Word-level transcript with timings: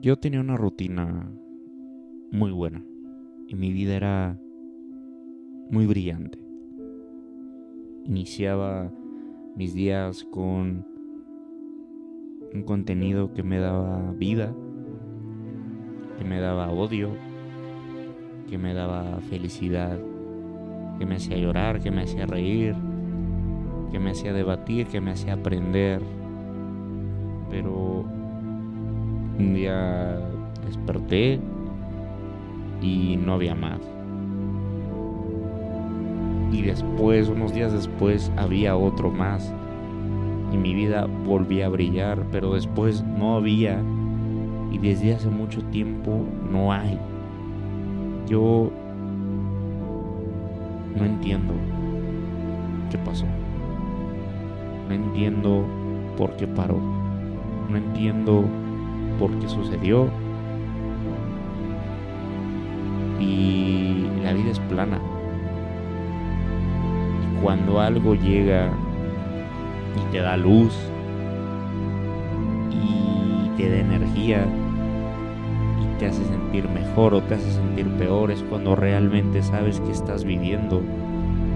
Yo 0.00 0.16
tenía 0.16 0.38
una 0.40 0.56
rutina 0.56 1.28
muy 2.30 2.52
buena 2.52 2.84
y 3.48 3.56
mi 3.56 3.72
vida 3.72 3.96
era 3.96 4.38
muy 5.70 5.86
brillante. 5.86 6.38
Iniciaba 8.04 8.92
mis 9.56 9.74
días 9.74 10.22
con 10.30 10.86
un 12.54 12.62
contenido 12.62 13.32
que 13.32 13.42
me 13.42 13.58
daba 13.58 14.12
vida, 14.12 14.54
que 16.16 16.24
me 16.24 16.38
daba 16.38 16.70
odio, 16.70 17.10
que 18.48 18.56
me 18.56 18.74
daba 18.74 19.18
felicidad, 19.28 19.98
que 21.00 21.06
me 21.06 21.16
hacía 21.16 21.38
llorar, 21.38 21.80
que 21.80 21.90
me 21.90 22.02
hacía 22.02 22.24
reír, 22.24 22.76
que 23.90 23.98
me 23.98 24.10
hacía 24.10 24.32
debatir, 24.32 24.86
que 24.86 25.00
me 25.00 25.10
hacía 25.10 25.32
aprender. 25.32 26.00
Pero 27.50 28.17
un 29.38 29.54
día 29.54 30.18
desperté 30.66 31.38
y 32.82 33.16
no 33.16 33.34
había 33.34 33.54
más. 33.54 33.80
Y 36.52 36.62
después, 36.62 37.28
unos 37.28 37.52
días 37.52 37.72
después, 37.72 38.32
había 38.36 38.76
otro 38.76 39.10
más. 39.10 39.52
Y 40.52 40.56
mi 40.56 40.74
vida 40.74 41.06
volvía 41.26 41.66
a 41.66 41.68
brillar, 41.68 42.24
pero 42.32 42.54
después 42.54 43.04
no 43.04 43.36
había. 43.36 43.80
Y 44.72 44.78
desde 44.78 45.14
hace 45.14 45.28
mucho 45.28 45.62
tiempo 45.64 46.24
no 46.50 46.72
hay. 46.72 46.98
Yo 48.26 48.70
no 50.96 51.04
entiendo 51.04 51.54
qué 52.90 52.98
pasó. 52.98 53.26
No 54.88 54.94
entiendo 54.94 55.64
por 56.16 56.34
qué 56.36 56.46
paró. 56.46 56.78
No 57.70 57.76
entiendo 57.76 58.44
por 59.18 59.30
qué 59.38 59.48
sucedió. 59.48 60.08
Y 63.20 64.06
la 64.22 64.32
vida 64.32 64.50
es 64.50 64.60
plana. 64.60 65.00
Y 67.22 67.42
cuando 67.42 67.80
algo 67.80 68.14
llega 68.14 68.70
y 69.96 70.12
te 70.12 70.18
da 70.18 70.36
luz 70.36 70.74
y 72.70 73.48
te 73.56 73.68
da 73.68 73.76
energía 73.78 74.46
y 75.82 75.98
te 75.98 76.06
hace 76.06 76.24
sentir 76.24 76.68
mejor 76.68 77.14
o 77.14 77.22
te 77.22 77.34
hace 77.34 77.50
sentir 77.50 77.88
peor 77.96 78.30
es 78.30 78.42
cuando 78.44 78.76
realmente 78.76 79.42
sabes 79.42 79.80
que 79.80 79.92
estás 79.92 80.24
viviendo 80.24 80.80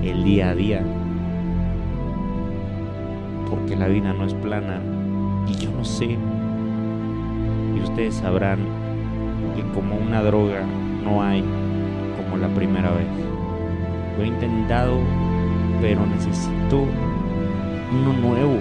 el 0.03 0.25
día 0.25 0.51
a 0.51 0.55
día. 0.55 0.85
Porque 3.49 3.77
la 3.77 3.87
vida 3.87 4.13
no 4.13 4.25
es 4.25 4.35
plana 4.35 4.81
y 5.47 5.55
yo 5.55 5.71
no 5.71 5.85
sé 5.85 6.19
ustedes 7.83 8.15
sabrán 8.17 8.59
que 9.55 9.63
como 9.75 9.97
una 9.97 10.23
droga 10.23 10.63
no 11.05 11.23
hay 11.23 11.43
como 12.17 12.37
la 12.37 12.49
primera 12.49 12.91
vez. 12.91 13.07
Lo 14.17 14.25
he 14.25 14.27
intentado, 14.27 14.99
pero 15.81 16.07
necesito 16.07 16.87
uno 17.93 18.13
nuevo. 18.15 18.59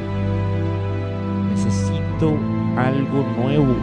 Necesito 1.52 2.38
algo 2.78 3.26
nuevo. 3.38 3.76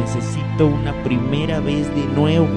Necesito 0.00 0.66
una 0.66 0.92
primera 1.02 1.60
vez 1.60 1.88
de 1.94 2.04
nuevo. 2.14 2.48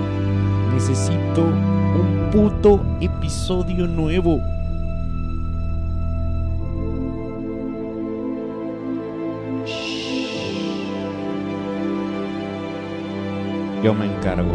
Necesito 0.73 1.44
un 1.44 2.30
puto 2.31 2.81
episodio 3.02 3.88
nuevo. 3.88 4.41
Yo 13.86 13.94
me 13.94 14.08
encargo. 14.08 14.52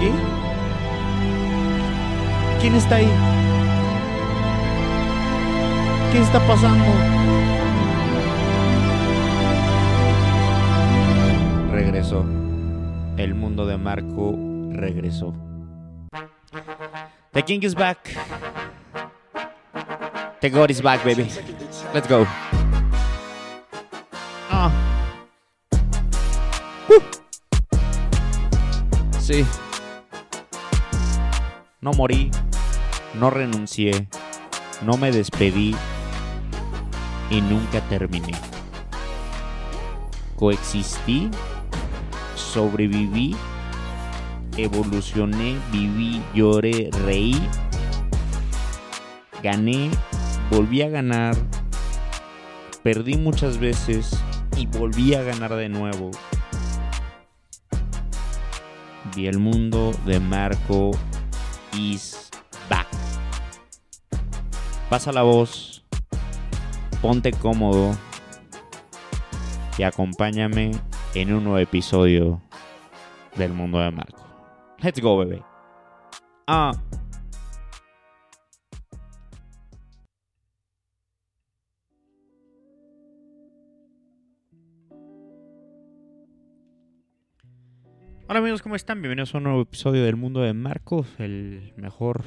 ¿Qué? 0.00 0.10
¿Quién 2.62 2.74
está 2.76 2.94
ahí? 2.94 3.10
¿Qué 6.10 6.20
está 6.20 6.40
pasando? 6.46 6.86
Regresó. 11.72 12.24
El 13.18 13.34
mundo 13.34 13.66
de 13.66 13.76
Marco 13.76 14.34
regresó. 14.72 15.34
The 17.32 17.42
king 17.42 17.60
is 17.60 17.74
back. 17.74 17.98
The 20.40 20.48
God 20.48 20.70
is 20.70 20.80
back, 20.80 21.04
baby. 21.04 21.28
Let's 21.92 22.08
go. 22.08 22.26
No 31.80 31.92
morí, 31.92 32.30
no 33.14 33.30
renuncié, 33.30 34.08
no 34.82 34.96
me 34.96 35.10
despedí 35.12 35.74
y 37.30 37.40
nunca 37.40 37.80
terminé. 37.88 38.32
Coexistí, 40.36 41.30
sobreviví, 42.34 43.36
evolucioné, 44.56 45.56
viví, 45.72 46.22
lloré, 46.34 46.90
reí, 47.04 47.40
gané, 49.42 49.90
volví 50.50 50.82
a 50.82 50.88
ganar, 50.88 51.36
perdí 52.82 53.16
muchas 53.16 53.58
veces 53.58 54.10
y 54.56 54.66
volví 54.66 55.14
a 55.14 55.22
ganar 55.22 55.54
de 55.54 55.68
nuevo. 55.68 56.10
Vi 59.14 59.26
el 59.26 59.38
mundo 59.38 59.92
de 60.06 60.20
Marco 60.20 60.90
is 61.74 62.30
back. 62.68 62.86
Pasa 64.88 65.12
la 65.12 65.22
voz, 65.22 65.84
ponte 67.02 67.32
cómodo 67.32 67.96
y 69.76 69.82
acompáñame 69.82 70.72
en 71.14 71.32
un 71.32 71.44
nuevo 71.44 71.58
episodio 71.58 72.40
del 73.36 73.52
mundo 73.52 73.78
de 73.78 73.90
Marco. 73.90 74.24
Let's 74.78 75.00
go, 75.00 75.18
bebé. 75.18 75.42
Ah. 76.46 76.72
Hola 88.30 88.40
amigos, 88.40 88.60
¿cómo 88.60 88.76
están? 88.76 89.00
Bienvenidos 89.00 89.34
a 89.34 89.38
un 89.38 89.44
nuevo 89.44 89.62
episodio 89.62 90.04
del 90.04 90.16
Mundo 90.16 90.42
de 90.42 90.52
Marcos, 90.52 91.06
el 91.18 91.72
mejor 91.76 92.24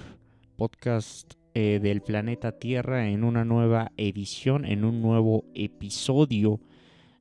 podcast 0.55 1.35
eh, 1.53 1.79
del 1.79 2.01
planeta 2.01 2.53
Tierra 2.53 3.07
en 3.07 3.23
una 3.23 3.45
nueva 3.45 3.91
edición, 3.97 4.65
en 4.65 4.83
un 4.83 5.03
nuevo 5.03 5.45
episodio. 5.53 6.59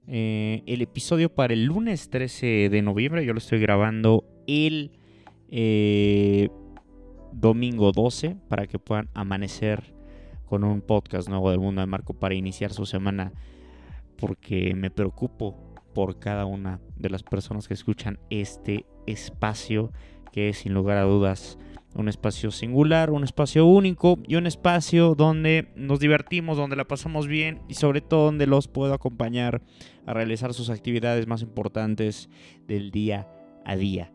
Eh, 0.07 0.63
el 0.65 0.81
episodio 0.81 1.29
para 1.29 1.53
el 1.53 1.67
lunes 1.67 2.09
13 2.09 2.71
de 2.71 2.81
noviembre, 2.81 3.23
yo 3.27 3.35
lo 3.35 3.39
estoy 3.39 3.61
grabando 3.61 4.25
el 4.47 4.93
eh, 5.51 6.49
domingo 7.35 7.93
12 7.93 8.39
para 8.49 8.67
que 8.67 8.79
puedan 8.79 9.11
amanecer 9.12 9.93
con 10.47 10.65
un 10.65 10.81
podcast 10.81 11.29
nuevo 11.29 11.51
del 11.51 11.61
Mundo 11.61 11.83
de 11.83 11.87
Marco 11.87 12.15
para 12.15 12.35
iniciar 12.35 12.73
su 12.73 12.87
semana 12.87 13.35
porque 14.17 14.75
me 14.75 14.91
preocupo 14.91 15.69
por 15.95 16.19
cada 16.19 16.47
una 16.47 16.81
de 16.97 17.11
las 17.11 17.23
personas 17.23 17.69
que 17.69 17.75
escuchan 17.75 18.19
este 18.31 18.87
espacio, 19.06 19.93
que 20.33 20.49
es 20.49 20.59
sin 20.59 20.75
lugar 20.75 20.99
a 20.99 21.03
dudas 21.03 21.59
un 21.95 22.09
espacio 22.09 22.51
singular, 22.51 23.11
un 23.11 23.25
espacio 23.25 23.67
único 23.67 24.19
y 24.27 24.37
un 24.37 24.47
espacio 24.47 25.15
donde 25.15 25.73
nos 25.75 25.99
divertimos, 25.99 26.56
donde 26.56 26.77
la 26.77 26.87
pasamos 26.87 27.27
bien 27.27 27.62
y 27.69 27.75
sobre 27.75 28.00
todo 28.00 28.26
donde 28.26 28.47
los 28.47 28.69
puedo 28.69 28.94
acompañar 28.94 29.62
a 30.06 30.14
realizar 30.14 30.55
sus 30.55 30.70
actividades 30.70 31.26
más 31.26 31.43
importantes 31.43 32.29
del 32.67 32.91
día 32.91 33.29
a 33.64 33.76
día. 33.76 34.12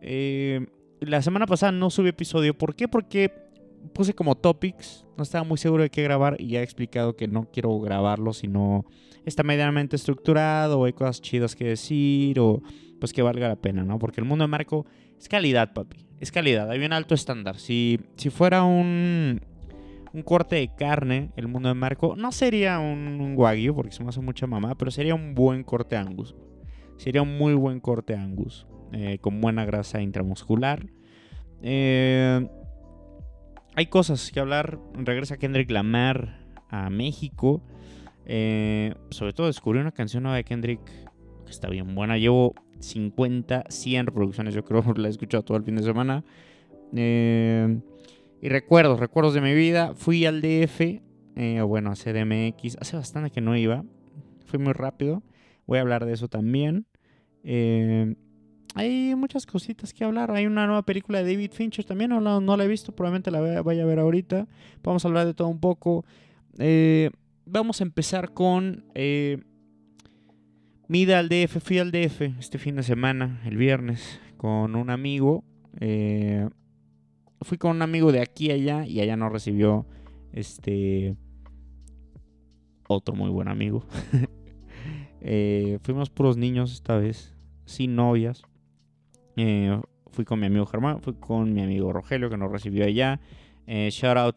Eh, 0.00 0.66
la 1.00 1.22
semana 1.22 1.46
pasada 1.46 1.72
no 1.72 1.90
subí 1.90 2.08
episodio, 2.08 2.56
¿por 2.56 2.74
qué? 2.74 2.88
Porque 2.88 3.49
puse 3.92 4.14
como 4.14 4.36
topics, 4.36 5.06
no 5.16 5.22
estaba 5.22 5.44
muy 5.44 5.58
seguro 5.58 5.82
de 5.82 5.90
qué 5.90 6.02
grabar 6.02 6.36
y 6.38 6.48
ya 6.48 6.60
he 6.60 6.62
explicado 6.62 7.16
que 7.16 7.28
no 7.28 7.50
quiero 7.50 7.78
grabarlo, 7.80 8.32
sino 8.32 8.84
está 9.24 9.42
medianamente 9.42 9.96
estructurado 9.96 10.80
o 10.80 10.84
hay 10.84 10.92
cosas 10.92 11.20
chidas 11.20 11.54
que 11.54 11.64
decir 11.64 12.38
o 12.40 12.62
pues 12.98 13.12
que 13.12 13.22
valga 13.22 13.48
la 13.48 13.56
pena, 13.56 13.82
¿no? 13.82 13.98
Porque 13.98 14.20
el 14.20 14.26
mundo 14.26 14.44
de 14.44 14.48
Marco 14.48 14.86
es 15.18 15.28
calidad, 15.28 15.72
papi. 15.72 16.06
Es 16.20 16.30
calidad, 16.30 16.70
hay 16.70 16.84
un 16.84 16.92
alto 16.92 17.14
estándar. 17.14 17.58
Si, 17.58 17.98
si 18.16 18.28
fuera 18.28 18.62
un, 18.62 19.40
un 20.12 20.22
corte 20.22 20.56
de 20.56 20.74
carne, 20.74 21.30
el 21.36 21.48
mundo 21.48 21.70
de 21.70 21.74
Marco, 21.74 22.14
no 22.16 22.30
sería 22.30 22.78
un, 22.78 23.20
un 23.20 23.34
wagyu, 23.36 23.74
porque 23.74 23.92
se 23.92 24.02
me 24.02 24.10
hace 24.10 24.20
mucha 24.20 24.46
mamá, 24.46 24.76
pero 24.76 24.90
sería 24.90 25.14
un 25.14 25.34
buen 25.34 25.64
corte 25.64 25.96
angus. 25.96 26.36
Sería 26.98 27.22
un 27.22 27.38
muy 27.38 27.54
buen 27.54 27.80
corte 27.80 28.14
angus, 28.14 28.66
eh, 28.92 29.18
con 29.22 29.40
buena 29.40 29.64
grasa 29.64 30.02
intramuscular. 30.02 30.86
Eh, 31.62 32.46
hay 33.74 33.86
cosas 33.86 34.30
que 34.30 34.40
hablar. 34.40 34.78
Regresa 34.94 35.36
Kendrick 35.36 35.70
Lamar 35.70 36.40
a 36.68 36.90
México. 36.90 37.62
Eh, 38.26 38.94
sobre 39.10 39.32
todo 39.32 39.46
descubrí 39.46 39.80
una 39.80 39.92
canción 39.92 40.22
nueva 40.22 40.36
de 40.36 40.44
Kendrick 40.44 40.84
que 40.84 41.50
está 41.50 41.68
bien 41.68 41.94
buena. 41.94 42.18
Llevo 42.18 42.54
50, 42.78 43.64
100 43.68 44.06
reproducciones, 44.06 44.54
yo 44.54 44.64
creo, 44.64 44.82
la 44.96 45.08
he 45.08 45.10
escuchado 45.10 45.44
todo 45.44 45.56
el 45.56 45.64
fin 45.64 45.76
de 45.76 45.82
semana. 45.82 46.24
Eh, 46.94 47.80
y 48.42 48.48
recuerdos, 48.48 48.98
recuerdos 48.98 49.34
de 49.34 49.40
mi 49.40 49.54
vida. 49.54 49.94
Fui 49.94 50.24
al 50.24 50.40
DF, 50.40 50.80
eh, 51.36 51.60
bueno, 51.62 51.90
a 51.90 51.94
CDMX. 51.94 52.78
Hace 52.80 52.96
bastante 52.96 53.30
que 53.30 53.40
no 53.40 53.56
iba. 53.56 53.84
Fui 54.46 54.58
muy 54.58 54.72
rápido. 54.72 55.22
Voy 55.66 55.78
a 55.78 55.82
hablar 55.82 56.06
de 56.06 56.14
eso 56.14 56.28
también. 56.28 56.86
Eh, 57.44 58.14
hay 58.74 59.14
muchas 59.14 59.46
cositas 59.46 59.92
que 59.92 60.04
hablar. 60.04 60.30
Hay 60.30 60.46
una 60.46 60.66
nueva 60.66 60.82
película 60.82 61.22
de 61.22 61.32
David 61.32 61.52
Fincher 61.52 61.84
también. 61.84 62.10
No, 62.10 62.40
no, 62.40 62.56
la 62.56 62.64
he 62.64 62.68
visto, 62.68 62.94
probablemente 62.94 63.30
la 63.30 63.62
vaya 63.62 63.82
a 63.82 63.86
ver 63.86 63.98
ahorita. 63.98 64.46
Vamos 64.82 65.04
a 65.04 65.08
hablar 65.08 65.26
de 65.26 65.34
todo 65.34 65.48
un 65.48 65.60
poco. 65.60 66.04
Eh, 66.58 67.10
vamos 67.46 67.80
a 67.80 67.84
empezar 67.84 68.32
con 68.32 68.84
eh, 68.94 69.42
Mida 70.88 71.18
al 71.18 71.28
DF. 71.28 71.58
Fui 71.62 71.78
al 71.78 71.92
DF 71.92 72.22
este 72.38 72.58
fin 72.58 72.76
de 72.76 72.82
semana, 72.82 73.40
el 73.44 73.56
viernes, 73.56 74.20
con 74.36 74.74
un 74.74 74.90
amigo. 74.90 75.44
Eh, 75.80 76.48
fui 77.42 77.58
con 77.58 77.72
un 77.72 77.82
amigo 77.82 78.12
de 78.12 78.20
aquí 78.20 78.50
a 78.50 78.54
allá 78.54 78.86
y 78.86 79.00
allá 79.00 79.16
nos 79.16 79.32
recibió 79.32 79.86
este 80.32 81.16
otro 82.88 83.14
muy 83.14 83.30
buen 83.30 83.48
amigo. 83.48 83.84
Eh, 85.22 85.78
fuimos 85.82 86.08
puros 86.08 86.38
niños 86.38 86.72
esta 86.72 86.96
vez, 86.96 87.34
sin 87.66 87.94
novias. 87.94 88.42
Eh, 89.42 89.80
fui 90.12 90.26
con 90.26 90.38
mi 90.38 90.46
amigo 90.46 90.66
Germán, 90.66 91.00
fui 91.00 91.14
con 91.14 91.54
mi 91.54 91.62
amigo 91.62 91.94
Rogelio 91.94 92.28
que 92.28 92.36
nos 92.36 92.52
recibió 92.52 92.84
allá. 92.84 93.20
Eh, 93.66 93.88
shout 93.90 94.18
out 94.18 94.36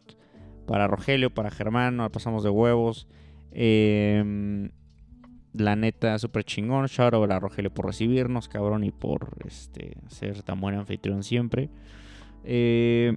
para 0.66 0.86
Rogelio, 0.86 1.28
para 1.28 1.50
Germán, 1.50 1.98
nos 1.98 2.10
pasamos 2.10 2.42
de 2.42 2.48
huevos. 2.48 3.06
Em, 3.52 4.70
la 5.52 5.76
neta, 5.76 6.18
súper 6.18 6.44
chingón. 6.44 6.86
Shout 6.86 7.12
out 7.12 7.30
a 7.30 7.38
Rogelio 7.38 7.72
por 7.72 7.84
recibirnos, 7.84 8.48
cabrón, 8.48 8.82
y 8.82 8.92
por 8.92 9.36
este, 9.46 9.98
ser 10.08 10.42
tan 10.42 10.58
buen 10.58 10.74
anfitrión 10.74 11.22
siempre. 11.22 11.68
Eh, 12.42 13.14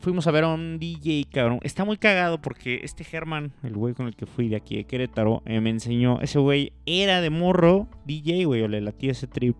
fuimos 0.00 0.26
a 0.26 0.32
ver 0.32 0.44
a 0.44 0.48
un 0.48 0.80
DJ, 0.80 1.26
cabrón. 1.30 1.60
Está 1.62 1.84
muy 1.84 1.96
cagado 1.96 2.42
porque 2.42 2.80
este 2.82 3.04
Germán, 3.04 3.52
el 3.62 3.74
güey 3.74 3.94
con 3.94 4.08
el 4.08 4.16
que 4.16 4.26
fui 4.26 4.48
de 4.48 4.56
aquí 4.56 4.76
de 4.76 4.84
Querétaro, 4.84 5.42
eh, 5.46 5.60
me 5.60 5.70
enseñó. 5.70 6.20
Ese 6.20 6.40
güey 6.40 6.72
era 6.86 7.20
de 7.20 7.30
morro 7.30 7.86
DJ, 8.04 8.46
güey, 8.46 8.62
o 8.62 8.68
le 8.68 8.80
latía 8.80 9.12
ese 9.12 9.28
trip. 9.28 9.56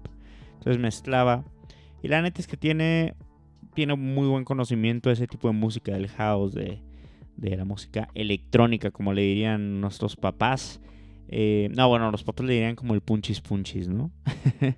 Entonces 0.58 0.78
mezclaba. 0.78 1.44
Y 2.02 2.08
la 2.08 2.22
neta 2.22 2.40
es 2.40 2.46
que 2.46 2.56
tiene, 2.56 3.14
tiene 3.75 3.96
muy 3.96 4.28
buen 4.28 4.44
conocimiento 4.44 5.08
de 5.08 5.14
ese 5.14 5.26
tipo 5.26 5.49
de 5.49 5.55
música, 5.55 5.93
del 5.93 6.08
house, 6.08 6.55
de, 6.55 6.82
de 7.37 7.56
la 7.56 7.64
música 7.64 8.08
electrónica, 8.14 8.90
como 8.90 9.12
le 9.12 9.22
dirían 9.22 9.81
nuestros 9.81 10.16
papás. 10.16 10.81
Eh, 11.28 11.69
no, 11.75 11.88
bueno, 11.88 12.10
los 12.10 12.25
papás 12.25 12.46
le 12.46 12.55
dirían 12.55 12.75
como 12.75 12.94
el 12.94 13.00
punchis 13.00 13.40
punchis, 13.40 13.88
¿no? 13.88 14.10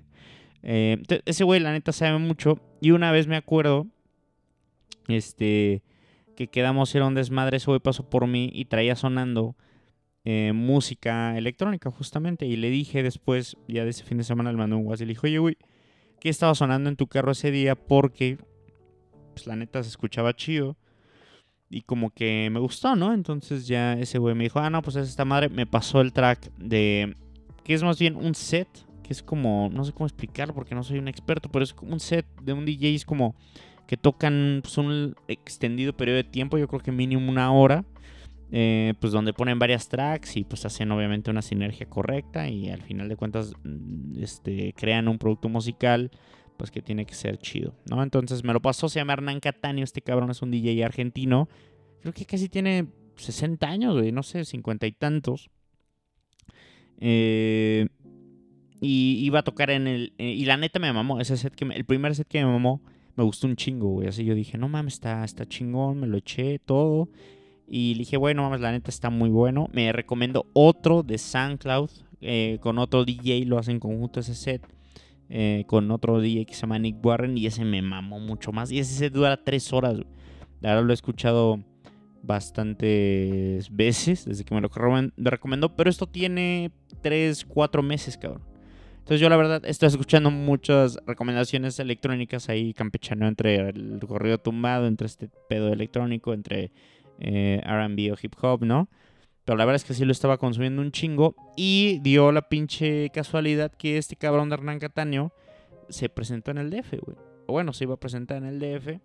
Eh, 0.63 0.99
ese 1.25 1.43
güey, 1.43 1.59
la 1.59 1.73
neta, 1.73 1.91
sabe 1.91 2.19
mucho. 2.19 2.61
Y 2.83 2.91
una 2.91 3.11
vez 3.13 3.27
me 3.27 3.37
acuerdo 3.37 3.87
este, 5.09 5.83
que 6.37 6.49
quedamos 6.49 6.95
era 6.95 7.07
un 7.07 7.15
desmadre, 7.15 7.57
ese 7.57 7.67
güey 7.67 7.81
pasó 7.81 8.11
por 8.11 8.27
mí 8.27 8.51
y 8.53 8.67
traía 8.67 8.95
sonando 8.95 9.57
eh, 10.25 10.53
música 10.55 11.37
electrónica 11.39 11.91
justamente. 11.91 12.45
Y 12.45 12.57
le 12.57 12.69
dije 12.69 13.03
después, 13.03 13.57
ya 13.69 13.85
de 13.85 13.91
ese 13.91 14.05
fin 14.05 14.19
de 14.19 14.25
semana, 14.25 14.53
le 14.53 14.59
mandé 14.59 14.77
un 14.77 14.87
WhatsApp 14.87 15.05
y 15.05 15.07
le 15.07 15.15
dije, 15.15 15.27
oye, 15.27 15.39
güey, 15.39 15.57
¿qué 16.21 16.29
estaba 16.29 16.55
sonando 16.55 16.89
en 16.89 16.97
tu 16.97 17.07
carro 17.07 17.33
ese 17.33 17.51
día? 17.51 17.75
Porque, 17.75 18.39
pues 19.35 19.47
la 19.47 19.57
neta 19.57 19.83
se 19.83 19.89
escuchaba 19.89 20.35
chido. 20.35 20.77
Y 21.69 21.83
como 21.83 22.11
que 22.11 22.49
me 22.51 22.59
gustó, 22.59 22.97
¿no? 22.97 23.15
Entonces 23.15 23.67
ya 23.67 23.95
ese 23.95 24.19
güey 24.19 24.35
me 24.35 24.45
dijo, 24.45 24.59
ah, 24.59 24.71
no, 24.71 24.83
pues 24.83 24.97
es 24.97 25.09
esta 25.09 25.25
madre. 25.25 25.49
Me 25.49 25.67
pasó 25.67 26.01
el 26.01 26.13
track 26.13 26.51
de, 26.57 27.15
que 27.65 27.75
es 27.75 27.83
más 27.83 27.99
bien 27.99 28.17
un 28.17 28.35
set, 28.35 28.69
que 29.05 29.13
es 29.13 29.23
como, 29.23 29.71
no 29.73 29.85
sé 29.85 29.93
cómo 29.93 30.07
explicarlo 30.07 30.55
porque 30.55 30.75
no 30.75 30.83
soy 30.83 30.99
un 30.99 31.09
experto, 31.09 31.49
pero 31.49 31.63
es 31.63 31.73
como 31.73 31.93
un 31.93 32.01
set 32.01 32.27
de 32.43 32.53
un 32.53 32.65
DJ, 32.65 32.95
es 32.95 33.05
como 33.05 33.37
que 33.87 33.97
tocan 33.97 34.61
pues, 34.63 34.79
un 34.79 35.15
extendido 35.29 35.97
periodo 35.97 36.19
de 36.19 36.25
tiempo, 36.25 36.59
yo 36.59 36.69
creo 36.69 36.81
que 36.81 36.93
mínimo 36.93 37.29
una 37.29 37.53
hora, 37.53 37.85
eh, 38.53 38.95
pues 39.01 39.13
donde 39.13 39.33
ponen 39.33 39.59
varias 39.59 39.89
tracks 39.89 40.37
y 40.37 40.45
pues 40.45 40.65
hacen 40.65 40.91
obviamente 40.91 41.31
una 41.31 41.43
sinergia 41.43 41.89
correcta 41.89 42.49
y 42.49 42.69
al 42.69 42.83
final 42.83 43.09
de 43.09 43.17
cuentas 43.17 43.53
mm, 43.63 44.23
este, 44.23 44.73
crean 44.77 45.09
un 45.09 45.19
producto 45.19 45.49
musical 45.49 46.11
pues 46.57 46.71
que 46.71 46.83
tiene 46.83 47.07
que 47.07 47.15
ser 47.15 47.39
chido, 47.39 47.75
¿no? 47.89 48.03
Entonces 48.03 48.45
me 48.45 48.53
lo 48.53 48.61
pasó, 48.61 48.89
se 48.89 48.99
llama 48.99 49.15
Hernán 49.15 49.41
Cataño, 49.41 49.83
este 49.83 50.03
cabrón 50.03 50.31
es 50.31 50.43
un 50.43 50.51
DJ 50.51 50.85
argentino, 50.85 51.49
creo 52.01 52.13
que 52.13 52.27
casi 52.27 52.49
tiene 52.49 52.87
60 53.17 53.67
años, 53.67 53.95
güey, 53.95 54.13
no 54.13 54.23
sé, 54.23 54.45
50 54.45 54.87
y 54.87 54.93
tantos. 54.93 55.49
Eh, 56.99 57.89
y 58.81 59.25
iba 59.25 59.41
a 59.41 59.43
tocar 59.43 59.71
en 59.71 59.87
el... 59.87 60.13
Eh, 60.19 60.33
y 60.33 60.45
la 60.45 60.57
neta 60.57 60.79
me 60.79 60.93
mamó, 60.93 61.21
ese 61.21 61.37
set 61.37 61.55
que 61.55 61.65
el 61.65 61.85
primer 61.85 62.15
set 62.15 62.29
que 62.29 62.45
me 62.45 62.51
mamó 62.51 62.83
me 63.17 63.25
gustó 63.25 63.47
un 63.47 63.57
chingo, 63.57 63.89
güey. 63.89 64.09
Así 64.09 64.25
yo 64.25 64.35
dije, 64.35 64.57
no 64.57 64.69
mames, 64.69 64.95
está, 64.95 65.25
está 65.25 65.47
chingón, 65.47 66.01
me 66.01 66.07
lo 66.07 66.17
eché 66.17 66.59
todo. 66.59 67.09
Y 67.73 67.95
dije, 67.95 68.17
bueno, 68.17 68.43
mames, 68.43 68.61
la 68.61 68.73
neta 68.73 68.91
está 68.91 69.11
muy 69.11 69.31
bueno. 69.31 69.69
Me 69.73 69.93
recomiendo 69.93 70.47
otro 70.55 71.05
de 71.05 71.19
SoundCloud, 71.19 71.89
eh, 72.21 72.59
con 72.61 72.79
otro 72.79 73.05
DJ, 73.05 73.45
lo 73.47 73.59
hacen 73.59 73.79
conjunto 73.79 74.19
ese 74.19 74.35
set. 74.35 74.67
Eh, 75.33 75.63
con 75.69 75.89
otro 75.93 76.21
DJ 76.21 76.45
que 76.45 76.55
se 76.55 76.63
llama 76.63 76.81
Nick 76.81 76.97
Warren 77.07 77.39
y 77.39 77.47
ese 77.47 77.65
me 77.65 77.81
mamó 77.81 78.19
mucho 78.19 78.51
más. 78.51 78.73
Y 78.73 78.81
ese 78.81 78.95
set 78.95 79.13
dura 79.13 79.45
tres 79.45 79.73
horas. 79.73 79.99
Ahora 80.65 80.83
lo 80.83 80.91
he 80.91 80.95
escuchado 80.95 81.61
bastantes 82.25 83.75
veces 83.75 84.25
desde 84.25 84.45
que 84.45 84.53
me 84.53 84.61
lo 84.61 84.69
recomendó. 85.17 85.77
Pero 85.77 85.89
esto 85.89 86.09
tiene 86.09 86.73
tres, 87.03 87.45
cuatro 87.45 87.85
meses, 87.85 88.19
cabrón. 88.19 88.43
Entonces 88.99 89.21
yo 89.21 89.29
la 89.29 89.37
verdad 89.37 89.63
estoy 89.65 89.89
escuchando 89.89 90.31
muchas 90.31 90.99
recomendaciones 91.07 91.79
electrónicas 91.79 92.49
ahí 92.49 92.75
campechano 92.75 93.29
entre 93.29 93.71
el 93.71 94.01
corrido 94.07 94.39
tumbado, 94.39 94.87
entre 94.87 95.07
este 95.07 95.31
pedo 95.49 95.73
electrónico, 95.73 96.33
entre 96.33 96.71
eh, 97.21 97.61
RB 97.65 98.13
o 98.13 98.17
hip 98.21 98.35
hop, 98.43 98.65
¿no? 98.65 98.89
Pero 99.45 99.57
la 99.57 99.65
verdad 99.65 99.77
es 99.77 99.85
que 99.85 99.95
sí 99.95 100.05
lo 100.05 100.13
estaba 100.13 100.39
consumiendo 100.39 100.83
un 100.83 100.93
chingo 100.93 101.35
y 101.57 101.99
dio 102.03 102.31
la 102.33 102.43
pinche 102.43 103.11
casualidad 103.11 103.73
que 103.73 103.99
este 103.99 104.17
cabrón 104.17 104.49
de 104.49 104.55
Hernán 104.55 104.79
Cataño 104.79 105.33
se 105.89 106.09
presentó 106.09 106.51
en 106.51 106.59
el 106.59 106.71
DF, 106.71 106.95
güey. 107.01 107.17
O 107.47 107.53
bueno, 107.53 107.73
se 107.73 107.85
iba 107.85 107.95
a 107.95 108.01
presentar 108.01 108.39
en 108.39 108.45
el 108.45 108.59
DF. 108.59 109.01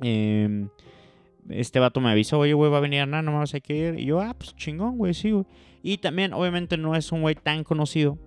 Em, 0.00 0.68
este 1.48 1.80
vato 1.80 2.00
me 2.00 2.10
avisó, 2.10 2.38
oye, 2.38 2.52
güey, 2.52 2.70
va 2.70 2.78
a 2.78 2.80
venir 2.80 3.00
Hernán, 3.00 3.24
nomás 3.24 3.54
hay 3.54 3.60
que 3.60 3.76
ir. 3.76 3.98
Y 3.98 4.04
yo, 4.06 4.20
ah, 4.20 4.34
pues 4.38 4.54
chingón, 4.54 4.98
güey, 4.98 5.14
sí, 5.14 5.30
güey. 5.30 5.46
Y 5.82 5.98
también, 5.98 6.32
obviamente, 6.32 6.76
no 6.76 6.94
es 6.94 7.12
un 7.12 7.22
güey 7.22 7.34
tan 7.34 7.64
conocido. 7.64 8.18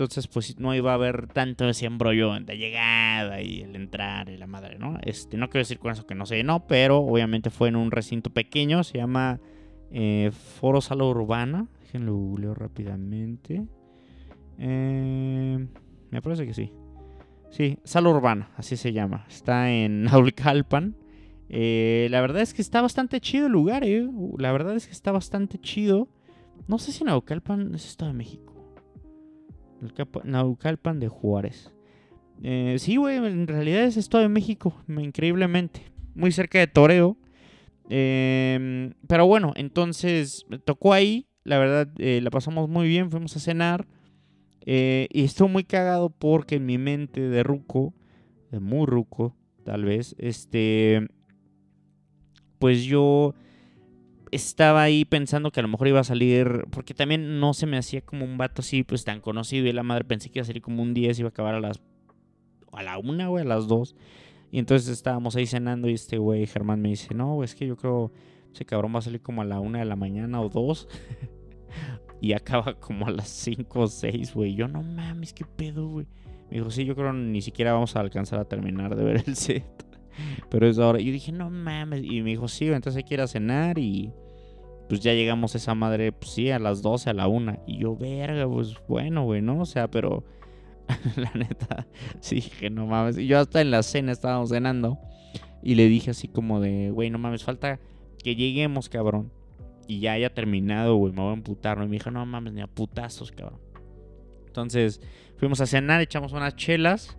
Entonces, 0.00 0.28
pues 0.28 0.58
no 0.58 0.74
iba 0.74 0.92
a 0.92 0.94
haber 0.94 1.26
tanto 1.26 1.68
ese 1.68 1.84
embrollo 1.84 2.32
de 2.40 2.56
llegada 2.56 3.42
y 3.42 3.60
el 3.60 3.76
entrar 3.76 4.30
y 4.30 4.38
la 4.38 4.46
madre, 4.46 4.78
¿no? 4.78 4.96
Este, 5.02 5.36
no 5.36 5.50
quiero 5.50 5.60
decir 5.60 5.78
con 5.78 5.92
eso 5.92 6.06
que 6.06 6.14
no 6.14 6.24
sé, 6.24 6.42
no, 6.42 6.66
pero 6.66 7.00
obviamente 7.00 7.50
fue 7.50 7.68
en 7.68 7.76
un 7.76 7.90
recinto 7.90 8.30
pequeño, 8.30 8.82
se 8.82 8.96
llama 8.96 9.40
eh, 9.90 10.30
Foro 10.32 10.80
Sala 10.80 11.04
Urbana. 11.04 11.66
Déjenlo 11.80 12.14
googleo 12.14 12.54
rápidamente. 12.54 13.66
Eh, 14.56 15.66
me 16.10 16.22
parece 16.22 16.46
que 16.46 16.54
sí. 16.54 16.72
Sí, 17.50 17.78
Sala 17.84 18.08
Urbana, 18.08 18.52
así 18.56 18.78
se 18.78 18.94
llama. 18.94 19.26
Está 19.28 19.70
en 19.70 20.04
Naulcalpan. 20.04 20.96
Eh, 21.50 22.08
la 22.10 22.22
verdad 22.22 22.40
es 22.40 22.54
que 22.54 22.62
está 22.62 22.80
bastante 22.80 23.20
chido 23.20 23.48
el 23.48 23.52
lugar, 23.52 23.84
eh. 23.84 24.08
La 24.38 24.50
verdad 24.50 24.76
es 24.76 24.86
que 24.86 24.92
está 24.92 25.12
bastante 25.12 25.58
chido. 25.58 26.08
No 26.68 26.78
sé 26.78 26.90
si 26.90 27.04
Naucalpan 27.04 27.74
es 27.74 27.84
Estado 27.84 28.12
de 28.12 28.16
México. 28.16 28.49
Naucalpan 30.24 31.00
de 31.00 31.08
Juárez. 31.08 31.72
Eh, 32.42 32.76
sí, 32.78 32.96
güey, 32.96 33.16
en 33.16 33.46
realidad 33.46 33.84
es 33.84 33.96
Estado 33.96 34.22
de 34.22 34.28
México, 34.28 34.74
increíblemente. 34.88 35.82
Muy 36.14 36.32
cerca 36.32 36.58
de 36.58 36.66
Toreo. 36.66 37.16
Em, 37.88 38.94
pero 39.06 39.26
bueno, 39.26 39.52
entonces 39.56 40.46
tocó 40.64 40.92
ahí. 40.92 41.26
La 41.44 41.58
verdad, 41.58 41.88
eh, 41.98 42.20
la 42.22 42.30
pasamos 42.30 42.68
muy 42.68 42.88
bien. 42.88 43.10
Fuimos 43.10 43.36
a 43.36 43.40
cenar. 43.40 43.86
Eh, 44.66 45.08
y 45.10 45.24
estuvo 45.24 45.48
muy 45.48 45.64
cagado 45.64 46.10
porque 46.10 46.56
en 46.56 46.66
mi 46.66 46.78
mente 46.78 47.20
de 47.20 47.42
ruco, 47.42 47.94
de 48.50 48.60
muy 48.60 48.86
ruco, 48.86 49.34
tal 49.64 49.84
vez, 49.84 50.14
este. 50.18 51.08
Pues 52.58 52.84
yo 52.84 53.34
estaba 54.30 54.82
ahí 54.82 55.04
pensando 55.04 55.50
que 55.50 55.60
a 55.60 55.62
lo 55.62 55.68
mejor 55.68 55.88
iba 55.88 56.00
a 56.00 56.04
salir, 56.04 56.64
porque 56.70 56.94
también 56.94 57.40
no 57.40 57.54
se 57.54 57.66
me 57.66 57.76
hacía 57.76 58.00
como 58.00 58.24
un 58.24 58.38
vato 58.38 58.62
así, 58.62 58.82
pues 58.82 59.04
tan 59.04 59.20
conocido. 59.20 59.66
Y 59.66 59.72
la 59.72 59.82
madre 59.82 60.04
pensé 60.04 60.30
que 60.30 60.38
iba 60.38 60.42
a 60.44 60.46
salir 60.46 60.62
como 60.62 60.82
un 60.82 60.94
10, 60.94 61.18
iba 61.20 61.28
a 61.28 61.30
acabar 61.30 61.54
a 61.54 61.60
las. 61.60 61.80
a 62.72 62.82
la 62.82 62.98
una, 62.98 63.28
güey, 63.28 63.44
a 63.44 63.48
las 63.48 63.66
dos. 63.66 63.96
Y 64.52 64.58
entonces 64.58 64.88
estábamos 64.88 65.36
ahí 65.36 65.46
cenando 65.46 65.88
y 65.88 65.94
este 65.94 66.18
güey, 66.18 66.46
Germán, 66.46 66.80
me 66.80 66.90
dice: 66.90 67.14
No, 67.14 67.42
es 67.44 67.54
que 67.54 67.66
yo 67.66 67.76
creo 67.76 68.12
ese 68.52 68.64
cabrón 68.64 68.94
va 68.94 68.98
a 68.98 69.02
salir 69.02 69.20
como 69.20 69.42
a 69.42 69.44
la 69.44 69.60
una 69.60 69.78
de 69.78 69.84
la 69.84 69.96
mañana 69.96 70.40
o 70.40 70.48
dos. 70.48 70.88
y 72.20 72.32
acaba 72.32 72.74
como 72.74 73.06
a 73.06 73.10
las 73.10 73.28
5 73.28 73.80
o 73.80 73.86
6, 73.86 74.34
güey. 74.34 74.54
Yo, 74.54 74.68
no 74.68 74.82
mames, 74.82 75.32
qué 75.32 75.44
pedo, 75.44 75.88
güey. 75.88 76.06
Me 76.50 76.58
dijo: 76.58 76.70
Sí, 76.70 76.84
yo 76.84 76.94
creo 76.94 77.12
ni 77.12 77.42
siquiera 77.42 77.72
vamos 77.72 77.96
a 77.96 78.00
alcanzar 78.00 78.38
a 78.40 78.44
terminar 78.44 78.96
de 78.96 79.04
ver 79.04 79.24
el 79.26 79.36
set. 79.36 79.89
Pero 80.48 80.66
es 80.66 80.78
ahora. 80.78 81.00
Y 81.00 81.10
dije, 81.10 81.32
no 81.32 81.50
mames. 81.50 82.02
Y 82.04 82.22
me 82.22 82.30
dijo, 82.30 82.48
sí, 82.48 82.66
entonces 82.66 83.04
hay 83.08 83.28
cenar 83.28 83.78
y. 83.78 84.12
pues 84.88 85.00
ya 85.00 85.12
llegamos 85.12 85.54
a 85.54 85.58
esa 85.58 85.74
madre, 85.74 86.12
pues 86.12 86.32
sí, 86.32 86.50
a 86.50 86.58
las 86.58 86.82
12, 86.82 87.10
a 87.10 87.12
la 87.12 87.28
1. 87.28 87.64
Y 87.66 87.78
yo, 87.78 87.96
verga, 87.96 88.48
pues 88.48 88.74
bueno, 88.88 89.24
güey, 89.24 89.42
¿no? 89.42 89.60
O 89.60 89.66
sea, 89.66 89.90
pero 89.90 90.24
la 91.16 91.32
neta, 91.34 91.86
sí, 92.20 92.42
que 92.42 92.70
no 92.70 92.86
mames. 92.86 93.18
Y 93.18 93.26
yo 93.26 93.38
hasta 93.38 93.60
en 93.60 93.70
la 93.70 93.82
cena 93.82 94.12
estábamos 94.12 94.50
cenando 94.50 94.98
y 95.62 95.74
le 95.74 95.88
dije 95.88 96.10
así 96.10 96.28
como 96.28 96.60
de, 96.60 96.90
güey, 96.90 97.10
no 97.10 97.18
mames, 97.18 97.44
falta 97.44 97.78
que 98.22 98.34
lleguemos, 98.34 98.88
cabrón. 98.88 99.32
Y 99.86 100.00
ya 100.00 100.12
haya 100.12 100.32
terminado, 100.32 100.96
güey, 100.96 101.12
me 101.12 101.20
voy 101.20 101.30
a 101.30 101.34
emputar. 101.34 101.78
¿no? 101.78 101.84
Y 101.84 101.88
me 101.88 101.94
dijo, 101.94 102.10
no 102.10 102.24
mames, 102.24 102.52
ni 102.52 102.60
a 102.60 102.66
putazos, 102.66 103.32
cabrón. 103.32 103.60
Entonces 104.46 105.00
fuimos 105.36 105.60
a 105.60 105.66
cenar, 105.66 106.00
echamos 106.00 106.32
unas 106.32 106.56
chelas. 106.56 107.16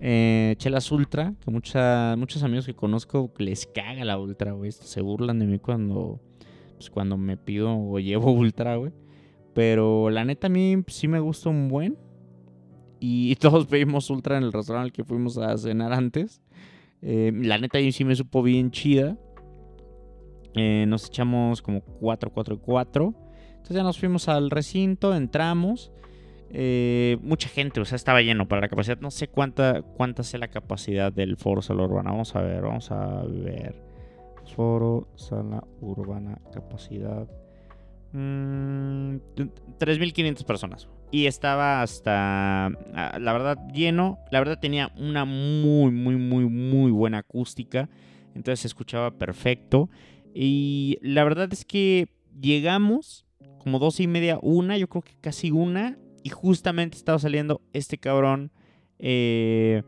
Eh, 0.00 0.54
chelas 0.58 0.92
ultra, 0.92 1.34
que 1.44 1.50
muchos 1.50 2.42
amigos 2.42 2.66
que 2.66 2.74
conozco 2.74 3.32
les 3.38 3.66
caga 3.66 4.04
la 4.04 4.18
ultra, 4.18 4.52
güey. 4.52 4.70
Se 4.72 5.00
burlan 5.00 5.38
de 5.38 5.46
mí 5.46 5.58
cuando, 5.58 6.20
pues, 6.76 6.90
cuando 6.90 7.16
me 7.16 7.36
pido 7.36 7.76
o 7.76 7.98
llevo 7.98 8.32
ultra, 8.32 8.76
güey. 8.76 8.92
Pero 9.54 10.10
la 10.10 10.24
neta 10.24 10.46
a 10.46 10.50
mí 10.50 10.76
sí 10.86 11.08
me 11.08 11.20
gusta 11.20 11.48
un 11.48 11.68
buen. 11.68 11.98
Y 13.00 13.34
todos 13.40 13.66
pedimos 13.66 14.10
ultra 14.10 14.38
en 14.38 14.44
el 14.44 14.52
restaurante 14.52 14.86
al 14.86 14.92
que 14.92 15.04
fuimos 15.04 15.38
a 15.38 15.56
cenar 15.56 15.92
antes. 15.92 16.42
Eh, 17.02 17.32
la 17.34 17.58
neta 17.58 17.78
a 17.78 17.92
sí 17.92 18.04
me 18.04 18.14
supo 18.14 18.42
bien 18.42 18.70
chida. 18.70 19.16
Eh, 20.54 20.86
nos 20.88 21.06
echamos 21.06 21.62
como 21.62 21.80
4, 21.80 22.30
4 22.32 22.54
y 22.54 22.58
4. 22.58 23.14
Entonces 23.50 23.76
ya 23.76 23.82
nos 23.82 23.98
fuimos 23.98 24.28
al 24.28 24.50
recinto, 24.50 25.14
entramos. 25.14 25.92
Eh, 26.50 27.18
mucha 27.22 27.48
gente, 27.48 27.80
o 27.80 27.84
sea, 27.84 27.96
estaba 27.96 28.22
lleno 28.22 28.48
para 28.48 28.60
la 28.60 28.68
capacidad. 28.68 28.98
No 29.00 29.10
sé 29.10 29.28
cuánta, 29.28 29.82
cuánta 29.82 30.22
sea 30.22 30.40
la 30.40 30.48
capacidad 30.48 31.12
del 31.12 31.36
foro 31.36 31.62
sala 31.62 31.84
urbana. 31.84 32.10
Vamos 32.10 32.34
a 32.34 32.40
ver, 32.40 32.62
vamos 32.62 32.90
a 32.90 33.22
ver. 33.24 33.74
Foro 34.54 35.08
sala 35.14 35.62
urbana, 35.80 36.38
capacidad. 36.52 37.28
3.500 38.12 40.42
mm, 40.42 40.46
personas. 40.46 40.88
Y 41.10 41.26
estaba 41.26 41.82
hasta, 41.82 42.66
ah, 42.66 43.18
la 43.20 43.32
verdad, 43.32 43.58
lleno. 43.72 44.18
La 44.30 44.38
verdad 44.38 44.58
tenía 44.58 44.92
una 44.96 45.24
muy, 45.24 45.90
muy, 45.90 46.16
muy, 46.16 46.46
muy 46.46 46.90
buena 46.90 47.18
acústica. 47.18 47.88
Entonces 48.34 48.60
se 48.60 48.68
escuchaba 48.68 49.10
perfecto. 49.10 49.90
Y 50.34 50.98
la 51.02 51.24
verdad 51.24 51.48
es 51.52 51.64
que 51.64 52.08
llegamos 52.40 53.26
como 53.58 53.78
dos 53.78 54.00
y 54.00 54.06
media, 54.06 54.38
una, 54.40 54.78
yo 54.78 54.88
creo 54.88 55.02
que 55.02 55.16
casi 55.20 55.50
una. 55.50 55.98
Y 56.22 56.30
justamente 56.30 56.96
estaba 56.96 57.18
saliendo 57.18 57.60
este 57.72 57.98
cabrón 57.98 58.50
eh, 58.98 59.82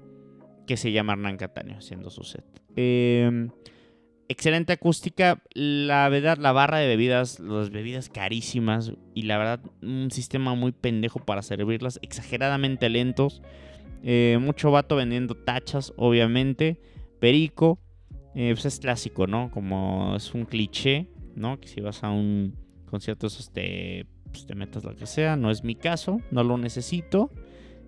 que 0.66 0.76
se 0.76 0.92
llama 0.92 1.14
Hernán 1.14 1.37
Cataño 1.37 1.76
haciendo 1.78 2.10
su 2.10 2.22
set. 2.22 2.44
Em, 2.76 3.50
excelente 4.28 4.72
acústica. 4.72 5.42
La 5.54 6.08
verdad, 6.08 6.38
la 6.38 6.52
barra 6.52 6.78
de 6.78 6.87
bebidas, 6.87 7.40
las 7.40 7.70
bebidas 7.70 8.08
carísimas. 8.08 8.92
Y 9.14 9.22
la 9.22 9.38
verdad, 9.38 9.60
un 9.82 10.10
sistema 10.10 10.54
muy 10.54 10.72
pendejo 10.72 11.18
para 11.18 11.42
servirlas. 11.42 11.99
Exageradamente 12.02 12.88
lentos. 12.88 13.42
Eh, 14.02 14.38
mucho 14.40 14.70
vato 14.70 14.96
vendiendo 14.96 15.34
tachas, 15.34 15.92
obviamente. 15.96 16.80
Perico. 17.18 17.80
Eh, 18.34 18.52
pues 18.54 18.64
es 18.64 18.78
clásico, 18.78 19.26
¿no? 19.26 19.50
Como 19.50 20.14
es 20.16 20.32
un 20.34 20.44
cliché, 20.44 21.08
¿no? 21.34 21.58
Que 21.60 21.66
si 21.66 21.80
vas 21.80 22.04
a 22.04 22.10
un 22.10 22.54
concierto, 22.87 23.26
esos 23.26 23.50
te 23.50 24.06
pues, 24.30 24.46
te 24.46 24.54
metas 24.54 24.84
lo 24.84 24.94
que 24.96 25.06
sea. 25.06 25.37
No 25.37 25.50
es 25.50 25.64
mi 25.64 25.75
caso, 25.75 26.20
no 26.30 26.42
lo 26.42 26.56
necesito. 26.58 27.30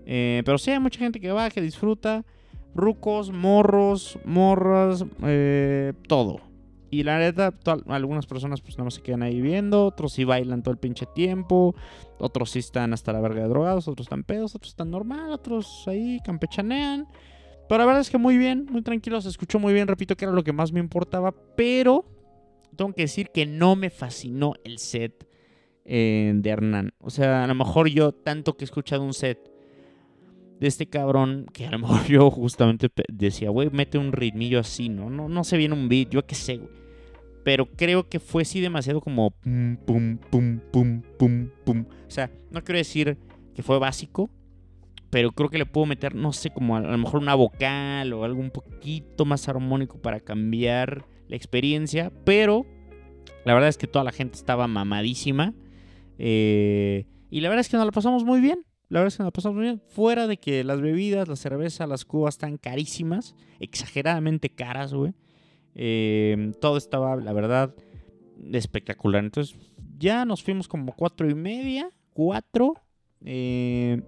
Eh, 0.07 0.43
pero 0.45 0.59
sí 0.59 0.71
hay 0.71 0.81
mucha 0.81 0.99
gente 0.99 1.21
que 1.21 1.31
va, 1.33 1.51
que 1.51 1.61
disfruta. 1.61 2.25
Rucos, 2.75 3.31
morros, 3.33 4.19
morras, 4.25 5.05
eh, 5.23 5.93
todo. 6.09 6.41
Y 6.91 7.05
la 7.05 7.19
neta, 7.19 7.55
algunas 7.89 8.27
personas 8.27 8.61
pues 8.61 8.77
no 8.77 8.91
se 8.91 9.01
quedan 9.01 9.23
ahí 9.23 9.41
viendo, 9.41 9.87
otros 9.87 10.13
sí 10.13 10.25
bailan 10.25 10.63
todo 10.63 10.73
el 10.73 10.79
pinche 10.79 11.07
tiempo, 11.07 11.75
otros 12.19 12.51
sí 12.51 12.59
están 12.59 12.93
hasta 12.93 13.15
la 13.15 13.21
verga 13.23 13.41
de 13.41 13.49
drogados, 13.49 13.89
otros 13.89 14.05
están 14.05 14.25
pedos, 14.25 14.55
otros 14.55 14.73
están 14.73 14.91
normal, 14.91 15.33
otros 15.33 15.85
ahí 15.87 16.21
campechanean. 16.23 17.09
Pero 17.67 17.79
la 17.79 17.87
verdad 17.87 18.03
es 18.03 18.11
que 18.11 18.19
muy 18.19 18.37
bien, 18.37 18.67
muy 18.71 18.83
tranquilo, 18.83 19.23
se 19.23 19.31
escuchó 19.31 19.59
muy 19.59 19.73
bien, 19.73 19.89
repito 19.89 20.17
que 20.19 20.27
era 20.27 20.35
lo 20.35 20.45
que 20.45 20.53
más 20.53 20.71
me 20.71 20.81
importaba, 20.81 21.35
pero 21.57 22.05
tengo 22.77 22.93
que 22.93 23.03
decir 23.03 23.31
que 23.31 23.47
no 23.47 23.75
me 23.75 23.89
fascinó 23.89 24.53
el 24.63 24.79
set 24.79 25.27
eh, 25.95 26.33
de 26.35 26.49
Hernán. 26.49 26.95
O 27.01 27.11
sea, 27.11 27.45
a 27.45 27.47
lo 27.47 27.55
mejor 27.55 27.87
yo, 27.87 28.13
tanto 28.13 28.57
que 28.57 28.65
he 28.65 28.67
escuchado 28.67 29.03
un 29.03 29.13
set 29.13 29.53
de 30.59 30.67
este 30.67 30.87
cabrón, 30.87 31.45
que 31.53 31.67
a 31.67 31.71
lo 31.71 31.81
mejor 31.81 32.03
yo 32.09 32.31
justamente 32.31 32.89
decía, 33.13 33.51
güey, 33.51 33.69
mete 33.71 33.99
un 33.99 34.13
ritmillo 34.13 34.59
así, 34.59 34.89
¿no? 34.89 35.11
No, 35.11 35.29
no 35.29 35.45
sé 35.45 35.59
bien 35.59 35.75
un 35.75 35.91
beat, 35.91 36.09
yo 36.09 36.25
qué 36.25 36.35
sé, 36.35 36.57
güey. 36.57 36.71
Pero 37.45 37.67
creo 37.67 38.09
que 38.09 38.21
fue 38.21 38.41
así 38.41 38.63
demasiado 38.63 39.03
como 39.03 39.33
pum, 39.33 39.77
pum, 39.85 40.17
pum, 40.17 40.61
pum, 40.73 41.03
pum, 41.19 41.51
pum. 41.63 41.85
O 42.07 42.11
sea, 42.11 42.31
no 42.51 42.65
quiero 42.65 42.79
decir 42.79 43.19
que 43.55 43.63
fue 43.63 43.79
básico, 43.79 44.31
pero 45.11 45.33
creo 45.33 45.51
que 45.51 45.59
le 45.59 45.67
puedo 45.67 45.85
meter, 45.85 46.15
no 46.15 46.33
sé, 46.33 46.49
como 46.49 46.75
a, 46.75 46.81
lo 46.81 46.97
mejor 46.97 47.21
una 47.21 47.35
vocal 47.35 48.15
o 48.15 48.25
algo 48.25 48.41
un 48.41 48.51
poquito 48.51 49.27
más 49.27 49.47
armónico 49.47 50.01
para 50.01 50.21
cambiar 50.21 51.05
la 51.29 51.37
experiencia. 51.37 52.11
Pero 52.25 52.65
la 53.45 53.53
verdad 53.53 53.69
es 53.69 53.77
que 53.77 53.87
toda 53.87 54.07
la 54.07 54.13
gente 54.13 54.37
estaba 54.37 54.67
mamadísima. 54.69 55.53
Eh, 56.25 57.07
y 57.31 57.41
la 57.41 57.49
verdad 57.49 57.63
es 57.63 57.69
que 57.69 57.77
nos 57.77 57.85
la 57.85 57.91
pasamos 57.91 58.23
muy 58.23 58.41
bien. 58.41 58.65
La 58.89 59.01
verdad 59.01 59.09
es 59.09 59.17
que 59.17 59.25
nos 59.25 59.29
la 59.29 59.33
pasamos 59.33 59.57
muy 59.57 59.65
bien. 59.65 59.83
Fuera 59.89 60.29
de 60.29 60.37
que 60.37 60.63
las 60.63 60.81
bebidas, 60.81 61.27
la 61.27 61.35
cerveza, 61.35 61.87
las 61.89 62.05
cubas 62.05 62.37
están 62.37 62.59
carísimas. 62.59 63.35
Exageradamente 63.59 64.49
caras, 64.49 64.95
güey. 64.95 65.15
Eh, 65.75 66.53
todo 66.61 66.77
estaba, 66.77 67.17
la 67.17 67.33
verdad, 67.33 67.75
espectacular. 68.53 69.25
Entonces, 69.25 69.57
ya 69.99 70.25
nos 70.25 70.45
fuimos 70.45 70.69
como 70.69 70.95
cuatro 70.95 71.29
y 71.29 71.35
media. 71.35 71.91
Cuatro. 72.13 72.75
Eh, 73.25 74.01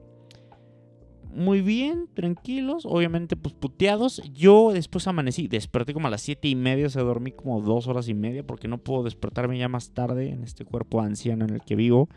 muy 1.34 1.60
bien, 1.60 2.08
tranquilos, 2.14 2.86
obviamente 2.86 3.36
pues 3.36 3.54
puteados. 3.54 4.22
Yo 4.32 4.72
después 4.72 5.06
amanecí, 5.06 5.48
desperté 5.48 5.92
como 5.92 6.06
a 6.06 6.10
las 6.10 6.22
siete 6.22 6.48
y 6.48 6.54
media, 6.54 6.86
o 6.86 6.90
sea, 6.90 7.02
dormí 7.02 7.32
como 7.32 7.60
dos 7.60 7.88
horas 7.88 8.08
y 8.08 8.14
media 8.14 8.46
porque 8.46 8.68
no 8.68 8.78
puedo 8.78 9.02
despertarme 9.02 9.58
ya 9.58 9.68
más 9.68 9.92
tarde 9.92 10.30
en 10.30 10.44
este 10.44 10.64
cuerpo 10.64 11.00
anciano 11.00 11.44
en 11.44 11.54
el 11.54 11.60
que 11.62 11.76
vivo. 11.76 12.08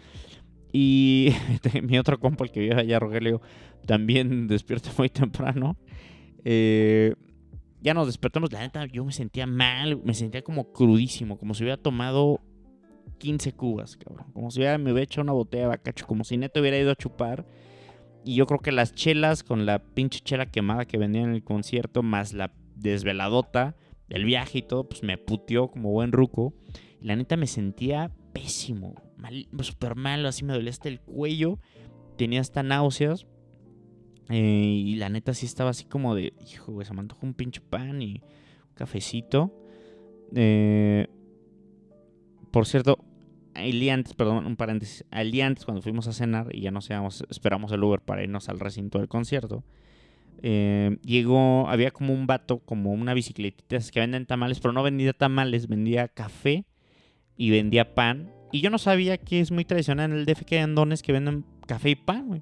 Y 0.72 1.30
mi 1.84 1.98
otro 1.98 2.20
compa, 2.20 2.46
el 2.46 2.52
que 2.52 2.60
vive 2.60 2.76
allá, 2.76 3.00
Rogelio, 3.00 3.42
también 3.86 4.48
despierta 4.48 4.92
muy 4.98 5.10
temprano. 5.10 5.78
Eh, 6.46 7.16
ya 7.82 7.94
nos 7.94 8.08
despertamos, 8.08 8.52
la 8.52 8.60
neta, 8.60 8.86
yo 8.86 9.04
me 9.06 9.12
sentía 9.12 9.48
mal, 9.48 10.02
me 10.04 10.14
sentía 10.14 10.42
como 10.42 10.72
crudísimo, 10.72 11.38
como 11.38 11.54
si 11.54 11.64
hubiera 11.64 11.82
tomado 11.82 12.42
15 13.18 13.54
cubas, 13.54 13.98
cabrón. 13.98 14.28
Como 14.34 14.52
si 14.52 14.60
me 14.60 14.76
hubiera 14.92 15.02
hecho 15.02 15.22
una 15.22 15.34
botella 15.34 15.64
de 15.64 15.70
bacacho, 15.70 16.06
como 16.06 16.24
si 16.24 16.38
neto 16.38 16.60
hubiera 16.60 16.78
ido 16.78 16.92
a 16.92 16.96
chupar 16.96 17.46
y 18.28 18.36
yo 18.36 18.46
creo 18.46 18.60
que 18.60 18.74
las 18.74 18.94
chelas 18.94 19.42
con 19.42 19.66
la 19.66 19.80
pinche 19.80 20.20
chela 20.20 20.48
quemada 20.48 20.84
que 20.84 20.98
vendían 20.98 21.30
en 21.30 21.36
el 21.36 21.44
concierto, 21.46 22.04
más 22.04 22.34
la 22.34 22.52
desveladota 22.76 23.78
del 24.10 24.26
viaje 24.26 24.58
y 24.58 24.62
todo, 24.64 24.90
pues 24.90 25.02
me 25.02 25.18
puteó 25.18 25.70
como 25.70 25.92
buen 25.92 26.12
ruco. 26.12 26.54
La 27.00 27.16
neta 27.16 27.38
me 27.38 27.48
sentía 27.48 28.12
pésimo, 28.34 28.96
mal, 29.16 29.48
súper 29.62 29.96
malo, 29.96 30.28
así 30.28 30.44
me 30.44 30.52
dolía 30.52 30.72
hasta 30.72 30.90
el 30.90 31.00
cuello, 31.00 31.60
tenía 32.18 32.42
hasta 32.42 32.64
náuseas. 32.64 33.28
Eh, 34.30 34.84
y 34.86 34.96
la 34.96 35.08
neta 35.08 35.34
sí 35.34 35.46
estaba 35.46 35.70
así 35.70 35.86
como 35.86 36.14
de, 36.14 36.34
hijo, 36.46 36.74
güey, 36.74 36.86
se 36.86 36.94
me 36.94 37.00
antojó 37.00 37.26
un 37.26 37.34
pinche 37.34 37.62
pan 37.62 38.02
y 38.02 38.22
un 38.68 38.74
cafecito. 38.74 39.54
Eh, 40.36 41.08
por 42.52 42.66
cierto, 42.66 43.00
el 43.58 43.80
día 43.80 43.94
antes, 43.94 44.14
perdón, 44.14 44.46
un 44.46 44.56
paréntesis, 44.56 45.06
al 45.12 45.32
día 45.32 45.48
antes 45.48 45.66
cuando 45.66 45.82
fuimos 45.82 46.08
a 46.08 46.14
cenar 46.14 46.48
y 46.54 46.62
ya 46.62 46.72
nos 46.72 46.90
íbamos, 46.90 47.24
esperamos 47.30 47.72
el 47.72 47.84
Uber 47.84 48.02
para 48.02 48.24
irnos 48.24 48.50
al 48.50 48.60
recinto 48.60 49.00
del 49.00 49.08
concierto, 49.08 49.64
eh, 50.44 50.98
llegó, 51.04 51.68
había 51.68 51.92
como 51.92 52.14
un 52.14 52.28
vato, 52.28 52.60
como 52.60 52.92
una 52.92 53.14
bicicletita 53.14 53.78
que 53.92 54.00
venden 54.00 54.26
tamales, 54.26 54.60
pero 54.60 54.72
no 54.72 54.84
vendía 54.84 55.14
tamales, 55.14 55.68
vendía 55.68 56.08
café 56.08 56.66
y 57.36 57.50
vendía 57.50 57.96
pan. 57.96 58.32
Y 58.52 58.62
yo 58.62 58.70
no 58.70 58.78
sabía 58.78 59.18
que 59.18 59.40
es 59.40 59.52
muy 59.52 59.66
tradicional 59.66 60.12
en 60.12 60.18
el 60.18 60.26
DF 60.26 60.44
que 60.46 60.58
hay 60.58 60.64
andones 60.64 61.02
que 61.02 61.12
venden 61.12 61.46
café 61.66 61.90
y 61.92 61.96
pan, 61.96 62.28
güey. 62.28 62.42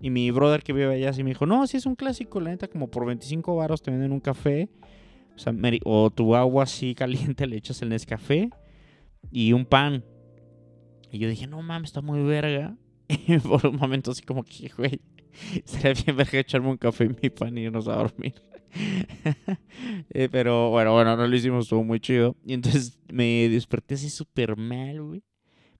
Y 0.00 0.10
mi 0.10 0.30
brother 0.30 0.62
que 0.62 0.72
vive 0.72 0.94
allá 0.94 1.12
sí 1.12 1.22
me 1.22 1.30
dijo, 1.30 1.46
no, 1.46 1.66
sí 1.66 1.78
es 1.78 1.86
un 1.86 1.94
clásico, 1.94 2.40
la 2.40 2.50
neta, 2.50 2.68
como 2.68 2.88
por 2.88 3.06
25 3.06 3.56
baros 3.56 3.80
te 3.80 3.90
venden 3.90 4.12
un 4.12 4.20
café. 4.20 4.68
O, 5.34 5.38
sea, 5.38 5.54
o 5.84 6.10
tu 6.10 6.34
agua 6.34 6.64
así 6.64 6.94
caliente 6.96 7.46
le 7.46 7.56
echas 7.56 7.80
el 7.82 7.90
Nescafé 7.90 8.50
y 9.30 9.52
un 9.52 9.64
pan. 9.64 10.04
Y 11.16 11.18
yo 11.18 11.30
dije, 11.30 11.46
no 11.46 11.62
mames, 11.62 11.88
está 11.88 12.02
muy 12.02 12.22
verga. 12.22 12.76
Y 13.08 13.38
por 13.38 13.66
un 13.66 13.76
momento 13.76 14.10
así 14.10 14.22
como 14.22 14.44
que, 14.44 14.70
güey, 14.76 15.00
sería 15.64 15.94
bien 15.94 16.14
verga 16.14 16.38
echarme 16.38 16.68
un 16.68 16.76
café 16.76 17.04
en 17.04 17.16
mi 17.22 17.30
pan 17.30 17.56
y 17.56 17.62
irnos 17.62 17.88
a 17.88 17.96
dormir. 17.96 18.34
Eh, 20.10 20.28
pero 20.30 20.68
bueno, 20.68 20.92
bueno, 20.92 21.16
no 21.16 21.26
lo 21.26 21.34
hicimos, 21.34 21.64
estuvo 21.64 21.82
muy 21.82 22.00
chido. 22.00 22.36
Y 22.44 22.52
entonces 22.52 22.98
me 23.10 23.48
desperté 23.48 23.94
así 23.94 24.10
súper 24.10 24.56
mal, 24.56 25.02
güey. 25.02 25.22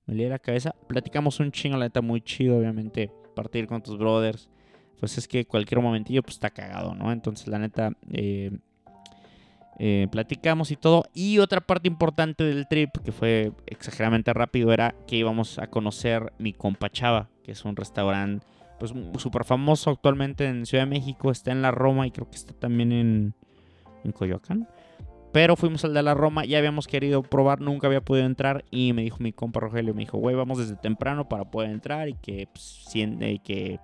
Me 0.07 0.14
lié 0.14 0.31
la 0.31 0.38
cabeza. 0.38 0.75
Platicamos 0.88 1.38
un 1.40 1.52
chingo, 1.52 1.76
la 1.76 1.87
neta, 1.87 2.00
muy 2.00 2.23
chido, 2.23 2.57
obviamente. 2.57 3.11
Partir 3.35 3.66
con 3.66 3.83
tus 3.83 3.99
brothers. 3.99 4.49
Pues 4.99 5.19
es 5.19 5.28
que 5.28 5.45
cualquier 5.45 5.83
momentillo, 5.83 6.23
pues 6.23 6.37
está 6.37 6.49
cagado, 6.49 6.95
¿no? 6.95 7.12
Entonces, 7.12 7.47
la 7.49 7.59
neta, 7.59 7.90
eh, 8.11 8.57
Eh, 9.78 10.09
platicamos 10.11 10.71
y 10.71 10.76
todo. 10.76 11.04
Y 11.12 11.38
otra 11.38 11.61
parte 11.61 11.88
importante 11.88 12.45
del 12.45 12.66
trip, 12.66 12.90
que 13.04 13.12
fue 13.12 13.52
exageradamente 13.66 14.33
rápido, 14.33 14.73
era 14.73 14.95
que 15.06 15.16
íbamos 15.16 15.59
a 15.59 15.68
conocer 15.68 16.33
mi 16.38 16.52
compa 16.52 16.90
Chava, 16.90 17.28
que 17.42 17.52
es 17.52 17.64
un 17.64 17.76
restaurante 17.76 18.47
pues 18.78 18.92
súper 19.18 19.45
famoso 19.45 19.90
actualmente 19.90 20.47
en 20.47 20.66
Ciudad 20.66 20.85
de 20.85 20.90
México. 20.90 21.30
Está 21.30 21.52
en 21.52 21.62
la 21.62 21.71
Roma 21.71 22.06
y 22.06 22.11
creo 22.11 22.28
que 22.28 22.37
está 22.37 22.52
también 22.54 22.92
en, 22.92 23.35
Coyoacán. 24.12 24.68
Pero 25.33 25.56
fuimos 25.56 25.85
al 25.85 25.92
de 25.92 26.02
la 26.02 26.14
Roma, 26.14 26.45
ya 26.45 26.59
habíamos 26.59 26.87
querido 26.87 27.23
probar, 27.23 27.61
nunca 27.61 27.88
había 27.88 28.00
podido 28.00 28.25
entrar. 28.25 28.64
Y 28.71 28.92
me 28.92 29.02
dijo 29.02 29.18
mi 29.21 29.33
compa 29.33 29.61
Rogelio, 29.61 29.92
me 29.95 30.00
dijo, 30.00 30.16
güey, 30.16 30.37
vamos 30.37 30.59
desde 30.59 30.76
temprano 30.76 31.28
para 31.28 31.45
poder 31.45 31.71
entrar 31.71 32.09
y 32.09 32.14
que, 32.14 32.49
pues, 32.52 32.88
que 33.45 33.80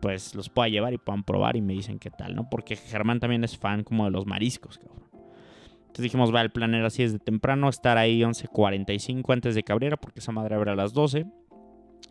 pues 0.00 0.34
los 0.36 0.48
pueda 0.48 0.68
llevar 0.68 0.94
y 0.94 0.98
puedan 0.98 1.24
probar 1.24 1.56
y 1.56 1.60
me 1.60 1.72
dicen 1.72 1.98
qué 1.98 2.10
tal, 2.10 2.36
¿no? 2.36 2.48
Porque 2.48 2.76
Germán 2.76 3.18
también 3.18 3.42
es 3.42 3.58
fan 3.58 3.82
como 3.82 4.04
de 4.04 4.12
los 4.12 4.26
mariscos, 4.26 4.78
cabrón. 4.78 5.07
Dijimos, 6.02 6.34
va, 6.34 6.40
el 6.40 6.50
plan 6.50 6.74
era 6.74 6.86
así 6.86 7.02
desde 7.02 7.18
temprano, 7.18 7.68
estar 7.68 7.98
ahí 7.98 8.20
11.45 8.20 9.32
antes 9.32 9.54
de 9.54 9.62
Cabrera, 9.62 9.96
porque 9.96 10.20
esa 10.20 10.32
madre 10.32 10.54
abre 10.54 10.70
a 10.70 10.76
las 10.76 10.92
12. 10.92 11.26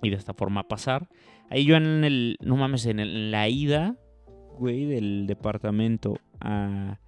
Y 0.01 0.09
de 0.09 0.15
esta 0.15 0.33
forma 0.33 0.67
pasar. 0.67 1.07
Ahí 1.49 1.65
yo 1.65 1.75
en 1.75 2.03
el, 2.03 2.37
no 2.41 2.57
mames, 2.57 2.85
en, 2.85 3.31
la 3.31 3.47
ida, 3.47 3.95
güey, 4.57 4.85
del 4.85 5.25
departamento 5.27 6.17
a, 6.39 6.99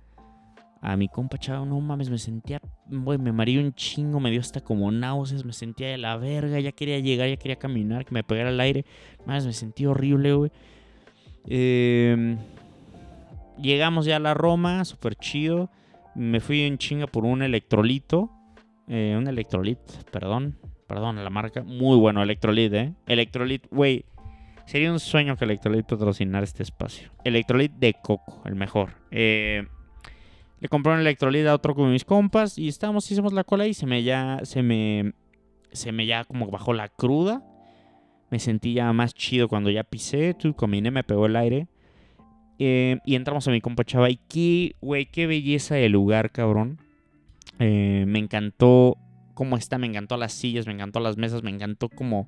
a 0.81 0.95
mi 0.95 1.09
compa 1.09 1.37
chavo, 1.37 1.65
no 1.65 1.79
mames, 1.81 2.09
me 2.09 2.17
sentía, 2.17 2.61
güey, 2.87 3.17
me 3.17 3.33
mareé 3.33 3.59
un 3.59 3.73
chingo, 3.73 4.19
me 4.19 4.31
dio 4.31 4.39
hasta 4.39 4.61
como 4.61 4.89
náuseas, 4.91 5.43
me 5.43 5.53
sentía 5.53 5.89
de 5.89 5.97
la 5.97 6.15
verga, 6.15 6.59
ya 6.59 6.71
quería 6.71 6.99
llegar, 6.99 7.27
ya 7.27 7.35
quería 7.35 7.57
caminar, 7.57 8.05
que 8.05 8.13
me 8.13 8.23
pegara 8.23 8.49
el 8.49 8.59
aire. 8.59 8.85
Más 9.25 9.45
me 9.45 9.53
sentí 9.53 9.85
horrible, 9.85 10.33
güey. 10.33 10.51
Em, 11.45 12.37
llegamos 13.61 14.05
ya 14.05 14.15
a 14.15 14.19
la 14.19 14.33
Roma, 14.33 14.85
súper 14.85 15.15
chido. 15.15 15.69
Me 16.19 16.41
fui 16.41 16.63
en 16.63 16.77
chinga 16.77 17.07
por 17.07 17.23
un 17.23 17.41
electrolito. 17.41 18.29
Eh, 18.89 19.15
un 19.17 19.25
electrolit, 19.29 19.79
perdón. 20.11 20.57
Perdón, 20.85 21.23
la 21.23 21.29
marca. 21.29 21.63
Muy 21.63 21.97
bueno, 21.97 22.21
electrolit, 22.21 22.73
¿eh? 22.73 22.93
Electrolit, 23.07 23.67
güey. 23.71 24.03
Sería 24.65 24.91
un 24.91 24.99
sueño 24.99 25.37
que 25.37 25.45
Electrolit 25.45 25.85
patrocinar 25.85 26.43
este 26.43 26.63
espacio. 26.63 27.09
Electrolit 27.23 27.71
de 27.71 27.93
coco, 27.93 28.41
el 28.43 28.55
mejor. 28.55 28.95
Eh, 29.11 29.65
le 30.59 30.67
compré 30.67 30.91
un 30.91 30.99
Electrolit 30.99 31.47
a 31.47 31.55
otro 31.55 31.73
con 31.73 31.89
mis 31.89 32.03
compas 32.03 32.57
y 32.57 32.67
estábamos, 32.67 33.09
hicimos 33.09 33.31
la 33.31 33.45
cola 33.45 33.65
y 33.65 33.73
se 33.73 33.85
me 33.85 34.03
ya, 34.03 34.41
se 34.43 34.61
me, 34.61 35.13
se 35.71 35.93
me 35.93 36.05
ya 36.05 36.25
como 36.25 36.51
bajó 36.51 36.73
la 36.73 36.89
cruda. 36.89 37.45
Me 38.29 38.39
sentí 38.39 38.73
ya 38.73 38.91
más 38.91 39.13
chido 39.13 39.47
cuando 39.47 39.69
ya 39.69 39.85
pisé, 39.85 40.33
tú 40.33 40.53
combiné, 40.53 40.91
me 40.91 41.05
pegó 41.05 41.27
el 41.27 41.37
aire. 41.37 41.69
Eh, 42.59 42.99
y 43.05 43.15
entramos 43.15 43.47
a 43.47 43.51
mi 43.51 43.61
compa 43.61 43.85
Chava. 43.85 44.09
Y 44.09 44.19
qué, 44.27 44.75
güey, 44.81 45.05
qué 45.05 45.25
belleza 45.25 45.75
de 45.75 45.89
lugar, 45.89 46.31
cabrón. 46.31 46.77
Eh, 47.57 48.03
me 48.07 48.19
encantó 48.19 48.97
cómo 49.33 49.57
está, 49.57 49.77
me 49.77 49.87
encantó 49.87 50.17
las 50.17 50.33
sillas, 50.33 50.67
me 50.67 50.73
encantó 50.73 50.99
las 50.99 51.17
mesas, 51.17 51.41
me 51.41 51.49
encantó 51.49 51.87
cómo, 51.87 52.27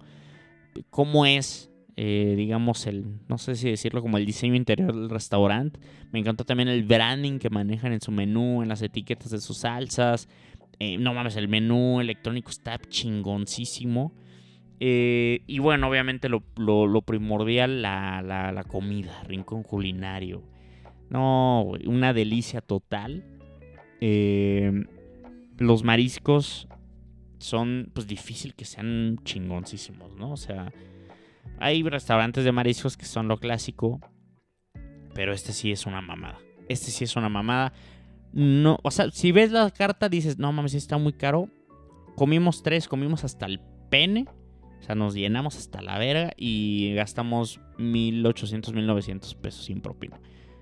cómo 0.90 1.26
es, 1.26 1.70
eh, 1.98 2.34
digamos, 2.38 2.88
el, 2.88 3.06
no 3.28 3.38
sé 3.38 3.56
si 3.56 3.70
decirlo, 3.70 4.02
como 4.02 4.18
el 4.18 4.26
diseño 4.26 4.56
interior 4.56 4.96
del 4.96 5.10
restaurante. 5.10 5.80
Me 6.14 6.20
encantó 6.20 6.46
también 6.46 6.70
el 6.70 6.84
branding 6.84 7.38
que 7.38 7.50
manejan 7.50 7.92
en 7.92 8.02
su 8.02 8.12
menú, 8.12 8.64
en 8.64 8.70
las 8.70 8.82
etiquetas 8.82 9.32
de 9.32 9.42
sus 9.42 9.58
salsas. 9.58 10.30
no 11.00 11.14
mames, 11.14 11.36
el 11.36 11.50
menú 11.50 12.00
electrónico 12.00 12.50
está 12.50 12.80
chingoncísimo. 12.80 14.14
Eh, 14.84 15.44
y 15.46 15.60
bueno, 15.60 15.88
obviamente 15.88 16.28
lo, 16.28 16.42
primordial, 17.06 17.84
la, 17.84 18.66
comida, 18.68 19.22
rincón 19.28 19.62
culinario. 19.62 20.42
No, 21.12 21.74
una 21.86 22.14
delicia 22.14 22.62
total. 22.62 23.24
Eh, 24.00 24.72
los 25.60 25.84
mariscos 25.84 26.68
son, 27.38 27.92
pues 27.94 28.08
difícil 28.08 28.56
que 28.56 28.66
sean 28.66 29.20
chingoncísimos, 29.24 30.16
¿no? 30.16 30.32
O 30.32 30.38
sea, 30.38 30.74
hay 31.60 31.84
restaurantes 31.84 32.44
de 32.44 32.52
mariscos 32.52 32.98
que 32.98 33.06
son 33.06 33.28
lo 33.28 33.38
clásico, 33.38 34.00
pero 35.14 35.32
este 35.32 35.54
sí 35.54 35.72
es 35.72 35.86
una 35.86 36.02
mamada. 36.02 36.40
Este 36.70 36.90
sí 36.90 37.04
es 37.04 37.16
una 37.16 37.30
mamada. 37.30 37.72
No, 38.34 38.80
o 38.82 38.90
sea, 38.90 39.12
si 39.12 39.32
ves 39.32 39.52
la 39.52 39.70
carta 39.70 40.10
dices, 40.10 40.40
no 40.40 40.52
mames, 40.52 40.74
está 40.74 40.98
muy 40.98 41.14
caro. 41.14 41.50
Comimos 42.16 42.64
tres, 42.64 42.88
comimos 42.88 43.24
hasta 43.24 43.46
el 43.46 43.60
pene. 43.92 44.26
O 44.82 44.84
sea, 44.84 44.96
nos 44.96 45.14
llenamos 45.14 45.58
hasta 45.58 45.82
la 45.82 46.00
verga 46.00 46.32
y 46.38 46.94
gastamos 46.96 47.60
1800, 47.78 48.74
1900 48.74 49.36
pesos 49.36 49.66
sin 49.66 49.80
propina. 49.80 50.20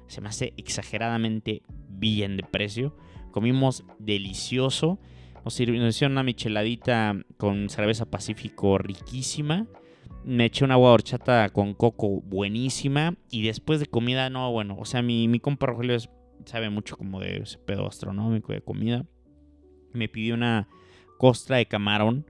Se 0.08 0.20
me 0.20 0.28
hace 0.28 0.54
exageradamente 0.58 1.64
bien 1.88 2.36
de 2.36 2.44
precio. 2.44 2.98
Comimos 3.32 3.86
delicioso. 3.98 5.00
Nos 5.46 5.58
hicieron 5.58 6.12
una 6.12 6.24
micheladita 6.24 7.16
con 7.38 7.70
cerveza 7.70 8.06
Pacífico 8.06 8.78
riquísima. 8.78 9.68
Me 10.26 10.46
eché 10.46 10.66
una 10.66 10.74
agua 10.74 10.92
horchata 10.92 11.48
con 11.50 11.74
coco 11.74 12.20
buenísima. 12.20 13.16
Y 13.32 13.44
después 13.44 13.80
de 13.80 13.86
comida, 13.86 14.30
no, 14.30 14.52
bueno. 14.52 14.76
O 14.78 14.84
sea, 14.84 15.02
mi, 15.02 15.30
mi 15.30 15.40
compa 15.40 15.68
Rogelio 15.68 15.98
sabe 16.44 16.70
mucho 16.70 16.98
como 16.98 17.22
de 17.22 17.38
ese 17.38 17.58
pedo 17.58 17.88
astronómico 17.88 18.52
de 18.52 18.62
comida. 18.62 19.06
Me 19.94 20.10
pidió 20.10 20.34
una 20.34 20.68
costra 21.18 21.58
de 21.58 21.68
camarón 21.68 22.26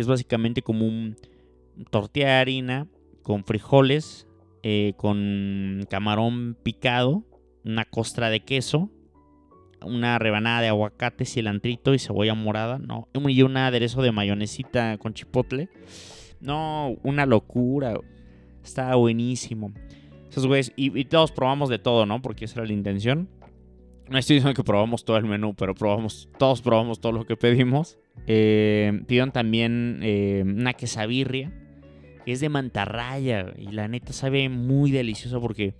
es 0.00 0.06
básicamente 0.06 0.62
como 0.62 0.86
un 0.86 1.16
tortilla 1.90 2.26
de 2.26 2.32
harina 2.32 2.86
con 3.22 3.44
frijoles, 3.44 4.26
eh, 4.62 4.94
con 4.96 5.86
camarón 5.90 6.56
picado, 6.62 7.24
una 7.64 7.84
costra 7.84 8.30
de 8.30 8.40
queso, 8.40 8.90
una 9.84 10.18
rebanada 10.18 10.60
de 10.62 10.68
aguacate, 10.68 11.24
cilantrito 11.24 11.94
y 11.94 11.98
cebolla 11.98 12.34
morada, 12.34 12.78
no, 12.78 13.08
y 13.14 13.42
un 13.42 13.56
aderezo 13.56 14.02
de 14.02 14.12
mayonesita 14.12 14.98
con 14.98 15.14
chipotle. 15.14 15.68
No, 16.40 16.96
una 17.02 17.26
locura. 17.26 17.98
Está 18.62 18.94
buenísimo. 18.94 19.72
Esos 20.30 20.46
güeyes, 20.46 20.72
y, 20.76 21.04
todos 21.06 21.32
probamos 21.32 21.68
de 21.68 21.78
todo, 21.78 22.06
¿no? 22.06 22.22
Porque 22.22 22.44
esa 22.44 22.60
era 22.60 22.66
la 22.66 22.72
intención. 22.72 23.28
No 24.10 24.16
estoy 24.16 24.36
diciendo 24.36 24.54
que 24.54 24.64
probamos 24.64 25.04
todo 25.04 25.18
el 25.18 25.24
menú, 25.26 25.54
pero 25.54 25.74
probamos, 25.74 26.28
todos 26.38 26.62
probamos 26.62 27.00
todo 27.00 27.12
lo 27.12 27.26
que 27.26 27.36
pedimos. 27.36 27.98
Eh, 28.26 29.02
pidieron 29.06 29.32
también 29.32 30.00
eh, 30.02 30.42
una 30.46 30.72
quesabirria, 30.72 31.52
que 32.24 32.32
es 32.32 32.40
de 32.40 32.48
mantarraya. 32.48 33.52
Y 33.58 33.72
la 33.72 33.86
neta 33.86 34.14
sabe 34.14 34.48
muy 34.48 34.90
delicioso 34.90 35.42
porque 35.42 35.74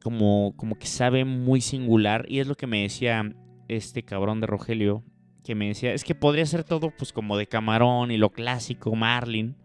como, 0.00 0.54
como 0.56 0.76
que 0.76 0.86
sabe 0.86 1.24
muy 1.24 1.60
singular. 1.60 2.24
Y 2.28 2.38
es 2.38 2.46
lo 2.46 2.54
que 2.54 2.68
me 2.68 2.82
decía 2.82 3.34
este 3.66 4.04
cabrón 4.04 4.40
de 4.40 4.46
Rogelio. 4.46 5.02
Que 5.42 5.56
me 5.56 5.66
decía, 5.66 5.92
es 5.92 6.04
que 6.04 6.14
podría 6.14 6.46
ser 6.46 6.62
todo 6.62 6.90
pues 6.96 7.12
como 7.12 7.36
de 7.36 7.48
camarón 7.48 8.12
y 8.12 8.16
lo 8.16 8.30
clásico, 8.30 8.94
marlin. 8.94 9.56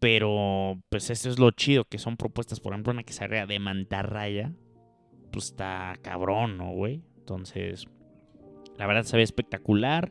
Pero 0.00 0.82
pues 0.88 1.10
eso 1.10 1.30
es 1.30 1.38
lo 1.38 1.52
chido, 1.52 1.84
que 1.84 1.98
son 1.98 2.16
propuestas, 2.16 2.58
por 2.58 2.72
ejemplo, 2.72 2.92
una 2.92 3.04
quesabirria 3.04 3.46
de 3.46 3.60
mantarraya. 3.60 4.52
Pues 5.36 5.48
está 5.48 5.98
cabrón, 6.00 6.56
¿no, 6.56 6.72
güey? 6.72 7.02
Entonces, 7.18 7.84
la 8.78 8.86
verdad 8.86 9.02
se 9.02 9.18
ve 9.18 9.22
espectacular. 9.22 10.10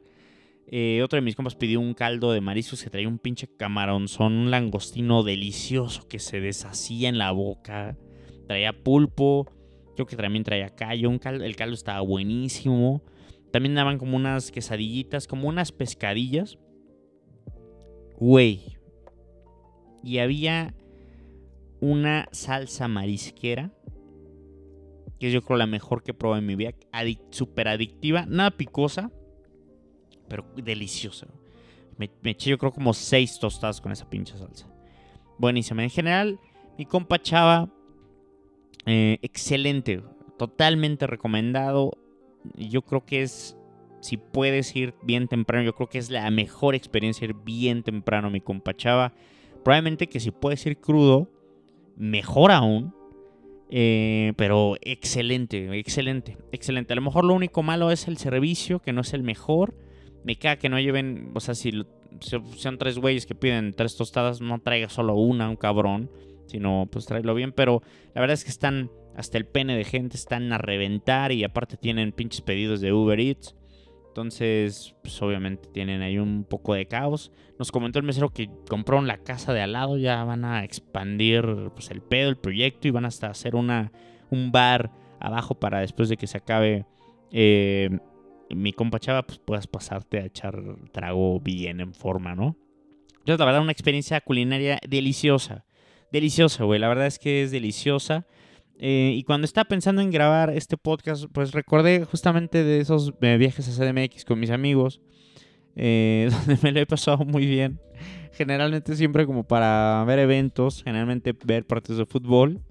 Eh, 0.68 1.02
otro 1.04 1.18
de 1.18 1.24
mis 1.24 1.36
compas 1.36 1.56
pidió 1.56 1.80
un 1.80 1.96
caldo 1.96 2.32
de 2.32 2.42
mariscos 2.42 2.84
que 2.84 2.92
traía 2.92 3.08
un 3.08 3.18
pinche 3.18 3.48
camaronzón, 3.48 4.34
un 4.34 4.52
langostino 4.52 5.24
delicioso 5.24 6.08
que 6.08 6.20
se 6.20 6.42
deshacía 6.42 7.10
en 7.10 7.18
la 7.18 7.32
boca. 7.32 7.98
Traía 8.46 8.84
pulpo, 8.84 9.52
creo 9.96 10.06
que 10.06 10.16
también 10.16 10.44
traía 10.44 10.70
callo. 10.70 11.10
Un 11.10 11.20
el 11.24 11.56
caldo 11.56 11.74
estaba 11.74 12.02
buenísimo. 12.02 13.02
También 13.52 13.74
daban 13.74 13.98
como 13.98 14.18
unas 14.18 14.52
quesadillitas, 14.52 15.26
como 15.26 15.50
unas 15.50 15.72
pescadillas. 15.72 16.60
Güey. 18.20 18.78
Y 20.04 20.20
había 20.20 20.76
una 21.80 22.28
salsa 22.32 22.88
marisquera 22.88 23.75
que 25.20 25.28
es 25.28 25.34
yo 25.34 25.44
creo 25.44 25.58
la 25.58 25.68
mejor 25.68 26.04
que 26.04 26.14
probé 26.14 26.40
en 26.40 26.46
mi 26.46 26.56
vida. 26.56 26.74
Súper 27.30 27.68
adictiva, 27.68 28.26
nada 28.28 28.52
picosa, 28.52 29.12
pero 30.28 30.46
deliciosa. 30.56 31.28
Me, 31.98 32.10
eché 32.24 32.50
yo 32.50 32.58
creo 32.58 32.72
como 32.72 32.94
seis 32.94 33.40
tostadas 33.40 33.80
con 33.80 33.92
esa 33.92 34.10
pinche 34.10 34.38
salsa. 34.38 34.68
Buenísima. 35.38 35.84
En 35.84 35.90
general, 35.90 36.40
mi 36.78 36.86
compa 36.86 37.20
Chava, 37.22 37.70
eh, 38.86 39.18
excelente. 39.22 40.04
Totalmente 40.38 41.08
recomendado. 41.08 41.98
Yo 42.56 42.82
creo 42.82 43.06
que 43.06 43.22
es, 43.22 43.58
si 44.02 44.18
puedes 44.18 44.76
ir 44.76 44.94
bien 45.04 45.28
temprano, 45.28 45.64
yo 45.64 45.74
creo 45.74 45.88
que 45.88 45.98
es 45.98 46.10
la 46.10 46.30
mejor 46.32 46.76
experiencia 46.76 47.26
ir 47.26 47.34
bien 47.34 47.84
temprano, 47.84 48.30
mi 48.30 48.42
compa 48.42 48.76
Chava. 48.76 49.14
Probablemente 49.64 50.08
que 50.08 50.20
si 50.20 50.32
puedes 50.32 50.66
ir 50.66 50.78
crudo, 50.78 51.30
mejor 51.96 52.52
aún 52.52 52.95
eh, 53.70 54.34
pero 54.38 54.76
excelente, 54.82 55.78
excelente, 55.78 56.38
excelente. 56.52 56.94
A 56.94 56.96
lo 56.96 57.02
mejor 57.02 57.26
lo 57.26 57.34
único 57.34 57.64
malo 57.64 57.92
es 57.92 58.08
el 58.08 58.18
servicio, 58.18 58.80
que 58.80 58.94
no 58.94 59.02
es 59.02 59.14
el 59.14 59.24
mejor. 59.24 59.76
Me 60.24 60.36
caga 60.36 60.58
que 60.58 60.70
no 60.70 60.80
lleven, 60.80 61.32
o 61.34 61.40
sea, 61.40 61.56
si 61.56 61.72
son 62.20 62.78
tres 62.78 62.98
güeyes 62.98 63.26
que 63.26 63.36
piden 63.36 63.74
tres 63.74 63.96
tostadas, 63.96 64.42
no 64.42 64.60
traiga 64.60 64.90
solo 64.90 65.16
una, 65.16 65.50
un 65.50 65.56
cabrón, 65.56 66.10
sino 66.48 66.88
pues 66.92 67.06
tráelo 67.06 67.34
bien. 67.34 67.52
Pero 67.52 67.82
la 68.14 68.22
verdad 68.22 68.36
es 68.36 68.44
que 68.44 68.52
están 68.52 68.92
hasta 69.16 69.38
el 69.38 69.46
pene 69.46 69.78
de 69.78 69.84
gente, 69.84 70.18
están 70.18 70.52
a 70.54 70.58
reventar 70.58 71.32
y 71.32 71.44
aparte 71.44 71.78
tienen 71.78 72.12
pinches 72.12 72.42
pedidos 72.42 72.82
de 72.82 72.94
Uber 72.94 73.20
Eats. 73.20 73.56
Entonces, 74.16 74.96
pues 75.02 75.22
obviamente 75.22 75.68
tienen 75.68 76.02
ahí 76.02 76.18
un 76.20 76.46
poco 76.46 76.74
de 76.74 76.86
caos. 76.86 77.34
Nos 77.60 77.70
comentó 77.70 78.00
el 78.00 78.06
mesero 78.06 78.30
que 78.30 78.50
compraron 78.70 79.08
la 79.08 79.18
casa 79.18 79.52
de 79.52 79.60
al 79.60 79.74
lado, 79.74 79.98
ya 79.98 80.24
van 80.24 80.46
a 80.46 80.64
expandir 80.64 81.46
pues, 81.76 81.92
el 81.92 82.02
pedo, 82.02 82.30
el 82.30 82.38
proyecto 82.38 82.88
y 82.88 82.92
van 82.92 83.04
hasta 83.04 83.28
hacer 83.28 83.58
una, 83.58 83.92
un 84.30 84.54
bar 84.54 84.90
abajo 85.20 85.56
para 85.56 85.82
después 85.82 86.08
de 86.08 86.16
que 86.16 86.28
se 86.28 86.38
acabe 86.38 86.86
eh, 87.34 87.90
mi 88.50 88.72
compa 88.72 89.02
chava, 89.02 89.28
pues 89.28 89.38
puedas 89.40 89.68
pasarte 89.68 90.20
a 90.20 90.26
echar 90.28 90.64
trago 90.94 91.42
bien 91.42 91.82
en 91.82 91.94
forma, 91.94 92.36
¿no? 92.36 92.56
Entonces, 93.20 93.38
la 93.38 93.46
verdad, 93.46 93.64
una 93.64 93.74
experiencia 93.74 94.22
culinaria 94.22 94.80
deliciosa. 94.88 95.66
Deliciosa, 96.10 96.64
güey. 96.64 96.80
La 96.80 96.88
verdad 96.88 97.08
es 97.08 97.20
que 97.20 97.44
es 97.44 97.52
deliciosa. 97.52 98.26
Eh, 98.78 99.14
y 99.16 99.24
cuando 99.24 99.46
estaba 99.46 99.66
pensando 99.68 100.02
en 100.02 100.12
grabar 100.12 100.50
este 100.50 100.78
podcast, 100.78 101.26
pues 101.32 101.52
recordé 101.52 102.04
justamente 102.06 102.64
de 102.64 102.80
esos 102.80 103.14
eh, 103.22 103.38
viajes 103.38 103.68
a 103.68 103.72
CDMX 103.72 104.26
con 104.26 104.40
mis 104.40 104.50
amigos, 104.50 105.02
eh, 105.76 106.30
donde 106.48 106.58
me 106.62 106.72
lo 106.72 106.80
he 106.80 106.86
pasado 106.86 107.20
muy 107.20 107.46
bien. 107.46 107.80
Generalmente 108.34 108.96
siempre 108.96 109.26
como 109.26 109.44
para 109.44 110.04
ver 110.06 110.20
eventos, 110.20 110.84
generalmente 110.84 111.34
ver 111.46 111.66
partidos 111.66 112.00
de 112.00 112.06
fútbol. 112.06 112.62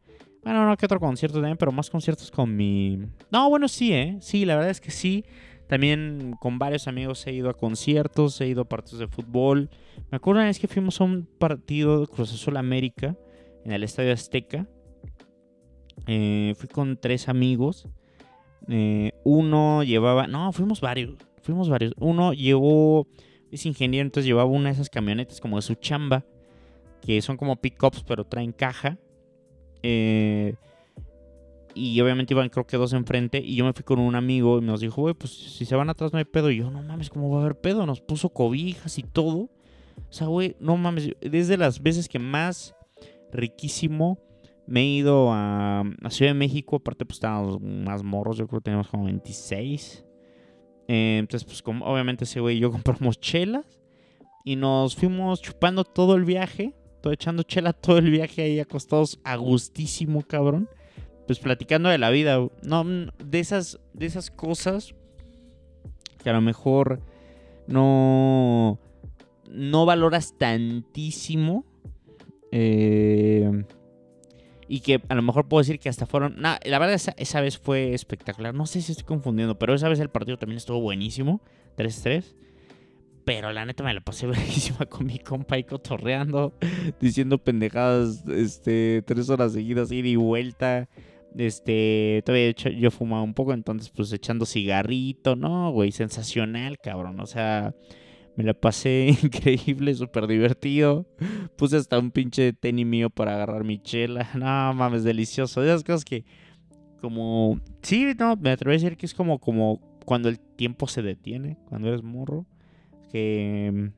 Bueno, 0.42 0.68
no 0.68 0.76
que 0.76 0.84
otro 0.84 1.00
concierto 1.00 1.38
también, 1.38 1.56
pero 1.56 1.72
más 1.72 1.88
conciertos 1.88 2.30
con 2.30 2.54
mi... 2.54 2.98
No, 3.30 3.48
bueno, 3.48 3.66
sí, 3.66 3.94
¿eh? 3.94 4.18
Sí, 4.20 4.44
la 4.44 4.56
verdad 4.56 4.70
es 4.70 4.80
que 4.82 4.90
sí. 4.90 5.24
También 5.66 6.36
con 6.38 6.58
varios 6.58 6.86
amigos 6.86 7.26
he 7.26 7.32
ido 7.32 7.48
a 7.48 7.56
conciertos, 7.56 8.38
he 8.42 8.48
ido 8.48 8.62
a 8.62 8.68
partidos 8.68 8.98
de 8.98 9.08
fútbol. 9.08 9.70
Me 10.10 10.16
acuerdo 10.16 10.40
una 10.40 10.48
vez 10.48 10.58
que 10.58 10.68
fuimos 10.68 11.00
a 11.00 11.04
un 11.04 11.26
partido 11.38 12.00
de 12.00 12.06
Cruz 12.06 12.34
Azul 12.34 12.58
América 12.58 13.16
en 13.64 13.72
el 13.72 13.82
Estadio 13.82 14.12
Azteca. 14.12 14.68
Eh, 16.07 16.54
fui 16.57 16.68
con 16.68 16.96
tres 16.96 17.28
amigos. 17.28 17.88
Eh, 18.68 19.12
uno 19.24 19.83
llevaba. 19.83 20.26
No, 20.26 20.52
fuimos 20.52 20.80
varios. 20.80 21.14
Fuimos 21.42 21.68
varios. 21.68 21.92
Uno 21.98 22.33
llevó. 22.33 23.07
Es 23.50 23.66
ingeniero, 23.66 24.07
entonces 24.07 24.26
llevaba 24.26 24.50
una 24.50 24.70
de 24.70 24.74
esas 24.74 24.90
camionetas 24.90 25.40
como 25.40 25.57
de 25.57 25.62
su 25.62 25.74
chamba. 25.74 26.24
Que 27.00 27.20
son 27.22 27.37
como 27.37 27.57
pickups, 27.57 28.02
pero 28.04 28.24
traen 28.24 28.52
caja. 28.52 28.98
Eh, 29.83 30.54
y 31.74 32.00
obviamente 32.00 32.35
iban, 32.35 32.48
creo 32.48 32.66
que 32.66 32.76
dos 32.76 32.92
enfrente. 32.92 33.40
Y 33.44 33.57
yo 33.57 33.64
me 33.64 33.72
fui 33.72 33.85
con 33.85 33.98
un 33.98 34.14
amigo 34.14 34.59
y 34.59 34.62
nos 34.62 34.80
dijo, 34.80 35.02
güey, 35.02 35.14
pues 35.14 35.33
si 35.33 35.64
se 35.64 35.76
van 35.76 35.90
atrás 35.90 36.12
no 36.12 36.18
hay 36.18 36.24
pedo. 36.24 36.50
Y 36.50 36.59
yo, 36.59 36.70
no 36.70 36.83
mames, 36.83 37.11
¿cómo 37.11 37.30
va 37.30 37.38
a 37.38 37.40
haber 37.42 37.61
pedo? 37.61 37.85
Nos 37.85 38.00
puso 38.00 38.30
cobijas 38.30 38.98
y 38.98 39.02
todo. 39.02 39.50
O 40.09 40.12
sea, 40.12 40.28
güey, 40.28 40.57
no 40.61 40.76
mames. 40.76 41.11
Desde 41.20 41.57
las 41.57 41.83
veces 41.83 42.09
que 42.09 42.18
más 42.18 42.74
riquísimo 43.33 44.18
me 44.66 44.81
he 44.81 44.87
ido 44.87 45.31
a, 45.33 45.85
Ciudad 46.11 46.33
de 46.33 46.38
México, 46.38 46.77
aparte 46.77 47.05
pues 47.05 47.16
estábamos 47.16 47.61
más 47.61 48.03
morros, 48.03 48.37
yo 48.37 48.46
creo 48.46 48.61
que 48.61 48.64
teníamos 48.64 48.88
como 48.88 49.05
26. 49.05 50.05
Eh, 50.88 51.16
entonces 51.18 51.44
pues 51.44 51.62
como, 51.62 51.85
obviamente 51.85 52.24
ese 52.24 52.40
güey 52.40 52.57
y 52.57 52.61
yo 52.61 52.70
compramos 52.72 53.18
chelas 53.20 53.81
y 54.44 54.57
nos 54.57 54.94
fuimos 54.94 55.40
chupando 55.40 55.85
todo 55.85 56.14
el 56.14 56.24
viaje, 56.24 56.74
todo 57.00 57.12
echando 57.12 57.42
chela 57.42 57.72
todo 57.72 57.98
el 57.98 58.11
viaje 58.11 58.42
ahí 58.42 58.61
acostados 58.61 59.20
a 59.24 59.37
gustísimo, 59.37 60.22
cabrón. 60.22 60.68
Pues 61.27 61.38
platicando 61.38 61.88
de 61.88 61.96
la 61.96 62.11
vida, 62.11 62.46
no, 62.62 62.85
de 62.85 63.40
esas, 63.40 63.81
de 63.94 64.05
esas 64.05 64.31
cosas 64.31 64.94
que 66.22 66.29
a 66.29 66.35
lo 66.35 66.42
mejor 66.42 67.00
no, 67.66 68.79
no 69.50 69.87
valoras 69.87 70.37
tantísimo. 70.37 71.64
Eh, 72.53 73.64
y 74.68 74.81
que 74.81 75.00
a 75.09 75.14
lo 75.14 75.22
mejor 75.22 75.48
puedo 75.48 75.61
decir 75.61 75.79
que 75.79 75.88
hasta 75.88 76.07
fueron. 76.07 76.40
la 76.40 76.79
verdad, 76.79 77.00
esa, 77.16 77.40
vez 77.40 77.59
fue 77.59 77.94
espectacular. 77.94 78.55
No 78.55 78.66
sé 78.66 78.81
si 78.81 78.92
estoy 78.92 79.07
confundiendo, 79.07 79.59
pero 79.59 79.74
esa 79.74 79.88
vez 79.88 80.00
el 80.00 80.11
partido 80.11 80.38
también 80.38 80.59
estuvo 80.59 80.81
buenísimo. 80.81 81.40
3-3. 81.77 82.35
Pero 83.24 83.53
la 83.53 83.64
neta 83.64 83.83
me 83.83 83.94
la 83.94 84.00
pasé 84.00 84.27
buenísima 84.29 84.87
con 84.87 85.07
mi 85.07 85.18
compa 85.18 85.57
ahí 85.57 85.64
cotorreando, 85.64 86.55
diciendo 87.00 87.38
pendejadas, 87.38 88.24
este, 88.29 89.03
tres 89.07 89.31
horas 89.31 89.53
seguidas, 89.53 89.90
ida 89.90 90.09
y 90.09 90.16
vuelta. 90.16 90.88
Este, 91.37 92.22
todavía 92.24 92.48
hecho, 92.48 92.68
yo 92.68 92.90
fumaba 92.90 93.22
un 93.22 93.35
poco, 93.35 93.53
entonces 93.53 93.90
pues 93.90 94.12
echando 94.12 94.46
cigarrito, 94.46 95.35
¿no? 95.37 95.72
Güey, 95.72 95.90
sensacional, 95.90 96.79
cabrón. 96.79 97.18
O 97.20 97.27
sea, 97.27 97.74
me 98.37 98.44
la 98.44 98.55
pasé 98.55 99.16
increíble, 99.23 99.94
súper 99.94 100.27
divertido. 100.27 101.07
Puse 101.57 101.77
hasta 101.77 101.99
un 101.99 102.11
pinche 102.11 102.53
tenis 102.53 102.87
mío 102.87 103.11
para 103.11 103.35
agarrar 103.35 103.64
mi 103.64 103.81
chela. 103.81 104.29
No 104.35 104.75
mames, 104.75 105.05
delicioso. 105.05 105.61
De 105.61 105.68
esas 105.68 105.85
cosas 105.85 106.05
que, 106.05 106.25
como. 107.01 107.61
Sí, 107.83 108.12
no, 108.18 108.37
me 108.37 108.51
atrevo 108.51 108.73
a 108.73 108.75
decir 108.75 108.97
que 108.97 109.07
es 109.07 109.14
como, 109.14 109.38
como 109.38 109.81
cuando 110.05 110.29
el 110.29 110.38
tiempo 110.38 110.87
se 110.87 111.03
detiene, 111.03 111.59
cuando 111.68 111.88
eres 111.88 112.03
morro. 112.03 112.47
Que. 113.11 113.92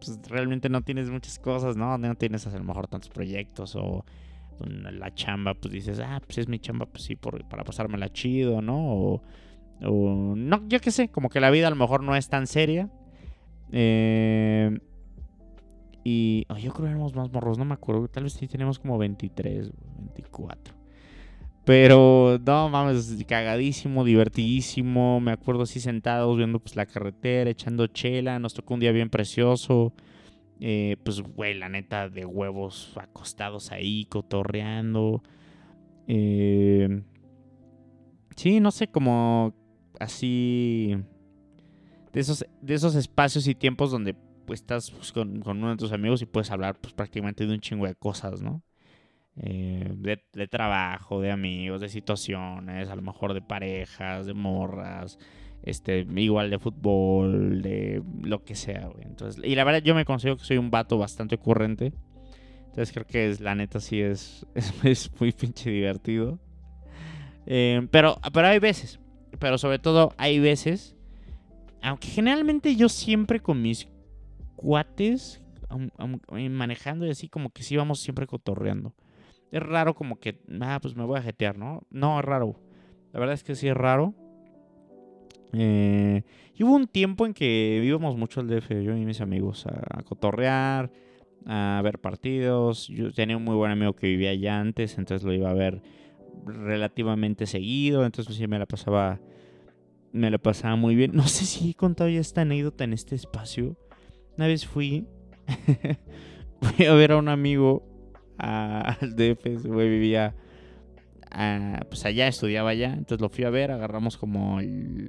Pues, 0.00 0.18
realmente 0.28 0.68
no 0.68 0.82
tienes 0.82 1.10
muchas 1.10 1.38
cosas, 1.38 1.76
¿no? 1.76 1.98
No 1.98 2.14
tienes 2.14 2.46
a 2.46 2.56
lo 2.56 2.64
mejor 2.64 2.86
tantos 2.86 3.10
proyectos 3.10 3.74
o 3.76 4.04
la 4.64 5.14
chamba, 5.14 5.54
pues 5.54 5.72
dices, 5.72 6.00
ah, 6.00 6.20
pues 6.24 6.38
es 6.38 6.48
mi 6.48 6.58
chamba, 6.58 6.86
pues 6.86 7.04
sí, 7.04 7.14
por, 7.14 7.46
para 7.48 7.62
pasármela 7.62 8.08
chido, 8.12 8.60
¿no? 8.60 8.92
O, 8.92 9.22
o 9.82 10.34
no, 10.36 10.66
yo 10.66 10.80
qué 10.80 10.90
sé, 10.90 11.10
como 11.10 11.28
que 11.28 11.38
la 11.38 11.50
vida 11.50 11.68
a 11.68 11.70
lo 11.70 11.76
mejor 11.76 12.02
no 12.02 12.16
es 12.16 12.28
tan 12.28 12.48
seria 12.48 12.90
eh, 13.72 14.78
y 16.04 16.46
yo 16.48 16.72
creo 16.72 16.86
que 16.86 16.90
éramos 16.90 17.14
más 17.14 17.30
morros, 17.30 17.58
no 17.58 17.64
me 17.64 17.74
acuerdo. 17.74 18.08
Tal 18.08 18.24
vez 18.24 18.32
sí 18.32 18.48
tenemos 18.48 18.78
como 18.78 18.96
23, 18.96 19.70
24. 20.14 20.74
Pero 21.64 22.38
no 22.46 22.70
mames, 22.70 23.22
cagadísimo, 23.26 24.04
divertidísimo. 24.04 25.20
Me 25.20 25.32
acuerdo 25.32 25.64
así 25.64 25.80
sentados 25.80 26.34
viendo 26.38 26.60
pues 26.60 26.76
la 26.76 26.86
carretera, 26.86 27.50
echando 27.50 27.86
chela. 27.88 28.38
Nos 28.38 28.54
tocó 28.54 28.72
un 28.72 28.80
día 28.80 28.90
bien 28.90 29.10
precioso. 29.10 29.92
Eh, 30.60 30.96
pues, 31.04 31.20
güey, 31.20 31.52
la 31.52 31.68
neta 31.68 32.08
de 32.08 32.24
huevos 32.24 32.96
acostados 32.96 33.70
ahí, 33.70 34.06
cotorreando. 34.06 35.22
Eh, 36.06 37.02
sí, 38.34 38.60
no 38.60 38.70
sé, 38.70 38.88
como 38.88 39.52
así 40.00 40.96
de 42.12 42.20
esos, 42.20 42.46
de 42.60 42.74
esos 42.74 42.94
espacios 42.94 43.46
y 43.46 43.54
tiempos 43.54 43.90
donde 43.90 44.14
pues, 44.46 44.60
estás 44.60 44.90
pues, 44.90 45.12
con, 45.12 45.42
uno 45.46 45.70
de 45.70 45.76
tus 45.76 45.92
amigos 45.92 46.22
y 46.22 46.26
puedes 46.26 46.50
hablar 46.50 46.78
pues, 46.80 46.94
prácticamente 46.94 47.46
de 47.46 47.52
un 47.52 47.60
chingo 47.60 47.86
de 47.86 47.94
cosas, 47.94 48.40
¿no? 48.40 48.62
Eh, 49.40 49.94
de, 50.32 50.48
trabajo, 50.48 51.20
de 51.20 51.30
amigos, 51.30 51.80
de 51.80 51.88
situaciones, 51.88 52.88
a 52.88 52.96
lo 52.96 53.02
mejor 53.02 53.34
de 53.34 53.40
parejas, 53.40 54.26
de 54.26 54.34
morras, 54.34 55.18
este, 55.62 56.06
igual 56.16 56.50
de 56.50 56.58
fútbol, 56.58 57.62
de 57.62 58.02
lo 58.22 58.42
que 58.42 58.56
sea, 58.56 58.86
güey. 58.86 59.04
Entonces, 59.04 59.40
y 59.44 59.54
la 59.54 59.62
verdad 59.62 59.82
yo 59.82 59.94
me 59.94 60.04
considero 60.04 60.36
que 60.36 60.44
soy 60.44 60.58
un 60.58 60.72
vato 60.72 60.98
bastante 60.98 61.36
ocurrente. 61.36 61.92
Entonces 62.66 62.92
creo 62.92 63.06
que 63.06 63.30
es, 63.30 63.40
la 63.40 63.54
neta 63.54 63.78
sí 63.78 64.00
es, 64.00 64.44
es, 64.82 65.10
muy 65.20 65.30
pinche 65.30 65.70
divertido. 65.70 66.40
Eh, 67.46 67.86
pero, 67.92 68.18
pero 68.32 68.48
hay 68.48 68.58
veces, 68.58 68.98
pero 69.38 69.56
sobre 69.56 69.78
todo 69.78 70.14
hay 70.16 70.40
veces 70.40 70.97
aunque 71.82 72.08
generalmente 72.08 72.76
yo 72.76 72.88
siempre 72.88 73.40
con 73.40 73.62
mis 73.62 73.88
cuates 74.56 75.42
eh, 76.36 76.48
manejando 76.48 77.06
y 77.06 77.10
así 77.10 77.28
como 77.28 77.50
que 77.50 77.62
sí 77.62 77.76
vamos 77.76 78.00
siempre 78.00 78.26
cotorreando. 78.26 78.94
Es 79.50 79.62
raro 79.62 79.94
como 79.94 80.18
que, 80.18 80.40
ah, 80.60 80.78
pues 80.80 80.94
me 80.94 81.04
voy 81.04 81.18
a 81.18 81.22
jetear, 81.22 81.56
¿no? 81.56 81.82
No, 81.90 82.18
es 82.18 82.24
raro. 82.24 82.60
La 83.12 83.20
verdad 83.20 83.34
es 83.34 83.44
que 83.44 83.54
sí 83.54 83.68
es 83.68 83.76
raro. 83.76 84.14
Eh, 85.52 86.22
y 86.54 86.64
hubo 86.64 86.74
un 86.74 86.86
tiempo 86.86 87.24
en 87.24 87.32
que 87.32 87.80
íbamos 87.82 88.16
mucho 88.16 88.40
al 88.40 88.48
DF, 88.48 88.82
yo 88.82 88.96
y 88.96 89.04
mis 89.06 89.20
amigos, 89.20 89.66
a, 89.66 90.02
cotorrear, 90.02 90.90
a 91.46 91.80
ver 91.82 91.98
partidos. 91.98 92.88
Yo 92.88 93.12
tenía 93.12 93.36
un 93.36 93.44
muy 93.44 93.54
buen 93.54 93.70
amigo 93.70 93.94
que 93.94 94.08
vivía 94.08 94.30
allá 94.30 94.60
antes, 94.60 94.98
entonces 94.98 95.24
lo 95.24 95.32
iba 95.32 95.50
a 95.50 95.54
ver 95.54 95.80
relativamente 96.44 97.46
seguido. 97.46 98.04
Entonces 98.04 98.26
pues, 98.26 98.38
sí 98.38 98.46
me 98.46 98.58
la 98.58 98.66
pasaba 98.66 99.20
me 100.12 100.30
la 100.30 100.38
pasaba 100.38 100.76
muy 100.76 100.94
bien. 100.94 101.12
No 101.14 101.26
sé 101.28 101.44
si 101.44 101.70
he 101.70 101.74
contado 101.74 102.10
ya 102.10 102.20
esta 102.20 102.42
anécdota 102.42 102.84
en 102.84 102.92
este 102.92 103.14
espacio. 103.14 103.76
Una 104.36 104.46
vez 104.46 104.66
fui, 104.66 105.06
fui 106.60 106.86
a 106.86 106.94
ver 106.94 107.12
a 107.12 107.16
un 107.16 107.28
amigo 107.28 107.84
al 108.38 109.16
DF, 109.16 109.66
güey 109.66 109.88
vivía, 109.88 110.36
pues 111.88 112.04
allá, 112.04 112.28
estudiaba 112.28 112.70
allá. 112.70 112.92
Entonces 112.92 113.20
lo 113.20 113.28
fui 113.28 113.44
a 113.44 113.50
ver, 113.50 113.70
agarramos 113.70 114.16
como, 114.16 114.58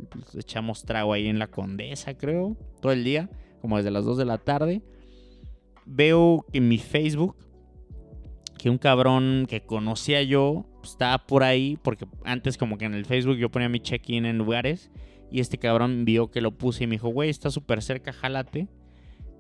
pues, 0.10 0.36
echamos 0.36 0.84
trago 0.84 1.14
ahí 1.14 1.28
en 1.28 1.40
la 1.40 1.48
Condesa, 1.48 2.16
creo, 2.16 2.58
todo 2.82 2.92
el 2.92 3.04
día, 3.04 3.30
como 3.62 3.78
desde 3.78 3.92
las 3.92 4.06
2 4.06 4.18
de 4.18 4.26
la 4.26 4.38
tarde. 4.38 4.82
Veo 5.86 6.46
en 6.54 6.68
mi 6.68 6.78
Facebook 6.78 7.36
que 8.58 8.70
un 8.70 8.78
cabrón 8.78 9.46
que 9.48 9.62
conocía 9.62 10.22
yo 10.22 10.66
estaba 10.84 11.18
por 11.26 11.44
ahí, 11.44 11.78
porque 11.82 12.06
antes 12.24 12.58
como 12.58 12.78
que 12.78 12.86
en 12.86 12.94
el 12.94 13.06
Facebook 13.06 13.38
yo 13.38 13.50
ponía 13.50 13.70
mi 13.70 13.80
check-in 13.80 14.26
en 14.26 14.38
lugares 14.38 14.92
y 15.32 15.40
este 15.40 15.58
cabrón 15.58 16.06
vio 16.06 16.32
que 16.32 16.42
lo 16.42 16.52
puse 16.52 16.84
y 16.84 16.88
me 16.88 16.96
dijo, 16.96 17.10
güey, 17.10 17.30
está 17.30 17.52
súper 17.52 17.82
cerca, 17.82 18.14
jálate. 18.14 18.68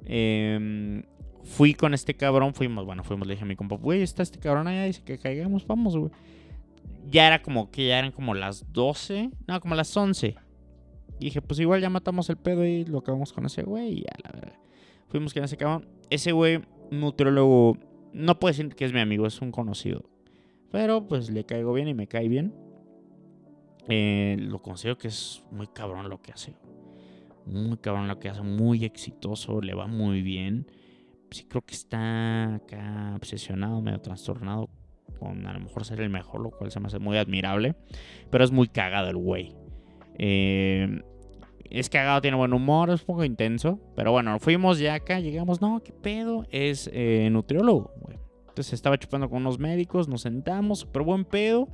Em, 0.05 1.03
fui 1.43 1.73
con 1.73 1.93
este 1.93 2.13
cabrón, 2.13 2.53
fuimos, 2.53 2.85
bueno, 2.85 3.03
fuimos, 3.03 3.27
le 3.27 3.33
dije 3.33 3.43
a 3.43 3.47
mi 3.47 3.55
compa, 3.55 3.75
güey, 3.75 4.01
está 4.01 4.23
este 4.23 4.39
cabrón 4.39 4.67
allá, 4.67 4.83
dice 4.83 5.01
que 5.03 5.17
caigamos, 5.17 5.65
vamos, 5.65 5.97
güey. 5.97 6.11
ya 7.09 7.27
era 7.27 7.41
como 7.41 7.71
que 7.71 7.87
ya 7.87 7.99
eran 7.99 8.11
como 8.11 8.33
las 8.35 8.71
12, 8.71 9.31
no, 9.47 9.59
como 9.59 9.75
las 9.75 9.95
11. 9.95 10.35
Y 11.19 11.25
dije, 11.25 11.41
pues 11.41 11.59
igual 11.59 11.81
ya 11.81 11.89
matamos 11.89 12.29
el 12.29 12.37
pedo 12.37 12.65
y 12.65 12.85
lo 12.85 12.99
acabamos 12.99 13.33
con 13.33 13.45
ese 13.45 13.63
güey 13.63 14.01
ya, 14.01 14.13
la 14.23 14.31
verdad. 14.31 14.59
Fuimos 15.09 15.33
con 15.33 15.43
ese 15.43 15.57
cabrón. 15.57 15.87
Ese 16.09 16.31
güey, 16.31 16.61
nutriólogo, 16.91 17.77
no 18.13 18.39
puedo 18.39 18.51
decir 18.53 18.73
que 18.75 18.85
es 18.85 18.93
mi 18.93 18.99
amigo, 18.99 19.25
es 19.25 19.41
un 19.41 19.51
conocido. 19.51 20.03
Pero 20.71 21.07
pues 21.07 21.29
le 21.29 21.45
caigo 21.45 21.73
bien 21.73 21.87
y 21.87 21.93
me 21.93 22.07
cae 22.07 22.27
bien. 22.27 22.53
Eh, 23.87 24.37
lo 24.39 24.61
considero 24.61 24.97
que 24.97 25.07
es 25.07 25.43
muy 25.51 25.67
cabrón 25.67 26.09
lo 26.09 26.21
que 26.21 26.31
hace. 26.31 26.55
Muy 27.45 27.77
cabrón 27.77 28.07
lo 28.07 28.19
que 28.19 28.29
hace, 28.29 28.41
muy 28.41 28.85
exitoso, 28.85 29.61
le 29.61 29.73
va 29.73 29.87
muy 29.87 30.21
bien. 30.21 30.71
Sí 31.31 31.45
creo 31.45 31.63
que 31.63 31.73
está 31.73 32.55
acá 32.55 33.13
obsesionado, 33.15 33.81
medio 33.81 33.99
trastornado 33.99 34.69
con 35.19 35.45
a 35.47 35.53
lo 35.53 35.59
mejor 35.59 35.85
ser 35.85 36.01
el 36.01 36.09
mejor, 36.09 36.41
lo 36.41 36.51
cual 36.51 36.71
se 36.71 36.79
me 36.79 36.87
hace 36.87 36.99
muy 36.99 37.17
admirable. 37.17 37.75
Pero 38.29 38.43
es 38.43 38.51
muy 38.51 38.67
cagado 38.67 39.09
el 39.09 39.17
güey. 39.17 39.55
Eh, 40.19 41.01
es 41.69 41.89
cagado, 41.89 42.21
tiene 42.21 42.37
buen 42.37 42.53
humor, 42.53 42.89
es 42.89 43.01
un 43.01 43.07
poco 43.07 43.23
intenso. 43.23 43.79
Pero 43.95 44.11
bueno, 44.11 44.39
fuimos 44.39 44.79
ya 44.79 44.95
acá, 44.95 45.19
llegamos, 45.19 45.61
no, 45.61 45.81
qué 45.83 45.93
pedo, 45.93 46.45
es 46.51 46.89
eh, 46.93 47.29
nutriólogo, 47.31 47.91
güey. 48.01 48.17
Entonces 48.59 48.73
estaba 48.73 48.99
chupando 48.99 49.29
con 49.29 49.37
unos 49.37 49.57
médicos, 49.57 50.09
nos 50.09 50.23
sentamos, 50.23 50.79
súper 50.79 51.03
buen 51.03 51.23
pedo. 51.23 51.69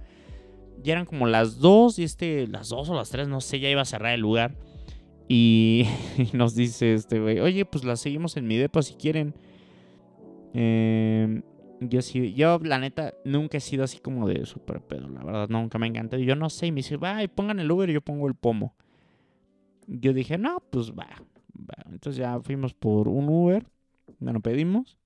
Ya 0.83 0.93
eran 0.93 1.07
como 1.07 1.25
las 1.25 1.57
2 1.57 1.97
y 1.97 2.03
este, 2.03 2.45
las 2.45 2.69
2 2.69 2.91
o 2.91 2.93
las 2.93 3.09
3, 3.09 3.27
no 3.27 3.41
sé, 3.41 3.59
ya 3.59 3.71
iba 3.71 3.81
a 3.81 3.85
cerrar 3.85 4.13
el 4.13 4.21
lugar. 4.21 4.55
Y, 5.27 5.87
nos 6.33 6.53
dice 6.53 6.93
este 6.93 7.19
güey, 7.19 7.39
oye, 7.39 7.65
pues 7.65 7.83
la 7.83 7.95
seguimos 7.95 8.37
en 8.37 8.45
mi 8.45 8.57
depa 8.57 8.83
si 8.83 8.93
quieren. 8.93 9.33
Eh, 10.53 11.41
yo 11.79 12.03
sí, 12.03 12.35
yo 12.35 12.59
la 12.59 12.77
neta 12.77 13.15
nunca 13.25 13.57
he 13.57 13.61
sido 13.61 13.83
así 13.83 13.97
como 13.97 14.27
de 14.27 14.45
súper 14.45 14.81
pedo, 14.81 15.09
la 15.09 15.23
verdad, 15.23 15.49
nunca 15.49 15.79
me 15.79 15.87
encanta. 15.87 16.19
Yo 16.19 16.35
no 16.35 16.51
sé, 16.51 16.67
y 16.67 16.71
me 16.71 16.77
dice, 16.77 16.97
va, 16.97 17.17
pongan 17.33 17.59
el 17.59 17.71
Uber 17.71 17.89
y 17.89 17.93
yo 17.93 18.01
pongo 18.01 18.27
el 18.27 18.35
pomo. 18.35 18.75
Yo 19.87 20.13
dije, 20.13 20.37
no, 20.37 20.61
pues 20.69 20.91
va. 20.91 21.07
Entonces 21.89 22.17
ya 22.17 22.39
fuimos 22.41 22.75
por 22.75 23.07
un 23.07 23.27
Uber, 23.27 23.65
bueno, 24.19 24.39
pedimos. 24.41 24.99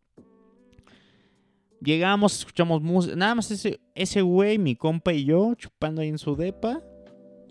Llegamos, 1.81 2.39
escuchamos 2.39 2.81
música, 2.81 3.15
nada 3.15 3.35
más 3.35 3.51
ese, 3.51 3.79
ese 3.95 4.21
güey, 4.21 4.57
mi 4.57 4.75
compa 4.75 5.13
y 5.13 5.23
yo, 5.25 5.53
chupando 5.55 6.01
ahí 6.01 6.09
en 6.09 6.17
su 6.17 6.35
depa. 6.35 6.81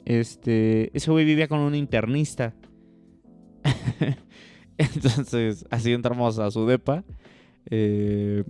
Este, 0.04 0.96
ese 0.96 1.10
güey 1.10 1.24
vivía 1.24 1.48
con 1.48 1.60
un 1.60 1.74
internista. 1.74 2.54
Entonces, 4.78 5.66
así 5.70 5.92
entramos 5.92 6.38
a 6.38 6.50
su 6.50 6.66
depa. 6.66 7.04
Eh, 7.70 8.44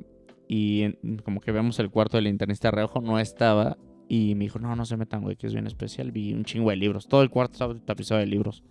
y 0.49 0.93
como 1.23 1.41
que 1.41 1.53
vemos 1.53 1.79
el 1.79 1.91
cuarto 1.91 2.17
del 2.17 2.27
internista 2.27 2.71
reojo, 2.71 3.01
no 3.01 3.19
estaba. 3.19 3.77
Y 4.09 4.35
me 4.35 4.45
dijo, 4.45 4.59
no, 4.59 4.75
no 4.75 4.85
se 4.87 4.97
metan, 4.97 5.23
güey, 5.23 5.37
que 5.37 5.47
es 5.47 5.53
bien 5.53 5.67
especial. 5.67 6.11
Vi 6.13 6.33
un 6.33 6.45
chingo 6.45 6.71
de 6.71 6.77
libros. 6.77 7.07
Todo 7.07 7.23
el 7.23 7.31
cuarto 7.31 7.53
estaba 7.53 7.75
tapizado 7.81 8.21
de 8.21 8.27
libros. 8.27 8.65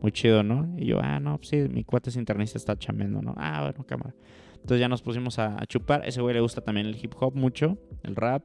Muy 0.00 0.12
chido, 0.12 0.42
¿no? 0.42 0.74
Y 0.78 0.86
yo, 0.86 1.00
ah, 1.02 1.18
no, 1.18 1.38
pues 1.38 1.48
sí, 1.48 1.56
mi 1.70 1.82
cuate 1.82 2.10
es 2.10 2.16
internista, 2.16 2.58
está 2.58 2.76
chamendo, 2.76 3.22
¿no? 3.22 3.34
Ah, 3.36 3.62
bueno, 3.62 3.84
cámara. 3.86 4.14
Entonces 4.64 4.80
ya 4.80 4.88
nos 4.88 5.02
pusimos 5.02 5.38
a, 5.38 5.62
chupar. 5.66 6.08
Ese 6.08 6.22
güey 6.22 6.34
le 6.34 6.40
gusta 6.40 6.62
también 6.62 6.86
el 6.86 6.96
hip 6.96 7.12
hop 7.20 7.34
mucho, 7.34 7.76
el 8.02 8.16
rap. 8.16 8.42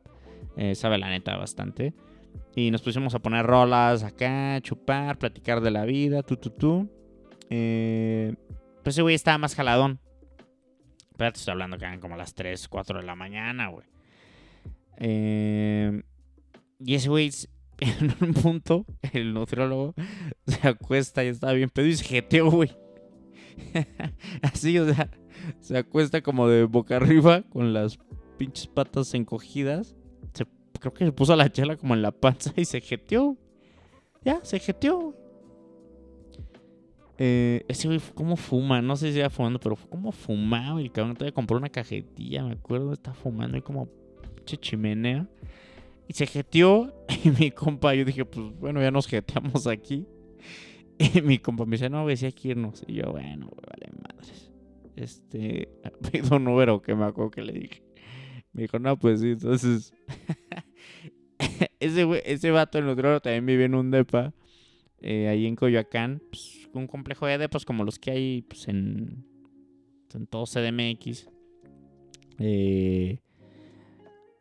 Eh, 0.58 0.76
sabe 0.76 0.98
la 0.98 1.10
neta 1.10 1.38
bastante. 1.38 1.94
Y 2.56 2.72
nos 2.72 2.82
pusimos 2.82 3.16
a 3.16 3.20
poner 3.20 3.46
rolas 3.46 4.04
acá, 4.04 4.60
chupar, 4.62 5.18
platicar 5.18 5.62
de 5.62 5.72
la 5.72 5.86
vida, 5.86 6.22
tú, 6.24 6.36
tú, 6.36 6.50
tú. 6.50 6.90
Pues 7.48 8.96
ese 8.96 9.02
güey 9.02 9.16
estaba 9.16 9.38
más 9.38 9.56
jaladón. 9.56 10.00
Pero 11.16 11.32
te 11.32 11.40
estoy 11.40 11.54
hablando 11.54 11.78
que 11.78 11.86
eran 11.86 12.02
como 12.02 12.18
las 12.18 12.34
3, 12.34 12.68
4 12.68 13.00
de 13.00 13.06
la 13.06 13.16
mañana, 13.16 13.70
güey. 13.70 13.88
Eh, 14.98 16.02
y 16.80 16.96
ese 16.96 17.10
güey, 17.10 17.32
en 17.80 18.14
un 18.22 18.34
punto, 18.34 18.86
el 19.14 19.34
nutriólogo 19.34 19.96
se 20.46 20.68
acuesta 20.68 21.24
y 21.24 21.28
estaba 21.28 21.54
bien 21.54 21.70
pedo 21.70 21.88
y 21.88 21.96
se 21.96 22.04
jeteó, 22.04 22.52
güey. 22.52 22.76
Así, 24.42 24.78
o 24.80 24.94
sea, 24.94 25.10
se 25.60 25.78
acuesta 25.78 26.22
como 26.22 26.48
de 26.48 26.64
boca 26.66 26.98
arriba 26.98 27.44
con 27.44 27.74
las 27.74 28.00
pinches 28.38 28.68
patas 28.68 29.14
encogidas. 29.14 29.96
creo 30.80 30.94
que 30.94 31.06
se 31.06 31.12
puso 31.12 31.36
la 31.36 31.52
chela 31.52 31.76
como 31.76 31.94
en 31.94 32.02
la 32.02 32.12
panza 32.12 32.54
y 32.56 32.66
se 32.66 32.82
jeteó. 32.82 33.38
Ya, 34.24 34.40
se 34.44 34.60
jeteó. 34.60 35.16
Eh, 37.22 37.66
ese 37.68 37.90
güey, 37.90 38.00
¿cómo 38.14 38.38
fuma? 38.38 38.82
No 38.82 38.96
sé 38.96 39.12
si 39.12 39.20
iba 39.20 39.30
fumando, 39.30 39.60
pero 39.60 39.76
¿cómo 39.90 40.14
fumaba? 40.14 40.80
El 40.80 40.90
cabrón 40.90 41.16
todavía 41.16 41.34
compró 41.34 41.58
una 41.58 41.68
cajetilla, 41.68 42.44
me 42.44 42.54
acuerdo, 42.54 42.94
estaba 42.94 43.14
fumando 43.14 43.58
y 43.58 43.62
como 43.62 43.90
pinche 44.36 44.58
chimenea. 44.58 45.28
Y 46.08 46.14
se 46.14 46.26
jeteó. 46.26 46.94
Y 47.26 47.32
mi 47.32 47.52
compa, 47.52 47.94
yo 47.96 48.06
dije, 48.06 48.24
pues 48.24 48.58
bueno, 48.60 48.82
ya 48.82 48.92
nos 48.92 49.06
jeteamos 49.08 49.68
aquí. 49.68 50.08
Y 50.98 51.22
mi 51.22 51.40
compa 51.40 51.66
me 51.66 51.72
dice, 51.72 51.90
no, 51.90 52.04
güey, 52.04 52.18
que 52.18 52.48
irnos. 52.50 52.84
Y 52.88 52.96
yo, 52.96 53.12
bueno, 53.12 53.50
vale, 53.50 53.92
madres. 54.02 54.52
Este, 55.00 55.70
pido 56.12 56.38
un 56.38 56.44
número 56.44 56.82
que 56.82 56.96
me 56.96 57.06
acuerdo 57.06 57.32
que 57.32 57.42
le 57.42 57.54
dije. 57.54 57.84
Me 58.54 58.64
dijo, 58.64 58.80
no, 58.80 58.98
pues 58.98 59.22
sí, 59.22 59.32
entonces. 59.32 59.94
ese, 61.80 62.04
güey, 62.04 62.22
ese 62.26 62.52
vato 62.52 62.78
en 62.78 62.88
otro 62.88 63.22
también 63.22 63.46
vive 63.46 63.66
en 63.66 63.76
un 63.76 63.92
depa. 63.92 64.34
Eh, 65.02 65.28
ahí 65.28 65.46
en 65.46 65.56
Coyoacán. 65.56 66.22
Pues, 66.30 66.70
un 66.74 66.88
complejo 66.88 67.26
de 67.26 67.38
depas 67.38 67.66
como 67.66 67.84
los 67.84 68.00
que 68.00 68.12
hay 68.12 68.42
pues, 68.44 68.68
en, 68.68 69.26
en 70.14 70.28
todo 70.28 70.46
CDMX. 70.46 71.30
Eh, 72.40 73.20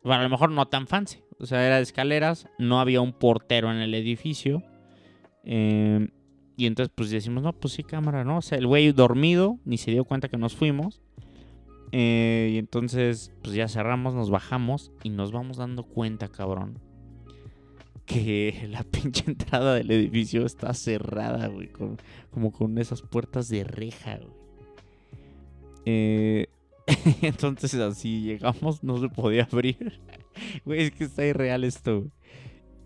bueno, 0.03 0.21
a 0.21 0.23
lo 0.23 0.29
mejor 0.29 0.51
no 0.51 0.67
tan 0.67 0.87
fancy. 0.87 1.19
O 1.39 1.45
sea, 1.45 1.65
era 1.65 1.77
de 1.77 1.83
escaleras, 1.83 2.47
no 2.57 2.79
había 2.79 3.01
un 3.01 3.13
portero 3.13 3.71
en 3.71 3.77
el 3.77 3.93
edificio. 3.93 4.63
Eh, 5.43 6.09
y 6.59 6.67
entonces 6.67 6.93
pues 6.95 7.09
decimos, 7.09 7.43
no, 7.43 7.53
pues 7.53 7.73
sí, 7.73 7.83
cámara, 7.83 8.23
¿no? 8.23 8.37
O 8.37 8.41
sea, 8.41 8.57
el 8.57 8.67
güey 8.67 8.91
dormido, 8.91 9.57
ni 9.65 9.77
se 9.77 9.91
dio 9.91 10.03
cuenta 10.03 10.29
que 10.29 10.37
nos 10.37 10.55
fuimos. 10.55 11.01
Eh, 11.91 12.51
y 12.53 12.57
entonces 12.57 13.31
pues 13.41 13.55
ya 13.55 13.67
cerramos, 13.67 14.13
nos 14.13 14.29
bajamos 14.29 14.91
y 15.03 15.09
nos 15.09 15.31
vamos 15.31 15.57
dando 15.57 15.83
cuenta, 15.83 16.27
cabrón 16.27 16.79
que 18.09 18.67
la 18.69 18.83
pinche 18.83 19.23
entrada 19.27 19.75
del 19.75 19.91
edificio 19.91 20.45
está 20.45 20.73
cerrada, 20.73 21.47
güey. 21.47 21.69
como 22.31 22.51
con 22.51 22.77
esas 22.77 23.01
puertas 23.03 23.47
de 23.47 23.63
reja, 23.63 24.17
güey. 24.17 24.39
Eh, 25.85 26.47
entonces 27.21 27.75
así 27.75 28.21
llegamos, 28.21 28.83
no 28.83 28.99
se 28.99 29.07
podía 29.07 29.47
abrir. 29.49 29.99
Güey, 30.63 30.83
es 30.83 30.91
que 30.91 31.03
está 31.03 31.25
irreal 31.25 31.65
esto. 31.65 32.07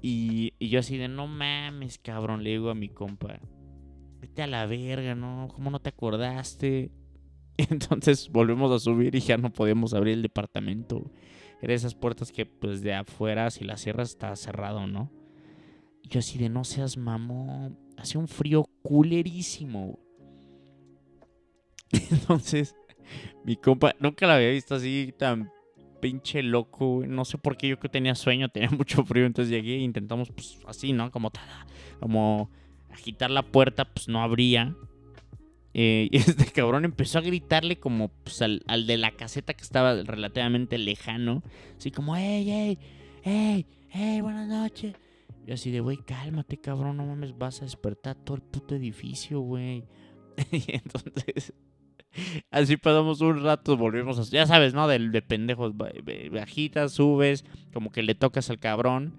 Y, 0.01 0.53
y, 0.57 0.69
yo 0.69 0.79
así 0.79 0.97
de, 0.97 1.07
no 1.07 1.27
mames, 1.27 1.99
cabrón, 1.99 2.43
le 2.43 2.51
digo 2.51 2.71
a 2.71 2.75
mi 2.75 2.89
compa. 2.89 3.39
Vete 4.23 4.41
a 4.41 4.47
la 4.47 4.65
verga, 4.65 5.15
¿no? 5.15 5.49
¿Cómo 5.53 5.69
no 5.69 5.81
te 5.81 5.89
acordaste? 5.89 6.91
Entonces 7.57 8.29
volvemos 8.29 8.71
a 8.71 8.79
subir 8.79 9.13
y 9.15 9.19
ya 9.19 9.36
no 9.36 9.51
podíamos 9.51 9.93
abrir 9.93 10.13
el 10.13 10.21
departamento. 10.21 11.12
Era 11.62 11.73
esas 11.73 11.93
puertas 11.93 12.31
que 12.31 12.45
pues 12.45 12.81
de 12.81 12.93
afuera 12.93 13.51
si 13.51 13.65
la 13.65 13.75
cierras 13.75 14.12
está 14.12 14.33
cerrado, 14.38 14.88
¿no? 14.88 15.12
yo 16.03 16.19
así 16.19 16.38
de 16.38 16.47
no 16.47 16.63
seas 16.63 16.95
mamón. 16.95 17.77
Hace 17.97 18.17
un 18.17 18.29
frío 18.29 18.63
culerísimo. 18.81 19.99
Entonces, 21.91 22.77
mi 23.43 23.57
compa, 23.57 23.93
nunca 23.99 24.25
la 24.25 24.36
había 24.36 24.51
visto 24.51 24.75
así 24.75 25.13
tan 25.17 25.51
pinche 25.99 26.41
loco. 26.43 27.03
No 27.05 27.25
sé 27.25 27.38
por 27.38 27.57
qué 27.57 27.67
yo 27.67 27.77
que 27.77 27.89
tenía 27.89 28.15
sueño, 28.15 28.47
tenía 28.47 28.69
mucho 28.77 29.03
frío. 29.03 29.25
Entonces 29.25 29.51
llegué 29.51 29.75
e 29.75 29.79
intentamos, 29.79 30.31
pues 30.31 30.59
así, 30.65 30.93
¿no? 30.93 31.12
Como, 31.12 31.29
como 31.99 32.49
agitar 32.93 33.32
la 33.32 33.43
puerta, 33.43 33.86
pues 33.86 34.08
no 34.08 34.21
abría. 34.21 34.75
Eh, 35.73 36.08
y 36.12 36.17
este 36.17 36.45
cabrón 36.45 36.86
empezó 36.86 37.19
a 37.19 37.21
gritarle 37.21 37.79
como 37.79 38.10
pues, 38.10 38.41
al, 38.41 38.88
de 38.88 38.97
la 38.97 39.12
caseta 39.12 39.53
que 39.53 39.63
estaba 39.63 39.95
relativamente 40.03 40.77
lejano. 40.77 41.43
Así 41.77 41.91
como, 41.91 42.15
¡Ey, 42.15 42.49
ey, 42.49 42.79
ey, 43.23 43.65
ey, 43.91 44.21
buenas 44.21 44.47
noches! 44.47 44.95
Y 45.45 45.51
así 45.51 45.71
de, 45.71 45.82
güey, 45.82 45.97
cálmate, 45.97 46.58
cabrón, 46.58 46.97
no 46.97 47.06
mames, 47.06 47.38
vas 47.38 47.62
a 47.62 47.65
despertar 47.65 48.15
todo 48.15 48.38
el 48.38 48.43
puto 48.43 48.75
edificio, 48.75 49.41
güey. 49.41 49.84
y 50.51 50.63
entonces, 50.67 51.53
así 52.51 52.77
pasamos 52.77 53.19
un 53.21 53.43
rato, 53.43 53.75
volvimos 53.75 54.19
a... 54.19 54.23
Ya 54.32 54.45
sabes, 54.45 54.73
¿no? 54.73 54.88
De, 54.88 54.99
de 54.99 55.21
pendejos, 55.21 55.73
bajitas, 56.32 56.93
subes, 56.93 57.43
como 57.73 57.91
que 57.91 58.03
le 58.03 58.15
tocas 58.15 58.49
al 58.49 58.60
cabrón. 58.60 59.13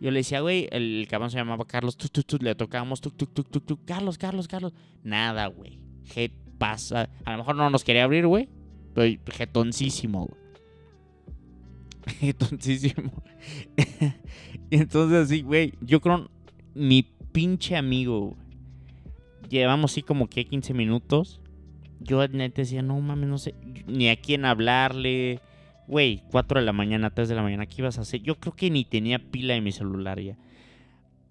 Yo 0.00 0.10
le 0.10 0.20
decía, 0.20 0.40
güey, 0.40 0.68
el, 0.70 1.06
cabrón 1.10 1.30
se 1.30 1.38
llamaba 1.38 1.64
Carlos, 1.66 1.98
le 2.40 2.54
tocábamos, 2.54 3.00
tu, 3.00 3.10
tu, 3.10 3.26
tu, 3.26 3.42
tu, 3.42 3.60
tu, 3.60 3.84
Carlos, 3.84 4.16
Carlos, 4.16 4.46
Carlos. 4.46 4.72
Nada, 5.02 5.46
güey. 5.48 5.80
Jet 6.04 6.32
pasa. 6.58 7.08
A 7.24 7.32
lo 7.32 7.38
mejor 7.38 7.56
no 7.56 7.68
nos 7.70 7.84
quería 7.84 8.04
abrir, 8.04 8.26
güey. 8.26 8.48
Pero 8.94 9.20
jetoncísimo, 9.26 10.26
güey. 10.26 10.40
Jetoncísimo. 12.20 13.12
y 14.70 14.76
entonces 14.76 15.18
así, 15.26 15.42
güey, 15.42 15.74
yo 15.80 16.00
creo, 16.00 16.30
mi 16.74 17.02
pinche 17.32 17.76
amigo, 17.76 18.36
llevamos 19.48 19.92
así 19.92 20.02
como 20.02 20.28
que 20.28 20.46
15 20.46 20.74
minutos. 20.74 21.40
Yo 22.00 22.26
neta 22.28 22.62
decía, 22.62 22.82
no 22.82 23.00
mames, 23.00 23.28
no 23.28 23.38
sé 23.38 23.54
ni 23.86 24.08
a 24.08 24.16
quién 24.20 24.44
hablarle, 24.44 25.40
Güey, 25.88 26.22
4 26.30 26.60
de 26.60 26.66
la 26.66 26.74
mañana, 26.74 27.08
3 27.08 27.30
de 27.30 27.34
la 27.34 27.42
mañana, 27.42 27.64
¿qué 27.64 27.76
ibas 27.78 27.96
a 27.96 28.02
hacer? 28.02 28.20
Yo 28.20 28.38
creo 28.38 28.54
que 28.54 28.70
ni 28.70 28.84
tenía 28.84 29.18
pila 29.18 29.54
en 29.54 29.64
mi 29.64 29.72
celular 29.72 30.20
ya. 30.20 30.36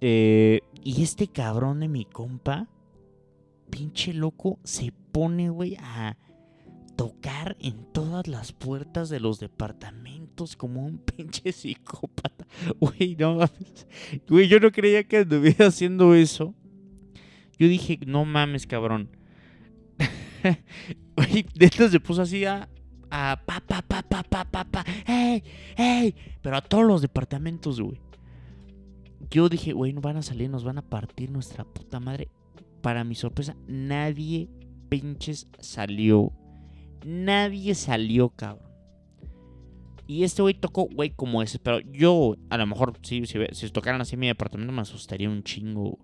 Eh, 0.02 0.62
y 0.84 1.04
este 1.04 1.28
cabrón 1.28 1.80
de 1.80 1.88
mi 1.88 2.06
compa, 2.06 2.68
pinche 3.70 4.14
loco, 4.14 4.58
se 4.64 4.92
pone, 5.12 5.50
güey, 5.50 5.78
a 5.80 6.18
tocar 6.96 7.56
en 7.60 7.86
todas 7.94 8.28
las 8.28 8.52
puertas 8.52 9.10
de 9.10 9.20
los 9.20 9.40
departamentos 9.40 10.56
como 10.56 10.84
un 10.84 10.98
pinche 10.98 11.52
psicópata. 11.52 12.48
Güey, 12.80 13.16
no 13.16 13.36
mames. 13.36 13.88
Güey, 14.28 14.48
yo 14.48 14.60
no 14.60 14.72
creía 14.72 15.04
que 15.04 15.20
estuviera 15.20 15.68
haciendo 15.68 16.16
eso. 16.16 16.56
Yo 17.60 17.68
dije, 17.68 18.00
no 18.08 18.26
mames, 18.26 18.66
cabrón. 18.66 19.10
Güey, 21.16 21.46
esto 21.60 21.88
se 21.90 22.00
puso 22.00 22.24
así 22.24 22.46
a, 22.46 22.68
a 23.10 23.42
pa, 23.46 23.62
pa, 23.62 23.82
pa, 23.82 24.02
pa, 24.02 24.24
pa, 24.24 24.46
pa, 24.46 24.64
pa, 24.66 24.86
hey, 25.06 25.44
hey, 25.76 26.16
pero 26.42 26.58
a 26.58 26.62
todos 26.62 26.86
los 26.86 27.02
departamentos, 27.02 27.82
güey. 27.82 28.00
Yo 29.30 29.50
dije, 29.50 29.74
güey, 29.74 29.94
no 29.94 30.02
van 30.02 30.18
a 30.18 30.22
salir, 30.22 30.50
nos 30.50 30.64
van 30.64 30.78
a 30.78 30.90
partir 30.90 31.32
nuestra 31.32 31.64
puta 31.64 32.00
madre. 32.00 32.30
Para 32.82 33.04
mi 33.04 33.16
sorpresa, 33.16 33.56
nadie 33.68 34.50
pinches 34.90 35.48
salió. 35.60 36.32
Nadie 37.06 37.76
salió, 37.76 38.30
cabrón. 38.30 38.68
Y 40.08 40.24
este 40.24 40.42
güey 40.42 40.54
tocó, 40.54 40.88
güey, 40.88 41.10
como 41.10 41.42
ese. 41.42 41.60
Pero 41.60 41.80
yo, 41.82 42.38
a 42.50 42.58
lo 42.58 42.66
mejor, 42.66 42.94
si, 43.02 43.26
si 43.26 43.70
tocaran 43.70 44.00
así 44.00 44.16
en 44.16 44.22
mi 44.22 44.28
departamento, 44.28 44.72
me 44.72 44.82
asustaría 44.82 45.30
un 45.30 45.44
chingo. 45.44 46.00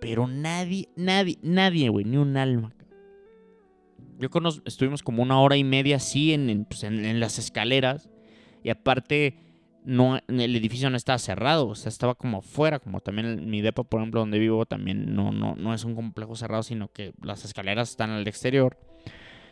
Pero 0.00 0.26
nadie, 0.26 0.88
nadie, 0.96 1.38
nadie, 1.42 1.90
güey, 1.90 2.04
ni 2.06 2.16
un 2.16 2.36
alma. 2.36 2.75
Yo 4.18 4.30
conozco, 4.30 4.62
estuvimos 4.66 5.02
como 5.02 5.22
una 5.22 5.40
hora 5.40 5.56
y 5.56 5.64
media 5.64 5.96
así 5.96 6.32
en, 6.32 6.64
pues, 6.64 6.84
en, 6.84 7.04
en, 7.04 7.20
las 7.20 7.38
escaleras. 7.38 8.08
Y 8.62 8.70
aparte, 8.70 9.36
no, 9.84 10.18
el 10.28 10.56
edificio 10.56 10.90
no 10.90 10.96
estaba 10.96 11.18
cerrado, 11.18 11.68
o 11.68 11.74
sea, 11.74 11.90
estaba 11.90 12.16
como 12.16 12.38
afuera, 12.38 12.80
como 12.80 13.00
también 13.00 13.48
mi 13.48 13.60
depa, 13.60 13.84
por 13.84 14.00
ejemplo, 14.00 14.20
donde 14.20 14.38
vivo, 14.38 14.66
también 14.66 15.14
no, 15.14 15.30
no, 15.32 15.54
no 15.54 15.74
es 15.74 15.84
un 15.84 15.94
complejo 15.94 16.34
cerrado, 16.34 16.64
sino 16.64 16.88
que 16.88 17.12
las 17.22 17.44
escaleras 17.44 17.90
están 17.90 18.10
al 18.10 18.26
exterior. 18.26 18.78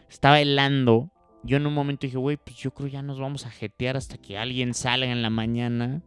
Estaba 0.08 0.40
helando. 0.40 1.10
Yo 1.44 1.56
en 1.58 1.66
un 1.66 1.74
momento 1.74 2.06
dije, 2.06 2.16
güey, 2.16 2.36
pues 2.36 2.56
yo 2.56 2.72
creo 2.72 2.88
ya 2.88 3.02
nos 3.02 3.20
vamos 3.20 3.46
a 3.46 3.50
jetear 3.50 3.96
hasta 3.96 4.18
que 4.18 4.38
alguien 4.38 4.74
salga 4.74 5.12
en 5.12 5.22
la 5.22 5.30
mañana. 5.30 6.02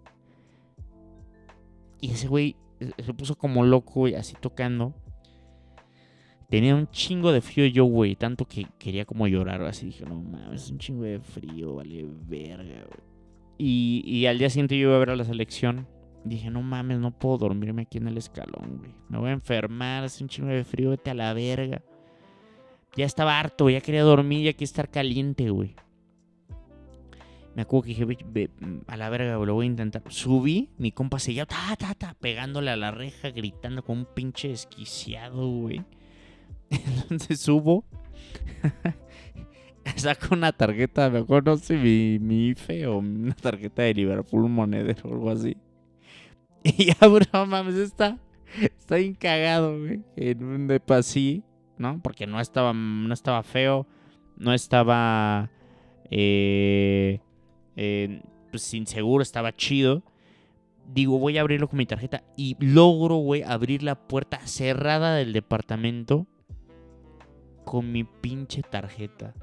Y 2.01 2.11
ese 2.11 2.27
güey 2.27 2.57
se 2.79 3.13
puso 3.13 3.37
como 3.37 3.63
loco, 3.63 3.93
güey, 4.01 4.15
así 4.15 4.35
tocando. 4.39 4.93
Tenía 6.49 6.75
un 6.75 6.89
chingo 6.89 7.31
de 7.31 7.41
frío 7.41 7.65
yo, 7.65 7.85
güey. 7.85 8.15
Tanto 8.15 8.45
que 8.45 8.67
quería 8.79 9.05
como 9.05 9.27
llorar. 9.27 9.61
Así 9.63 9.87
dije, 9.87 10.05
no 10.05 10.21
mames, 10.21 10.63
es 10.63 10.71
un 10.71 10.77
chingo 10.77 11.03
de 11.03 11.19
frío, 11.19 11.75
vale, 11.75 12.05
verga, 12.27 12.85
güey. 12.85 13.07
Y, 13.59 14.03
y, 14.05 14.27
al 14.27 14.37
día 14.37 14.49
siguiente 14.49 14.77
yo 14.77 14.89
iba 14.89 14.95
a 14.95 14.99
ver 14.99 15.09
a 15.09 15.15
la 15.15 15.25
selección. 15.25 15.87
Dije, 16.23 16.49
no 16.49 16.61
mames, 16.61 16.99
no 16.99 17.11
puedo 17.11 17.37
dormirme 17.37 17.83
aquí 17.83 17.97
en 17.97 18.07
el 18.07 18.17
escalón, 18.17 18.77
güey. 18.77 18.91
Me 19.09 19.17
voy 19.17 19.29
a 19.29 19.33
enfermar, 19.33 20.03
es 20.03 20.21
un 20.21 20.27
chingo 20.27 20.49
de 20.49 20.63
frío, 20.63 20.91
vete 20.91 21.09
a 21.09 21.13
la 21.13 21.33
verga. 21.33 21.81
Ya 22.95 23.05
estaba 23.05 23.39
harto, 23.39 23.69
ya 23.69 23.81
quería 23.81 24.03
dormir, 24.03 24.45
ya 24.45 24.53
quería 24.53 24.65
estar 24.65 24.89
caliente, 24.89 25.49
güey. 25.49 25.75
Me 27.55 27.63
acuerdo 27.63 27.83
que 27.83 27.89
dije, 27.89 28.05
ve, 28.05 28.17
ve, 28.27 28.49
a 28.85 28.97
la 28.97 29.09
verga, 29.09 29.37
lo 29.43 29.53
voy 29.53 29.65
a 29.65 29.69
intentar. 29.69 30.03
Subí, 30.09 30.69
mi 30.77 30.91
compa 30.91 31.17
seguía, 31.17 31.45
ta, 31.45 31.75
ta, 31.77 31.95
ta, 31.95 32.13
pegándole 32.13 32.69
a 32.69 32.75
la 32.75 32.91
reja, 32.91 33.31
gritando 33.31 33.83
como 33.83 34.01
un 34.01 34.07
pinche 34.13 34.51
esquiciado, 34.51 35.47
güey. 35.47 35.83
Entonces 36.69 37.39
subo. 37.39 37.83
Saco 39.95 40.35
una 40.35 40.51
tarjeta, 40.51 41.09
me 41.09 41.19
acuerdo, 41.19 41.51
no 41.51 41.57
sé, 41.57 41.77
mi, 41.77 42.19
mi 42.19 42.49
IFE 42.49 42.87
o 42.87 42.97
una 42.97 43.33
tarjeta 43.33 43.83
de 43.83 43.93
Liverpool 43.93 44.49
monedero 44.49 45.09
o 45.09 45.13
algo 45.13 45.29
así. 45.31 45.55
Y 46.63 46.87
ya, 46.87 47.07
bro, 47.07 47.45
mames, 47.45 47.75
está, 47.75 48.17
está 48.61 48.95
bien 48.97 49.15
güey. 49.21 50.01
En 50.17 50.43
un 50.43 50.67
depa 50.67 50.97
así, 50.97 51.43
¿no? 51.77 52.01
Porque 52.01 52.27
no 52.27 52.41
estaba, 52.41 52.73
no 52.73 53.13
estaba 53.13 53.41
feo, 53.43 53.87
no 54.35 54.53
estaba 54.53 55.49
eh, 56.11 57.21
eh, 57.77 58.21
pues 58.51 58.73
inseguro, 58.73 59.21
estaba 59.21 59.55
chido. 59.55 60.03
Digo, 60.93 61.19
voy 61.19 61.37
a 61.37 61.41
abrirlo 61.41 61.69
con 61.69 61.77
mi 61.77 61.85
tarjeta 61.85 62.23
y 62.35 62.57
logro, 62.59 63.15
güey, 63.17 63.43
abrir 63.43 63.83
la 63.83 63.95
puerta 63.95 64.45
cerrada 64.45 65.15
del 65.15 65.31
departamento 65.31 66.27
con 67.67 67.91
mi 67.91 68.05
pinche 68.05 68.63
tarjeta. 68.63 69.33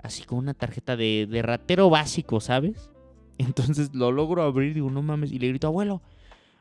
Así 0.00 0.22
con 0.22 0.38
una 0.38 0.54
tarjeta 0.54 0.96
de, 0.96 1.26
de 1.28 1.42
ratero 1.42 1.90
básico, 1.90 2.40
¿sabes? 2.40 2.92
Entonces 3.38 3.92
lo 3.92 4.12
logro 4.12 4.44
abrir, 4.44 4.74
digo, 4.74 4.88
no 4.88 5.02
mames. 5.02 5.32
Y 5.32 5.40
le 5.40 5.48
grito, 5.48 5.66
abuelo, 5.66 6.02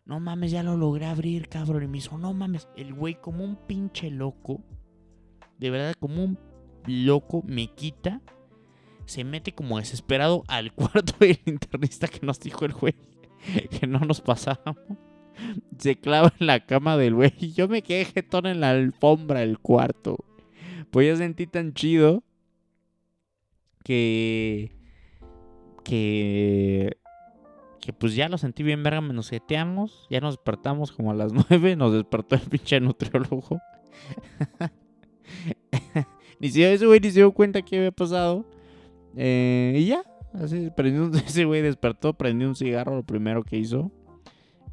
no 0.05 0.19
mames, 0.19 0.49
ya 0.49 0.63
lo 0.63 0.75
logré 0.75 1.05
abrir, 1.05 1.47
cabrón. 1.49 1.83
Y 1.83 1.87
me 1.87 1.99
dijo, 1.99 2.17
no 2.17 2.33
mames. 2.33 2.67
El 2.75 2.95
güey, 2.95 3.21
como 3.21 3.43
un 3.43 3.55
pinche 3.67 4.09
loco, 4.09 4.63
de 5.59 5.69
verdad, 5.69 5.93
como 5.99 6.23
un 6.23 6.39
loco, 6.87 7.43
me 7.45 7.67
quita. 7.67 8.19
Se 9.05 9.23
mete 9.23 9.53
como 9.53 9.77
desesperado 9.77 10.43
al 10.47 10.73
cuarto 10.75 11.13
del 11.19 11.39
internista 11.45 12.07
que 12.07 12.25
nos 12.25 12.39
dijo 12.39 12.65
el 12.65 12.73
güey 12.73 12.95
que 13.69 13.85
no 13.85 13.99
nos 13.99 14.19
pasábamos. 14.19 14.97
Se 15.77 15.95
clava 15.95 16.33
en 16.39 16.47
la 16.47 16.65
cama 16.65 16.97
del 16.97 17.15
güey. 17.15 17.33
Y 17.39 17.51
yo 17.53 17.67
me 17.67 17.81
quedé 17.81 18.05
jetón 18.05 18.45
en 18.45 18.59
la 18.61 18.71
alfombra 18.71 19.41
del 19.41 19.59
cuarto. 19.59 20.17
Pues 20.91 21.07
ya 21.07 21.15
sentí 21.15 21.47
tan 21.47 21.73
chido 21.73 22.23
que. 23.83 24.71
Que. 25.83 26.97
Que 27.81 27.93
pues 27.93 28.15
ya 28.15 28.27
lo 28.27 28.37
sentí 28.37 28.63
bien, 28.63 28.83
verga. 28.83 29.01
Nos 29.01 29.27
seteamos. 29.27 30.07
Ya 30.09 30.19
nos 30.19 30.35
despertamos 30.35 30.91
como 30.91 31.11
a 31.11 31.15
las 31.15 31.31
9. 31.49 31.75
Nos 31.75 31.93
despertó 31.93 32.35
el 32.35 32.41
pinche 32.41 32.79
nutriólogo. 32.79 33.59
ni 36.39 36.47
siquiera 36.49 36.73
ese 36.73 36.85
güey 36.85 36.99
ni 36.99 37.09
se 37.11 37.19
dio 37.19 37.31
cuenta 37.31 37.61
que 37.61 37.77
había 37.77 37.91
pasado. 37.91 38.45
Eh, 39.15 39.75
y 39.77 39.85
ya. 39.87 40.03
Así, 40.33 40.69
prendió, 40.75 41.09
ese 41.25 41.45
güey 41.45 41.61
despertó, 41.61 42.13
prendió 42.13 42.47
un 42.47 42.55
cigarro, 42.55 42.95
lo 42.95 43.03
primero 43.03 43.43
que 43.43 43.57
hizo. 43.57 43.91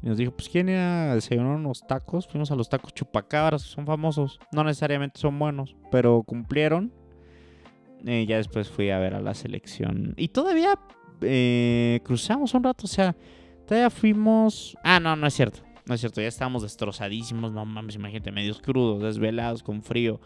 Y 0.05 0.07
nos 0.07 0.19
dijo, 0.19 0.31
pues 0.31 0.49
¿quién 0.49 0.69
iba 0.69 1.11
a 1.11 1.15
desayunar 1.15 1.55
unos 1.55 1.81
tacos? 1.87 2.27
Fuimos 2.27 2.51
a 2.51 2.55
los 2.55 2.69
tacos 2.69 2.93
chupacabras, 2.93 3.63
son 3.63 3.87
famosos. 3.87 4.39
No 4.51 4.63
necesariamente 4.63 5.19
son 5.19 5.39
buenos, 5.39 5.75
pero 5.89 6.21
cumplieron. 6.21 6.93
Eh, 8.05 8.27
ya 8.27 8.37
después 8.37 8.69
fui 8.69 8.91
a 8.91 8.99
ver 8.99 9.15
a 9.15 9.19
la 9.19 9.33
selección. 9.33 10.13
Y 10.15 10.27
todavía 10.27 10.77
eh, 11.21 12.01
cruzamos 12.03 12.53
un 12.53 12.63
rato, 12.63 12.85
o 12.85 12.87
sea, 12.87 13.15
todavía 13.65 13.89
fuimos... 13.89 14.77
Ah, 14.83 14.99
no, 14.99 15.15
no 15.15 15.25
es 15.25 15.33
cierto. 15.33 15.61
No 15.87 15.95
es 15.95 16.01
cierto, 16.01 16.21
ya 16.21 16.27
estábamos 16.27 16.61
destrozadísimos, 16.61 17.51
no 17.51 17.65
mames, 17.65 17.95
imagínate, 17.95 18.31
medios 18.31 18.61
crudos, 18.61 19.01
desvelados, 19.01 19.63
con 19.63 19.81
frío. 19.81 20.21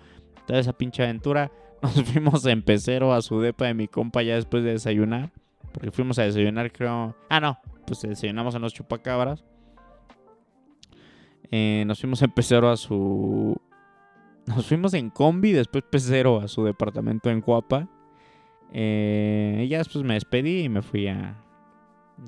Toda 0.46 0.60
esa 0.60 0.74
pinche 0.74 1.04
aventura. 1.04 1.54
Nos 1.82 2.04
fuimos 2.04 2.46
en 2.48 2.64
pecero 2.64 3.14
a 3.14 3.22
su 3.22 3.40
depa 3.40 3.68
de 3.68 3.76
mi 3.76 3.88
compa 3.88 4.24
ya 4.24 4.36
después 4.36 4.62
de 4.62 4.72
desayunar. 4.72 5.32
Porque 5.72 5.92
fuimos 5.92 6.20
a 6.20 6.24
desayunar, 6.24 6.70
creo... 6.70 7.16
Ah, 7.30 7.40
no, 7.40 7.60
pues 7.88 8.02
desayunamos 8.02 8.56
en 8.56 8.62
los 8.62 8.74
chupacabras. 8.74 9.46
Eh, 11.52 11.84
nos 11.88 12.00
fuimos 12.00 12.22
en 12.22 12.32
pecero 12.32 12.70
a 12.70 12.78
su 12.78 13.60
nos 14.50 14.66
fuimos 14.66 14.96
en 14.96 15.12
combi, 15.12 15.52
después 15.52 15.84
pecero 15.84 16.42
a 16.42 16.48
su 16.48 16.64
departamento 16.64 17.30
en 17.30 17.42
Cuapa. 17.42 17.88
Eh, 18.74 19.68
ya 19.70 19.78
después 19.78 20.04
me 20.04 20.16
despedí 20.16 20.64
y 20.64 20.70
me 20.70 20.82
fui 20.82 21.08
a. 21.08 21.44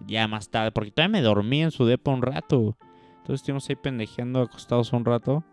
Ya 0.05 0.27
más 0.27 0.49
tarde, 0.49 0.71
porque 0.71 0.91
todavía 0.91 1.19
me 1.19 1.21
dormí 1.21 1.63
en 1.63 1.71
su 1.71 1.86
depa 1.86 2.12
un 2.12 2.21
rato. 2.21 2.77
Entonces 3.17 3.41
estuvimos 3.41 3.67
ahí 3.69 3.75
pendejeando 3.75 4.41
acostados 4.41 4.93
un 4.93 5.03
rato. 5.03 5.43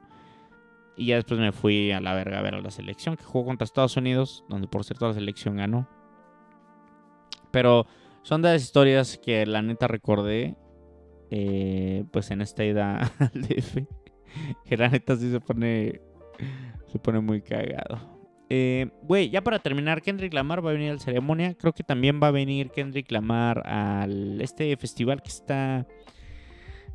Y 0.97 1.07
ya 1.07 1.17
después 1.17 1.41
me 1.41 1.53
fui 1.53 1.91
a 1.91 2.01
la 2.01 2.13
verga 2.13 2.39
a 2.39 2.43
ver 2.43 2.55
a 2.55 2.61
la 2.61 2.71
selección 2.71 3.17
que 3.17 3.25
jugó 3.25 3.47
contra 3.47 3.65
Estados 3.65 3.97
Unidos, 3.97 4.45
donde 4.49 4.69
por 4.69 4.85
cierto 4.85 5.09
la 5.09 5.15
selección 5.15 5.57
ganó. 5.57 5.89
Pero 7.51 7.87
son 8.23 8.43
de 8.43 8.51
las 8.51 8.63
historias 8.63 9.17
que 9.17 9.47
la 9.47 9.63
neta 9.63 9.89
recordé. 9.89 10.57
Eh, 11.31 12.05
pues 12.11 12.31
en 12.31 12.41
esta 12.41 12.65
ida 12.65 13.13
al 13.19 13.43
DF. 13.43 13.79
Que 14.65 14.77
la 14.77 14.89
neta 14.89 15.17
sí 15.17 15.31
se 15.31 15.41
pone 15.41 16.01
se 16.87 16.99
pone 16.99 17.21
muy 17.21 17.43
cagado. 17.43 18.19
Eh, 18.51 18.89
güey, 19.03 19.29
ya 19.29 19.43
para 19.43 19.59
terminar, 19.59 20.01
Kendrick 20.01 20.33
Lamar 20.33 20.65
va 20.65 20.71
a 20.71 20.73
venir 20.73 20.91
a 20.91 20.95
la 20.95 21.01
ceremonia. 21.01 21.55
Creo 21.55 21.75
que 21.75 21.83
también 21.83 22.21
va 22.23 22.29
a 22.29 22.33
venir 22.33 22.71
Kendrick 22.71 23.11
Lamar 23.11 23.67
al 23.67 24.41
este 24.41 24.75
festival 24.77 25.23
que 25.23 25.29
está. 25.29 25.87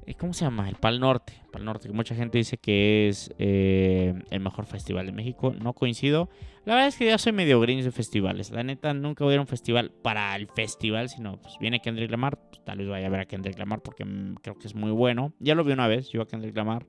Eh, 0.06 0.16
¿Cómo 0.16 0.34
se 0.34 0.46
llama? 0.46 0.70
El 0.70 0.76
Pal 0.76 1.00
Norte. 1.00 1.34
Pal 1.52 1.66
Norte, 1.66 1.88
que 1.88 1.94
mucha 1.94 2.16
gente 2.16 2.38
dice 2.38 2.58
que 2.58 3.08
es 3.08 3.34
eh, 3.40 4.14
el 4.30 4.40
mejor 4.40 4.66
festival 4.66 5.06
de 5.06 5.12
México. 5.12 5.54
No 5.60 5.74
coincido. 5.74 6.30
La 6.66 6.76
verdad 6.76 6.88
es 6.90 6.98
que 6.98 7.06
ya 7.06 7.18
soy 7.18 7.32
medio 7.32 7.60
grinch 7.60 7.84
de 7.84 7.92
festivales. 7.92 8.52
La 8.52 8.64
neta, 8.64 8.94
nunca 8.94 9.24
voy 9.24 9.34
a 9.34 9.36
ir 9.36 9.40
a 9.40 9.42
un 9.42 9.48
festival 9.48 9.92
para 10.02 10.36
el 10.36 10.48
festival, 10.48 11.10
sino 11.10 11.42
pues 11.42 11.56
viene 11.60 11.80
Kendrick 11.82 12.12
Lamar. 12.12 12.38
Pues, 12.50 12.64
tal 12.64 12.78
vez 12.80 12.88
vaya 12.88 13.08
a 13.08 13.10
ver 13.10 13.22
a 13.22 13.26
Kendrick 13.26 13.58
Lamar 13.58 13.82
porque 13.82 14.06
mm, 14.06 14.36
creo 14.42 14.58
que 14.58 14.68
es 14.68 14.76
muy 14.76 14.92
bueno. 14.92 15.34
Ya 15.40 15.56
lo 15.56 15.64
vi 15.64 15.74
una 15.74 15.88
vez, 15.88 16.10
yo 16.10 16.22
a 16.22 16.28
Kendrick 16.28 16.56
Lamar 16.56 16.86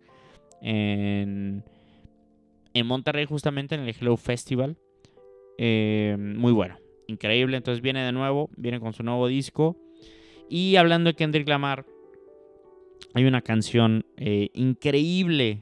en 0.61 1.65
en 2.75 2.87
Monterrey 2.87 3.25
justamente 3.25 3.77
en 3.77 3.83
el 3.83 3.95
Hello 3.99 4.17
Festival. 4.17 4.77
Eh, 5.57 6.17
muy 6.19 6.53
bueno. 6.53 6.77
increíble. 7.07 7.57
Entonces 7.57 7.81
viene 7.81 8.03
de 8.05 8.12
nuevo, 8.12 8.51
viene 8.57 8.81
con 8.81 8.93
su 8.93 9.03
nuevo 9.03 9.29
disco. 9.29 9.77
Y 10.51 10.77
hablando 10.77 11.09
de 11.11 11.15
Kendrick 11.15 11.49
Lamar, 11.49 11.87
hay 13.12 13.24
una 13.24 13.42
canción 13.42 14.07
eh, 14.16 14.50
increíble, 14.55 15.61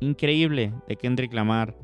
increíble 0.00 0.72
de 0.88 0.96
Kendrick 0.96 1.32
Lamar 1.32 1.76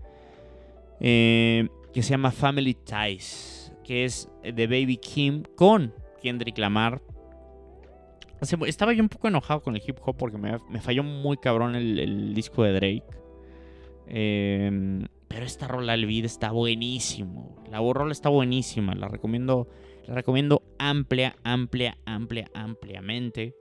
eh, 1.00 1.68
que 1.92 2.02
se 2.02 2.10
llama 2.10 2.30
Family 2.30 2.74
Ties, 2.74 3.72
que 3.84 4.04
es 4.04 4.28
de 4.42 4.66
Baby 4.66 4.98
Kim 4.98 5.42
con 5.56 5.94
Kendrick 6.22 6.58
Lamar. 6.58 7.02
Estaba 8.66 8.92
yo 8.92 9.02
un 9.02 9.08
poco 9.08 9.28
enojado 9.28 9.62
con 9.62 9.76
el 9.76 9.82
hip 9.86 9.96
hop 10.02 10.16
porque 10.16 10.36
me, 10.36 10.80
falló 10.80 11.02
muy 11.02 11.38
cabrón 11.38 11.74
el, 11.74 12.34
disco 12.34 12.64
de 12.64 12.72
Drake. 12.72 13.04
Em, 14.08 15.06
pero 15.26 15.46
esta 15.46 15.66
rola 15.66 15.94
el 15.94 16.06
beat 16.06 16.26
está 16.26 16.50
buenísimo. 16.50 17.56
La 17.70 17.78
rola 17.78 18.12
está 18.12 18.28
buenísima. 18.28 18.94
La 18.94 19.08
recomiendo, 19.08 19.68
la 20.06 20.14
recomiendo 20.14 20.62
amplia, 20.78 21.34
amplia, 21.44 21.96
amplia, 22.04 22.50
ampliamente. 22.54 23.54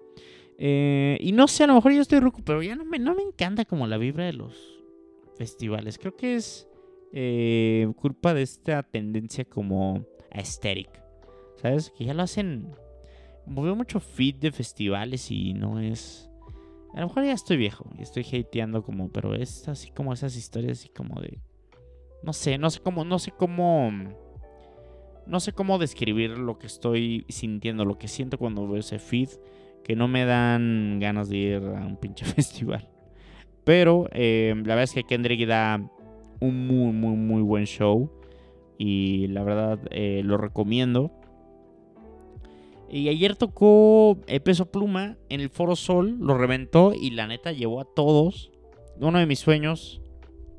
Eh, 0.57 1.17
y 1.19 1.31
no 1.33 1.47
sé, 1.47 1.63
a 1.63 1.67
lo 1.67 1.75
mejor 1.75 1.91
yo 1.91 2.01
estoy 2.01 2.19
ruco, 2.19 2.41
pero 2.45 2.63
ya 2.63 2.75
no 2.75 2.85
me, 2.85 2.99
no 2.99 3.13
me 3.13 3.23
encanta 3.23 3.65
como 3.65 3.87
la 3.87 3.97
vibra 3.97 4.25
de 4.25 4.33
los 4.33 4.83
festivales. 5.37 5.97
Creo 5.97 6.15
que 6.15 6.35
es 6.35 6.67
eh, 7.11 7.87
culpa 7.97 8.33
de 8.33 8.41
esta 8.41 8.83
tendencia 8.83 9.45
como 9.45 10.05
aesthetic. 10.31 10.89
¿Sabes? 11.61 11.91
Que 11.97 12.05
ya 12.05 12.13
lo 12.13 12.23
hacen. 12.23 12.75
Veo 13.45 13.75
mucho 13.75 13.99
feed 13.99 14.35
de 14.35 14.51
festivales 14.51 15.29
y 15.31 15.53
no 15.53 15.79
es. 15.79 16.29
A 16.93 17.01
lo 17.01 17.07
mejor 17.07 17.25
ya 17.25 17.33
estoy 17.33 17.57
viejo 17.57 17.89
y 17.97 18.01
estoy 18.01 18.23
hateando 18.23 18.83
como, 18.83 19.09
pero 19.09 19.35
es 19.35 19.67
así 19.67 19.91
como 19.91 20.13
esas 20.13 20.35
historias 20.35 20.79
así 20.79 20.89
como 20.89 21.21
de. 21.21 21.39
No 22.23 22.33
sé, 22.33 22.57
no 22.57 22.69
sé 22.69 22.79
cómo, 22.79 23.03
no 23.03 23.19
sé 23.19 23.31
cómo. 23.31 23.91
No 25.27 25.39
sé 25.39 25.53
cómo 25.53 25.79
describir 25.79 26.37
lo 26.37 26.59
que 26.59 26.67
estoy 26.67 27.25
sintiendo, 27.29 27.83
lo 27.83 27.97
que 27.97 28.07
siento 28.07 28.37
cuando 28.37 28.67
veo 28.67 28.79
ese 28.79 28.99
feed 28.99 29.29
que 29.85 29.95
no 29.95 30.07
me 30.07 30.25
dan 30.25 30.97
ganas 30.99 31.29
de 31.29 31.37
ir 31.37 31.55
a 31.57 31.85
un 31.85 31.95
pinche 31.95 32.25
festival. 32.35 32.89
Pero 33.63 34.09
eh, 34.13 34.51
la 34.55 34.75
verdad 34.75 34.83
es 34.83 34.93
que 34.93 35.03
Kendrick 35.03 35.47
da 35.47 35.79
un 36.39 36.67
muy, 36.67 36.91
muy, 36.91 37.15
muy 37.15 37.41
buen 37.43 37.65
show. 37.65 38.11
Y 38.79 39.27
la 39.27 39.43
verdad 39.43 39.79
eh, 39.91 40.21
lo 40.25 40.37
recomiendo. 40.37 41.11
Y 42.89 43.09
ayer 43.09 43.35
tocó 43.35 44.17
eh, 44.25 44.39
Peso 44.39 44.71
Pluma 44.71 45.17
en 45.29 45.39
el 45.39 45.49
Foro 45.49 45.75
Sol, 45.75 46.17
lo 46.19 46.35
reventó 46.37 46.93
y 46.93 47.11
la 47.11 47.27
neta 47.27 47.51
llevó 47.51 47.79
a 47.79 47.85
todos. 47.85 48.51
Uno 48.99 49.19
de 49.19 49.25
mis 49.27 49.39
sueños, 49.39 50.01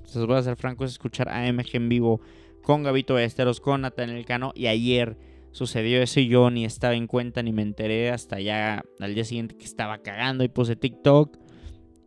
se 0.04 0.20
los 0.20 0.28
voy 0.28 0.36
a 0.36 0.42
ser 0.42 0.56
franco, 0.56 0.84
es 0.84 0.92
escuchar 0.92 1.28
AMG 1.28 1.74
en 1.74 1.88
vivo 1.88 2.20
con 2.62 2.84
Gabito 2.84 3.18
Esteros, 3.18 3.60
con 3.60 3.80
Nathaniel 3.80 4.24
Cano. 4.24 4.52
Y 4.54 4.68
ayer 4.68 5.16
sucedió 5.56 6.02
eso 6.02 6.20
y 6.20 6.28
yo 6.28 6.50
ni 6.50 6.66
estaba 6.66 6.94
en 6.94 7.06
cuenta 7.06 7.42
ni 7.42 7.50
me 7.50 7.62
enteré 7.62 8.10
hasta 8.10 8.38
ya 8.40 8.84
al 9.00 9.14
día 9.14 9.24
siguiente 9.24 9.56
que 9.56 9.64
estaba 9.64 10.02
cagando 10.02 10.44
y 10.44 10.48
puse 10.48 10.76
TikTok 10.76 11.38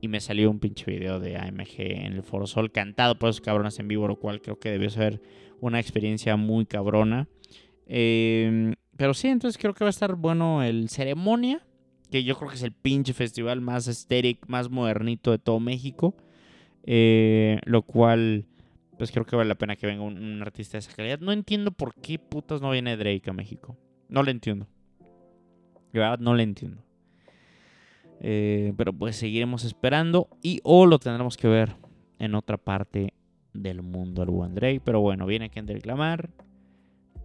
y 0.01 0.07
me 0.07 0.19
salió 0.19 0.51
un 0.51 0.59
pinche 0.59 0.91
video 0.91 1.19
de 1.19 1.35
AMG 1.35 1.79
en 1.79 2.13
el 2.13 2.21
Foro 2.21 2.45
Sol 2.45 2.71
cantado 2.71 3.17
por 3.17 3.31
esos 3.31 3.41
cabrones 3.41 3.79
en 3.79 3.87
vivo, 3.87 4.07
lo 4.07 4.17
cual 4.17 4.39
creo 4.39 4.59
que 4.59 4.69
debió 4.69 4.91
ser 4.91 5.19
una 5.61 5.79
experiencia 5.79 6.35
muy 6.35 6.67
cabrona. 6.67 7.27
Em, 7.87 8.75
pero 8.95 9.15
sí, 9.15 9.29
entonces 9.29 9.59
creo 9.59 9.73
que 9.73 9.83
va 9.83 9.89
a 9.89 9.97
estar 9.97 10.13
bueno 10.13 10.61
el 10.61 10.87
Ceremonia, 10.87 11.65
que 12.11 12.23
yo 12.23 12.37
creo 12.37 12.49
que 12.49 12.55
es 12.55 12.63
el 12.63 12.71
pinche 12.71 13.13
festival 13.13 13.61
más 13.61 13.87
estéril, 13.87 14.37
más 14.45 14.69
modernito 14.69 15.31
de 15.31 15.39
todo 15.39 15.59
México. 15.59 16.15
Eh, 16.83 17.59
lo 17.65 17.81
cual 17.81 18.45
pues 18.99 19.13
creo 19.13 19.25
que 19.25 19.37
vale 19.37 19.47
la 19.47 19.55
pena 19.55 19.77
que 19.77 19.87
venga 19.87 20.03
un, 20.03 20.41
artista 20.41 20.73
de 20.73 20.79
esa 20.79 20.93
calidad. 20.93 21.19
No 21.21 21.31
entiendo 21.31 21.71
por 21.71 21.95
qué 21.95 22.19
putas 22.19 22.61
no 22.61 22.69
viene 22.69 22.97
Drake 22.97 23.29
a 23.29 23.33
México. 23.33 23.77
No 24.09 24.23
le 24.23 24.31
entiendo. 24.31 24.67
De 25.93 25.99
verdad, 25.99 26.19
no 26.19 26.35
le 26.35 26.43
entiendo. 26.43 26.83
Eh, 28.19 28.73
pero 28.75 28.91
pues 28.91 29.15
seguiremos 29.15 29.63
esperando 29.63 30.27
y 30.43 30.59
o 30.63 30.85
lo 30.85 30.99
tendremos 30.99 31.37
que 31.37 31.47
ver 31.47 31.77
en 32.19 32.35
otra 32.35 32.57
parte 32.57 33.13
del 33.53 33.83
mundo 33.83 34.21
al 34.21 34.31
buen 34.31 34.53
Drake. 34.53 34.81
Pero 34.83 34.99
bueno, 34.99 35.25
viene 35.25 35.49
Kendrick 35.49 35.85
Lamar. 35.85 36.29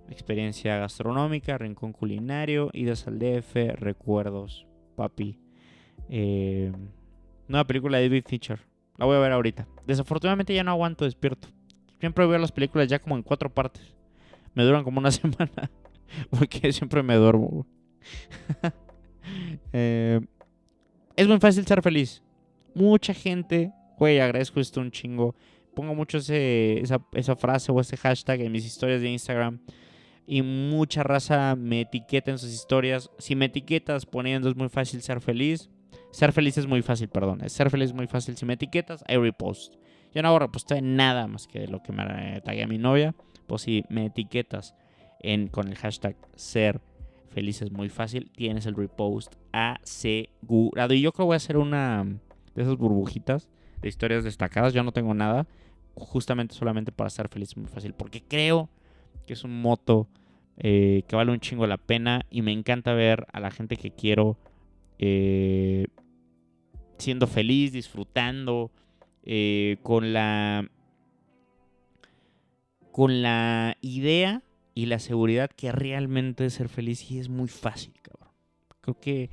Experiencia 0.08 0.76
gastronómica, 0.76 1.58
rincón 1.58 1.92
culinario, 1.92 2.70
idas 2.72 3.08
al 3.08 3.18
DF, 3.18 3.74
recuerdos, 3.80 4.64
papi. 4.94 5.40
Eh, 6.08 6.70
nueva 7.48 7.66
película 7.66 7.98
de 7.98 8.08
David 8.08 8.26
Fincher. 8.28 8.60
La 8.96 9.06
voy 9.06 9.16
a 9.16 9.18
ver 9.20 9.32
ahorita. 9.32 9.66
Desafortunadamente 9.88 10.54
ya 10.54 10.62
no 10.62 10.70
aguanto 10.70 11.04
despierto. 11.04 11.48
Siempre 12.04 12.26
veo 12.26 12.38
las 12.38 12.52
películas 12.52 12.86
ya 12.86 12.98
como 12.98 13.16
en 13.16 13.22
cuatro 13.22 13.48
partes. 13.48 13.82
Me 14.52 14.62
duran 14.62 14.84
como 14.84 14.98
una 14.98 15.10
semana. 15.10 15.70
Porque 16.28 16.70
siempre 16.70 17.02
me 17.02 17.14
duermo. 17.14 17.66
Eh, 19.72 20.20
es 21.16 21.26
muy 21.26 21.40
fácil 21.40 21.66
ser 21.66 21.80
feliz. 21.80 22.22
Mucha 22.74 23.14
gente, 23.14 23.72
güey, 23.98 24.20
agradezco 24.20 24.60
esto 24.60 24.82
un 24.82 24.90
chingo. 24.90 25.34
Pongo 25.74 25.94
mucho 25.94 26.18
esa, 26.18 27.00
esa 27.14 27.36
frase 27.36 27.72
o 27.72 27.80
ese 27.80 27.96
hashtag 27.96 28.42
en 28.42 28.52
mis 28.52 28.66
historias 28.66 29.00
de 29.00 29.08
Instagram. 29.08 29.60
Y 30.26 30.42
mucha 30.42 31.02
raza 31.02 31.56
me 31.56 31.80
etiqueta 31.80 32.30
en 32.30 32.38
sus 32.38 32.52
historias. 32.52 33.10
Si 33.18 33.34
me 33.34 33.46
etiquetas 33.46 34.04
poniendo 34.04 34.50
es 34.50 34.56
muy 34.56 34.68
fácil 34.68 35.00
ser 35.00 35.22
feliz. 35.22 35.70
Ser 36.10 36.32
feliz 36.32 36.58
es 36.58 36.66
muy 36.66 36.82
fácil, 36.82 37.08
perdón. 37.08 37.48
Ser 37.48 37.70
feliz 37.70 37.88
es 37.88 37.94
muy 37.94 38.06
fácil. 38.06 38.36
Si 38.36 38.44
me 38.44 38.52
etiquetas, 38.52 39.02
I 39.08 39.16
repost. 39.16 39.76
Yo 40.14 40.22
no 40.22 40.28
hago 40.28 40.38
reposte 40.38 40.80
nada 40.80 41.26
más 41.26 41.46
que 41.46 41.66
lo 41.66 41.82
que 41.82 41.92
me 41.92 42.40
tagué 42.42 42.62
a 42.62 42.68
mi 42.68 42.78
novia. 42.78 43.14
Pues 43.46 43.62
si 43.62 43.84
me 43.88 44.06
etiquetas 44.06 44.74
con 45.50 45.68
el 45.68 45.74
hashtag 45.76 46.16
ser 46.34 46.80
feliz 47.30 47.62
es 47.62 47.72
muy 47.72 47.88
fácil, 47.88 48.30
tienes 48.30 48.66
el 48.66 48.74
repost 48.74 49.34
asegurado. 49.52 50.94
Y 50.94 51.00
yo 51.00 51.12
creo 51.12 51.24
que 51.24 51.28
voy 51.28 51.34
a 51.34 51.36
hacer 51.36 51.56
una 51.56 52.04
de 52.54 52.62
esas 52.62 52.76
burbujitas 52.76 53.48
de 53.82 53.88
historias 53.88 54.22
destacadas. 54.24 54.72
Yo 54.72 54.82
no 54.82 54.92
tengo 54.92 55.14
nada. 55.14 55.46
Justamente 55.94 56.54
solamente 56.54 56.92
para 56.92 57.10
ser 57.10 57.28
feliz 57.28 57.50
es 57.50 57.56
muy 57.56 57.66
fácil. 57.66 57.94
Porque 57.94 58.22
creo 58.22 58.68
que 59.26 59.32
es 59.32 59.44
un 59.44 59.60
moto 59.60 60.08
eh, 60.58 61.02
que 61.08 61.16
vale 61.16 61.32
un 61.32 61.40
chingo 61.40 61.66
la 61.66 61.78
pena. 61.78 62.24
Y 62.30 62.42
me 62.42 62.52
encanta 62.52 62.94
ver 62.94 63.26
a 63.32 63.40
la 63.40 63.50
gente 63.50 63.76
que 63.76 63.90
quiero 63.90 64.38
eh, 64.98 65.86
siendo 66.98 67.26
feliz, 67.26 67.72
disfrutando 67.72 68.70
eh, 69.26 69.78
con 69.82 70.12
la 70.12 70.68
con 72.92 73.22
la 73.22 73.76
idea 73.80 74.42
y 74.74 74.86
la 74.86 74.98
seguridad 74.98 75.50
que 75.50 75.72
realmente 75.72 76.48
ser 76.50 76.68
feliz 76.68 77.10
y 77.10 77.18
es 77.18 77.28
muy 77.28 77.48
fácil, 77.48 77.92
cabrón. 78.02 78.28
Creo 78.82 79.00
que 79.00 79.30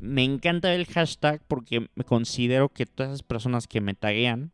me 0.00 0.24
encanta 0.24 0.74
el 0.74 0.86
hashtag 0.86 1.40
porque 1.46 1.88
me 1.94 2.04
considero 2.04 2.70
que 2.70 2.86
todas 2.86 3.12
esas 3.12 3.22
personas 3.22 3.68
que 3.68 3.80
me 3.80 3.94
taguean 3.94 4.52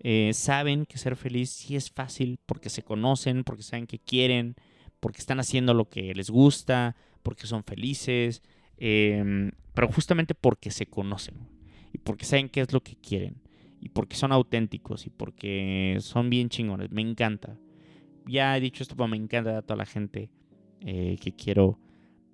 eh, 0.00 0.32
saben 0.34 0.84
que 0.84 0.98
ser 0.98 1.16
feliz 1.16 1.50
sí 1.50 1.76
es 1.76 1.90
fácil 1.90 2.38
porque 2.44 2.68
se 2.68 2.82
conocen, 2.82 3.44
porque 3.44 3.62
saben 3.62 3.86
que 3.86 3.98
quieren, 3.98 4.56
porque 5.00 5.18
están 5.18 5.40
haciendo 5.40 5.72
lo 5.72 5.88
que 5.88 6.14
les 6.14 6.30
gusta, 6.30 6.96
porque 7.22 7.46
son 7.46 7.64
felices, 7.64 8.42
em, 8.76 9.52
pero 9.72 9.88
justamente 9.88 10.34
porque 10.34 10.70
se 10.70 10.86
conocen 10.86 11.48
y 11.92 11.98
porque 11.98 12.24
saben 12.24 12.48
qué 12.48 12.60
es 12.60 12.72
lo 12.72 12.82
que 12.82 12.96
quieren 12.96 13.47
y 13.80 13.88
porque 13.90 14.16
son 14.16 14.32
auténticos 14.32 15.06
y 15.06 15.10
porque 15.10 15.96
son 16.00 16.30
bien 16.30 16.48
chingones. 16.48 16.90
Me 16.90 17.02
encanta. 17.02 17.56
Ya 18.26 18.56
he 18.56 18.60
dicho 18.60 18.82
esto, 18.82 18.96
pero 18.96 19.08
me 19.08 19.16
encanta 19.16 19.58
a 19.58 19.62
toda 19.62 19.76
la 19.76 19.86
gente 19.86 20.30
eh, 20.80 21.16
que 21.20 21.32
quiero 21.32 21.78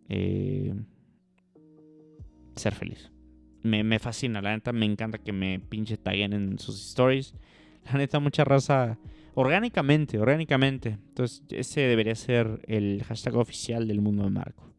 eh, 0.08 0.74
ser 2.56 2.74
feliz. 2.74 3.10
Me, 3.62 3.98
fascina, 3.98 4.42
la 4.42 4.52
neta 4.52 4.72
me 4.72 4.84
encanta 4.84 5.16
que 5.18 5.32
me 5.32 5.58
pinche 5.58 5.96
taguen 5.96 6.34
en 6.34 6.58
sus 6.58 6.78
stories. 6.90 7.34
La 7.86 7.94
neta, 7.94 8.18
mucha 8.20 8.44
raza 8.44 8.98
orgánicamente, 9.34 10.18
orgánicamente. 10.18 10.98
Entonces, 11.08 11.42
ese 11.50 11.80
debería 11.82 12.14
ser 12.14 12.60
el 12.66 13.02
hashtag 13.04 13.36
oficial 13.36 13.88
del 13.88 14.02
mundo 14.02 14.24
de 14.24 14.30
Marco. 14.30 14.70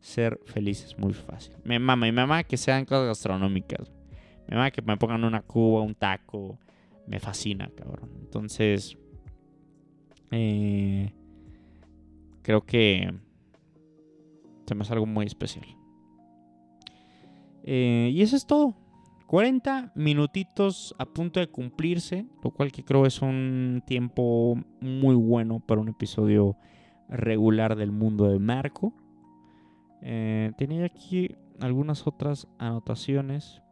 Ser 0.00 0.40
feliz 0.44 0.84
es 0.84 0.98
muy 0.98 1.12
fácil. 1.12 1.54
Me 1.62 1.78
mama, 1.78 2.08
y 2.08 2.12
me 2.12 2.22
mama 2.22 2.42
que 2.42 2.56
sean 2.56 2.84
cosas 2.84 3.06
gastronómicas. 3.06 3.92
Me 4.54 4.72
que 4.72 4.82
me 4.82 4.96
pongan 4.96 5.24
una 5.24 5.42
cuba, 5.42 5.82
un 5.82 5.94
taco. 5.94 6.58
Me 7.06 7.18
fascina, 7.18 7.70
cabrón. 7.74 8.10
Entonces, 8.20 8.96
eh, 10.30 11.12
creo 12.42 12.64
que 12.64 13.12
se 14.66 14.74
me 14.74 14.82
hace 14.82 14.92
algo 14.92 15.06
muy 15.06 15.26
especial. 15.26 15.66
Eh, 17.64 18.10
y 18.12 18.22
eso 18.22 18.36
es 18.36 18.46
todo. 18.46 18.74
40 19.26 19.92
minutitos 19.94 20.94
a 20.98 21.06
punto 21.06 21.40
de 21.40 21.46
cumplirse, 21.46 22.26
lo 22.44 22.50
cual 22.50 22.70
que 22.70 22.84
creo 22.84 23.06
es 23.06 23.22
un 23.22 23.82
tiempo 23.86 24.58
muy 24.80 25.14
bueno 25.14 25.60
para 25.60 25.80
un 25.80 25.88
episodio 25.88 26.56
regular 27.08 27.76
del 27.76 27.92
mundo 27.92 28.28
de 28.28 28.38
Marco. 28.38 28.92
Eh, 30.02 30.52
tenía 30.58 30.84
aquí 30.84 31.34
algunas 31.60 32.06
otras 32.06 32.46
anotaciones, 32.58 33.62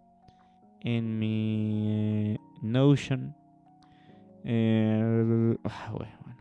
en 0.80 1.18
mi 1.18 2.38
Notion. 2.62 3.34
Eh, 4.44 5.56
ah, 5.64 5.92
bueno, 5.92 6.36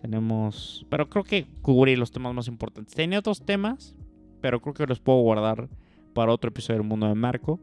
Tenemos. 0.00 0.86
Pero 0.88 1.08
creo 1.08 1.24
que 1.24 1.46
cubrí 1.62 1.96
los 1.96 2.10
temas 2.10 2.34
más 2.34 2.48
importantes. 2.48 2.94
Tenía 2.94 3.18
otros 3.18 3.44
temas, 3.44 3.96
pero 4.40 4.60
creo 4.60 4.74
que 4.74 4.86
los 4.86 5.00
puedo 5.00 5.20
guardar 5.20 5.68
para 6.14 6.32
otro 6.32 6.48
episodio 6.48 6.80
del 6.80 6.88
mundo 6.88 7.08
de 7.08 7.14
Marco. 7.14 7.60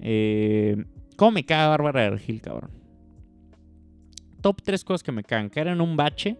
Eh, 0.00 0.84
¿Cómo 1.16 1.32
me 1.32 1.44
caga 1.44 1.68
Bárbara 1.68 2.16
Gil, 2.18 2.40
cabrón? 2.40 2.70
Top 4.40 4.62
3 4.62 4.84
cosas 4.84 5.02
que 5.02 5.12
me 5.12 5.24
cagan. 5.24 5.48
Caer 5.48 5.68
en 5.68 5.80
un 5.80 5.96
bache. 5.96 6.36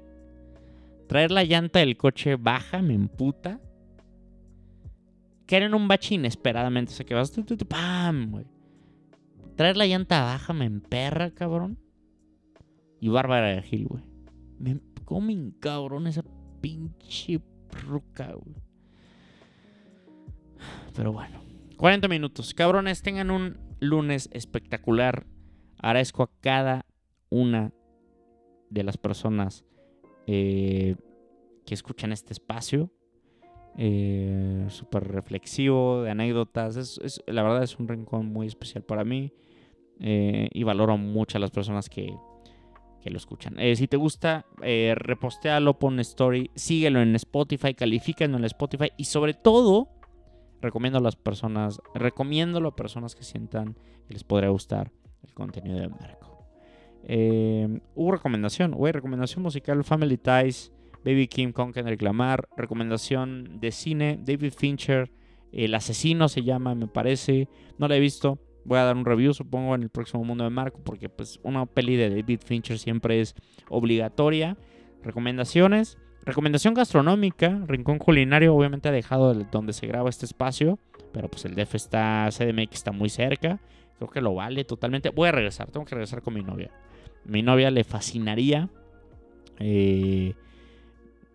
Traer 1.09 1.31
la 1.31 1.43
llanta 1.43 1.81
del 1.81 1.97
coche 1.97 2.37
baja, 2.37 2.81
me 2.83 2.95
emputa. 2.95 3.61
Caer 5.47 5.65
en 5.65 5.75
un 5.75 5.89
bache 5.89 6.15
inesperadamente. 6.15 6.93
O 6.93 6.95
sea, 6.95 7.07
que 7.07 7.15
vas... 7.15 7.33
¡Pam! 7.69 8.45
Traer 9.59 9.77
la 9.77 9.87
llanta 9.89 10.23
baja 10.23 10.53
me 10.53 10.67
emperra, 10.67 11.33
cabrón. 11.33 11.81
Y 13.01 13.09
Bárbara 13.09 13.49
de 13.49 13.63
Gil, 13.63 13.89
güey. 13.89 14.05
Me 14.57 14.79
comen, 15.05 15.51
cabrón, 15.51 16.07
esa 16.07 16.23
pinche 16.61 17.41
ruca, 17.89 18.35
güey. 18.35 18.55
Pero 20.95 21.13
bueno. 21.13 21.41
40 21.77 22.07
minutos. 22.07 22.55
Cabrones, 22.55 23.03
tengan 23.03 23.33
un 23.33 23.59
lunes 23.81 24.31
espectacular. 24.33 25.27
Agradezco 25.79 26.23
a 26.23 26.31
cada 26.41 26.87
una 27.29 27.73
de 28.71 28.85
las 28.85 28.97
personas 28.97 29.65
eh, 30.29 30.95
que 31.67 31.75
escuchan 31.75 32.13
este 32.13 32.33
espacio. 32.33 32.93
Eh, 33.77 34.67
Súper 34.69 35.09
reflexivo, 35.09 36.03
de 36.03 36.13
anécdotas. 36.13 37.01
La 37.27 37.43
verdad 37.43 37.65
es 37.65 37.77
un 37.81 37.89
rincón 37.89 38.27
muy 38.27 38.47
especial 38.47 38.85
para 38.85 39.03
mí. 39.03 39.33
Eh, 40.01 40.49
y 40.53 40.63
valoro 40.63 40.97
mucho 40.97 41.39
a 41.39 41.41
las 41.41 41.51
personas 41.51 41.89
que, 41.89 42.15
que 43.01 43.11
lo 43.11 43.17
escuchan. 43.17 43.57
si 43.75 43.89
te 43.89 43.97
gusta, 43.97 44.47
repostealo, 44.61 45.79
pon 45.79 45.99
story, 46.01 46.51
síguelo 46.55 47.01
en 47.01 47.17
Spotify, 47.17 47.75
califíquenlo 47.75 48.39
en 48.39 48.45
Spotify 48.45 48.93
y 48.97 49.05
sobre 49.05 49.35
todo, 49.35 49.89
recomiendo 50.61 50.99
a 50.99 51.03
las 51.03 51.17
personas, 51.17 51.81
recomiendo 51.95 52.67
a 52.67 52.77
personas 52.77 53.15
que 53.15 53.25
sientan 53.25 53.77
que 54.07 54.15
les 54.15 54.25
podría 54.25 54.51
gustar 54.51 54.93
el 55.23 55.35
contenido 55.35 55.79
de 55.79 55.89
Marco. 55.89 56.29
Eh, 57.05 57.81
hubo 57.95 58.13
recomendación, 58.13 58.73
güey, 58.73 58.93
recomendación 58.93 59.43
musical 59.43 59.83
Family 59.85 60.19
Ties, 60.19 60.73
Baby 61.05 61.29
Kim 61.29 61.53
con 61.53 61.73
Kendrick 61.73 62.03
Lamar, 62.03 62.49
recomendación 62.57 63.61
de 63.61 63.71
cine, 63.71 64.19
David 64.23 64.53
Fincher, 64.53 65.11
El 65.53 65.75
asesino 65.75 66.29
se 66.29 66.43
llama, 66.43 66.75
me 66.75 66.89
parece, 66.89 67.49
no 67.79 67.89
la 67.89 67.97
he 67.97 68.01
visto. 68.01 68.39
Voy 68.69 68.79
a 68.79 68.85
dar 68.85 68.97
un 68.97 69.07
review, 69.07 69.33
supongo, 69.33 69.75
en 69.75 69.83
el 69.83 69.89
próximo 69.89 70.23
mundo 70.25 70.45
de 70.45 70.51
Marco, 70.51 70.79
porque 70.85 71.09
pues 71.09 71.41
una 71.43 71.65
peli 71.65 71.97
de 71.97 72.11
David 72.11 72.41
Fincher 72.45 72.79
siempre 72.79 73.23
es 73.23 73.35
obligatoria. 73.71 74.59
Recomendaciones. 75.03 75.97
Recomendación 76.27 76.75
gastronómica, 76.75 77.63
Rincón 77.67 77.97
Culinario 77.97 78.55
obviamente 78.55 78.91
ha 78.91 78.93
dejado 78.93 79.33
donde 79.33 79.73
se 79.73 79.87
graba 79.87 80.11
este 80.11 80.27
espacio, 80.27 80.79
pero 81.11 81.31
pues 81.31 81.47
el 81.47 81.55
DF 81.55 81.77
está, 81.77 82.29
CDMX 82.31 82.75
está 82.75 82.93
muy 82.93 83.09
cerca, 83.09 83.59
creo 83.97 84.11
que 84.11 84.21
lo 84.21 84.35
vale 84.35 84.65
totalmente. 84.65 85.09
Voy 85.09 85.31
a 85.31 85.33
regresar, 85.33 85.71
tengo 85.71 85.87
que 85.87 85.95
regresar 85.95 86.21
con 86.21 86.35
mi 86.35 86.43
novia. 86.43 86.71
Mi 87.25 87.41
novia 87.41 87.71
le 87.71 87.83
fascinaría 87.83 88.69
eh, 89.59 90.35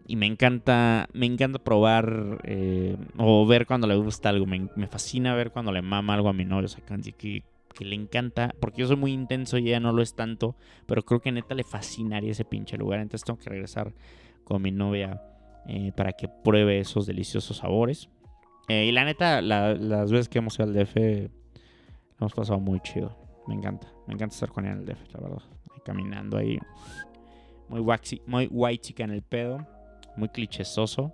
y 0.05 0.15
me 0.15 0.25
encanta, 0.25 1.07
me 1.13 1.25
encanta 1.25 1.59
probar 1.59 2.41
eh, 2.43 2.97
o 3.17 3.45
ver 3.45 3.65
cuando 3.65 3.87
le 3.87 3.95
gusta 3.95 4.29
algo, 4.29 4.45
me, 4.45 4.87
fascina 4.87 5.33
ver 5.33 5.51
cuando 5.51 5.71
le 5.71 5.81
mama 5.81 6.13
algo 6.13 6.29
a 6.29 6.33
mi 6.33 6.45
novia, 6.45 6.65
o 6.65 6.67
sea, 6.67 6.83
que, 7.17 7.43
le 7.79 7.95
encanta, 7.95 8.53
porque 8.59 8.81
yo 8.81 8.87
soy 8.87 8.97
muy 8.97 9.13
intenso 9.13 9.57
y 9.57 9.69
ella 9.69 9.79
no 9.79 9.93
lo 9.93 10.01
es 10.01 10.15
tanto, 10.15 10.55
pero 10.85 11.03
creo 11.03 11.21
que 11.21 11.31
neta 11.31 11.55
le 11.55 11.63
fascinaría 11.63 12.31
ese 12.31 12.45
pinche 12.45 12.77
lugar, 12.77 12.99
entonces 12.99 13.25
tengo 13.25 13.39
que 13.39 13.49
regresar 13.49 13.93
con 14.43 14.61
mi 14.61 14.71
novia 14.71 15.21
eh, 15.67 15.91
para 15.95 16.13
que 16.13 16.27
pruebe 16.27 16.79
esos 16.79 17.05
deliciosos 17.05 17.57
sabores. 17.57 18.09
Eh, 18.67 18.85
y 18.85 18.91
la 18.91 19.05
neta, 19.05 19.41
las 19.41 20.11
veces 20.11 20.29
que 20.29 20.37
hemos 20.37 20.55
ido 20.59 20.65
al 20.65 20.73
DF, 20.73 20.95
hemos 22.19 22.33
pasado 22.33 22.59
muy 22.59 22.79
chido. 22.81 23.17
Me 23.47 23.55
encanta, 23.55 23.87
me 24.07 24.13
encanta 24.13 24.33
estar 24.33 24.49
con 24.49 24.65
ella 24.65 24.73
en 24.73 24.79
el 24.81 24.85
DF, 24.85 25.13
la 25.13 25.19
verdad. 25.19 25.41
caminando 25.83 26.37
ahí, 26.37 26.59
muy 27.69 27.79
waxy, 27.79 28.21
muy 28.27 28.47
white 28.51 28.81
chica 28.81 29.03
en 29.03 29.11
el 29.11 29.21
pedo, 29.21 29.65
muy 30.15 30.29
clichésoso. 30.29 31.13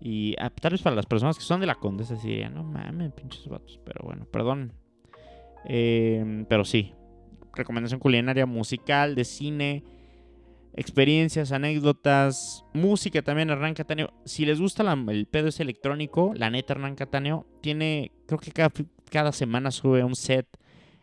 Y 0.00 0.34
ah, 0.38 0.50
tal 0.50 0.72
vez 0.72 0.82
para 0.82 0.96
las 0.96 1.06
personas 1.06 1.36
que 1.36 1.44
son 1.44 1.60
de 1.60 1.66
la 1.66 1.74
Condesa 1.74 2.14
dirían, 2.14 2.54
no 2.54 2.64
mames, 2.64 3.12
pinches 3.12 3.46
vatos. 3.48 3.80
Pero 3.84 4.04
bueno, 4.04 4.24
perdón. 4.24 4.72
Eh, 5.66 6.44
pero 6.48 6.64
sí, 6.64 6.94
recomendación 7.54 8.00
culinaria 8.00 8.46
musical, 8.46 9.14
de 9.14 9.24
cine 9.24 9.84
experiencias, 10.74 11.52
anécdotas, 11.52 12.64
música 12.72 13.22
también 13.22 13.50
Hernán 13.50 13.74
Cataneo. 13.74 14.12
Si 14.24 14.44
les 14.44 14.60
gusta 14.60 14.90
el 15.08 15.26
pedo 15.26 15.48
es 15.48 15.60
electrónico, 15.60 16.32
la 16.34 16.50
neta 16.50 16.74
Hernán 16.74 16.94
Cataneo 16.94 17.46
tiene, 17.60 18.12
creo 18.26 18.38
que 18.38 18.52
cada, 19.10 19.32
semana 19.32 19.70
sube 19.70 20.04
un 20.04 20.14
set 20.14 20.46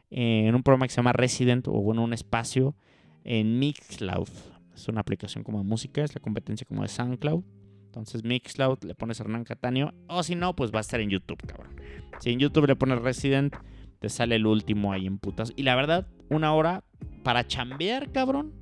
en 0.09 0.55
un 0.55 0.63
programa 0.63 0.87
que 0.87 0.91
se 0.91 0.97
llama 0.97 1.13
Resident 1.13 1.67
o 1.67 1.73
bueno, 1.73 2.03
un 2.03 2.13
espacio 2.13 2.75
en 3.23 3.59
Mixcloud. 3.59 4.29
Es 4.77 4.87
una 4.87 5.01
aplicación 5.01 5.43
como 5.43 5.57
de 5.57 5.65
música, 5.65 6.03
es 6.03 6.13
la 6.13 6.21
competencia 6.21 6.65
como 6.67 6.83
de 6.83 6.87
SoundCloud. 6.87 7.43
Entonces 7.85 8.23
Mixcloud 8.23 8.83
le 8.83 8.93
pones 8.95 9.19
Hernán 9.19 9.43
Cataneo 9.43 9.93
o 10.07 10.21
si 10.21 10.35
no, 10.35 10.55
pues 10.55 10.71
va 10.71 10.77
a 10.77 10.81
estar 10.81 10.99
en 10.99 11.09
YouTube, 11.09 11.41
cabrón. 11.47 11.75
Si 12.19 12.31
en 12.31 12.39
YouTube 12.39 12.67
le 12.67 12.75
pones 12.75 13.01
Resident, 13.01 13.55
te 13.99 14.09
sale 14.09 14.35
el 14.35 14.45
último 14.45 14.91
ahí 14.91 15.07
en 15.07 15.17
putas. 15.17 15.51
Y 15.55 15.63
la 15.63 15.75
verdad, 15.75 16.07
una 16.29 16.53
hora 16.53 16.83
para 17.23 17.47
chambear, 17.47 18.11
cabrón 18.11 18.53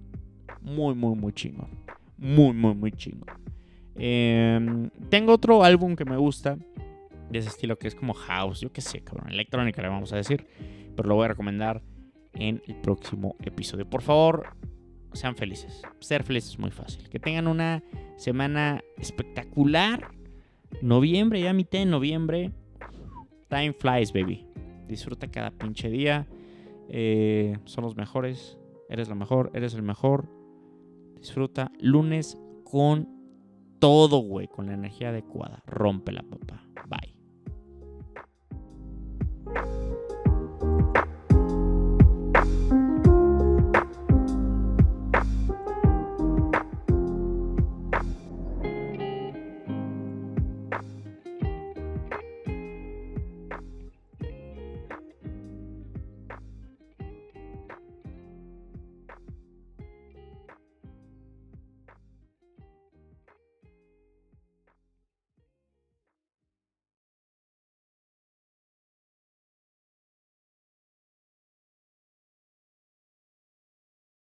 muy, 0.65 0.95
muy, 0.95 1.15
muy 1.15 1.31
chingón. 1.31 1.69
Muy, 2.17 2.53
muy, 2.53 2.73
muy 2.73 2.91
chingón. 2.91 3.29
Em, 3.95 4.89
tengo 5.09 5.33
otro 5.33 5.63
álbum 5.63 5.95
que 5.95 6.05
me 6.05 6.17
gusta 6.17 6.57
de 7.29 7.39
ese 7.39 7.49
estilo 7.49 7.77
que 7.77 7.87
es 7.87 7.95
como 7.95 8.13
house, 8.13 8.61
yo 8.61 8.71
qué 8.71 8.81
sé, 8.81 9.01
cabrón, 9.01 9.31
electrónica 9.31 9.81
le 9.81 9.87
vamos 9.87 10.11
a 10.11 10.17
decir, 10.17 10.45
pero 10.95 11.07
lo 11.07 11.15
voy 11.15 11.25
a 11.25 11.29
recomendar 11.29 11.81
en 12.33 12.61
el 12.67 12.75
próximo 12.75 13.35
episodio. 13.43 13.89
Por 13.89 14.01
favor, 14.01 14.55
sean 15.15 15.35
felices. 15.35 15.81
Ser 15.99 16.23
felices 16.23 16.51
es 16.51 16.59
muy 16.59 16.71
fácil. 16.71 17.09
Que 17.09 17.19
tengan 17.19 17.47
una 17.47 17.83
semana 18.17 18.83
espectacular. 18.97 20.09
Noviembre, 20.81 21.41
ya 21.41 21.53
mitad 21.53 21.79
de 21.79 21.85
noviembre. 21.85 22.51
Time 23.49 23.73
flies, 23.73 24.11
baby. 24.11 24.45
Disfruta 24.87 25.27
cada 25.29 25.51
pinche 25.51 25.89
día. 25.89 26.27
Eh, 26.89 27.57
son 27.65 27.83
los 27.83 27.95
mejores. 27.95 28.57
Eres 28.89 29.09
la 29.09 29.15
mejor, 29.15 29.51
eres 29.53 29.73
el 29.73 29.81
mejor. 29.81 30.29
Disfruta 31.17 31.71
lunes 31.79 32.37
con 32.63 33.09
todo, 33.79 34.19
güey. 34.19 34.47
Con 34.47 34.67
la 34.67 34.73
energía 34.73 35.09
adecuada. 35.09 35.63
Rompe 35.65 36.11
la 36.11 36.23
papá. 36.23 36.67
Bye. 36.87 37.15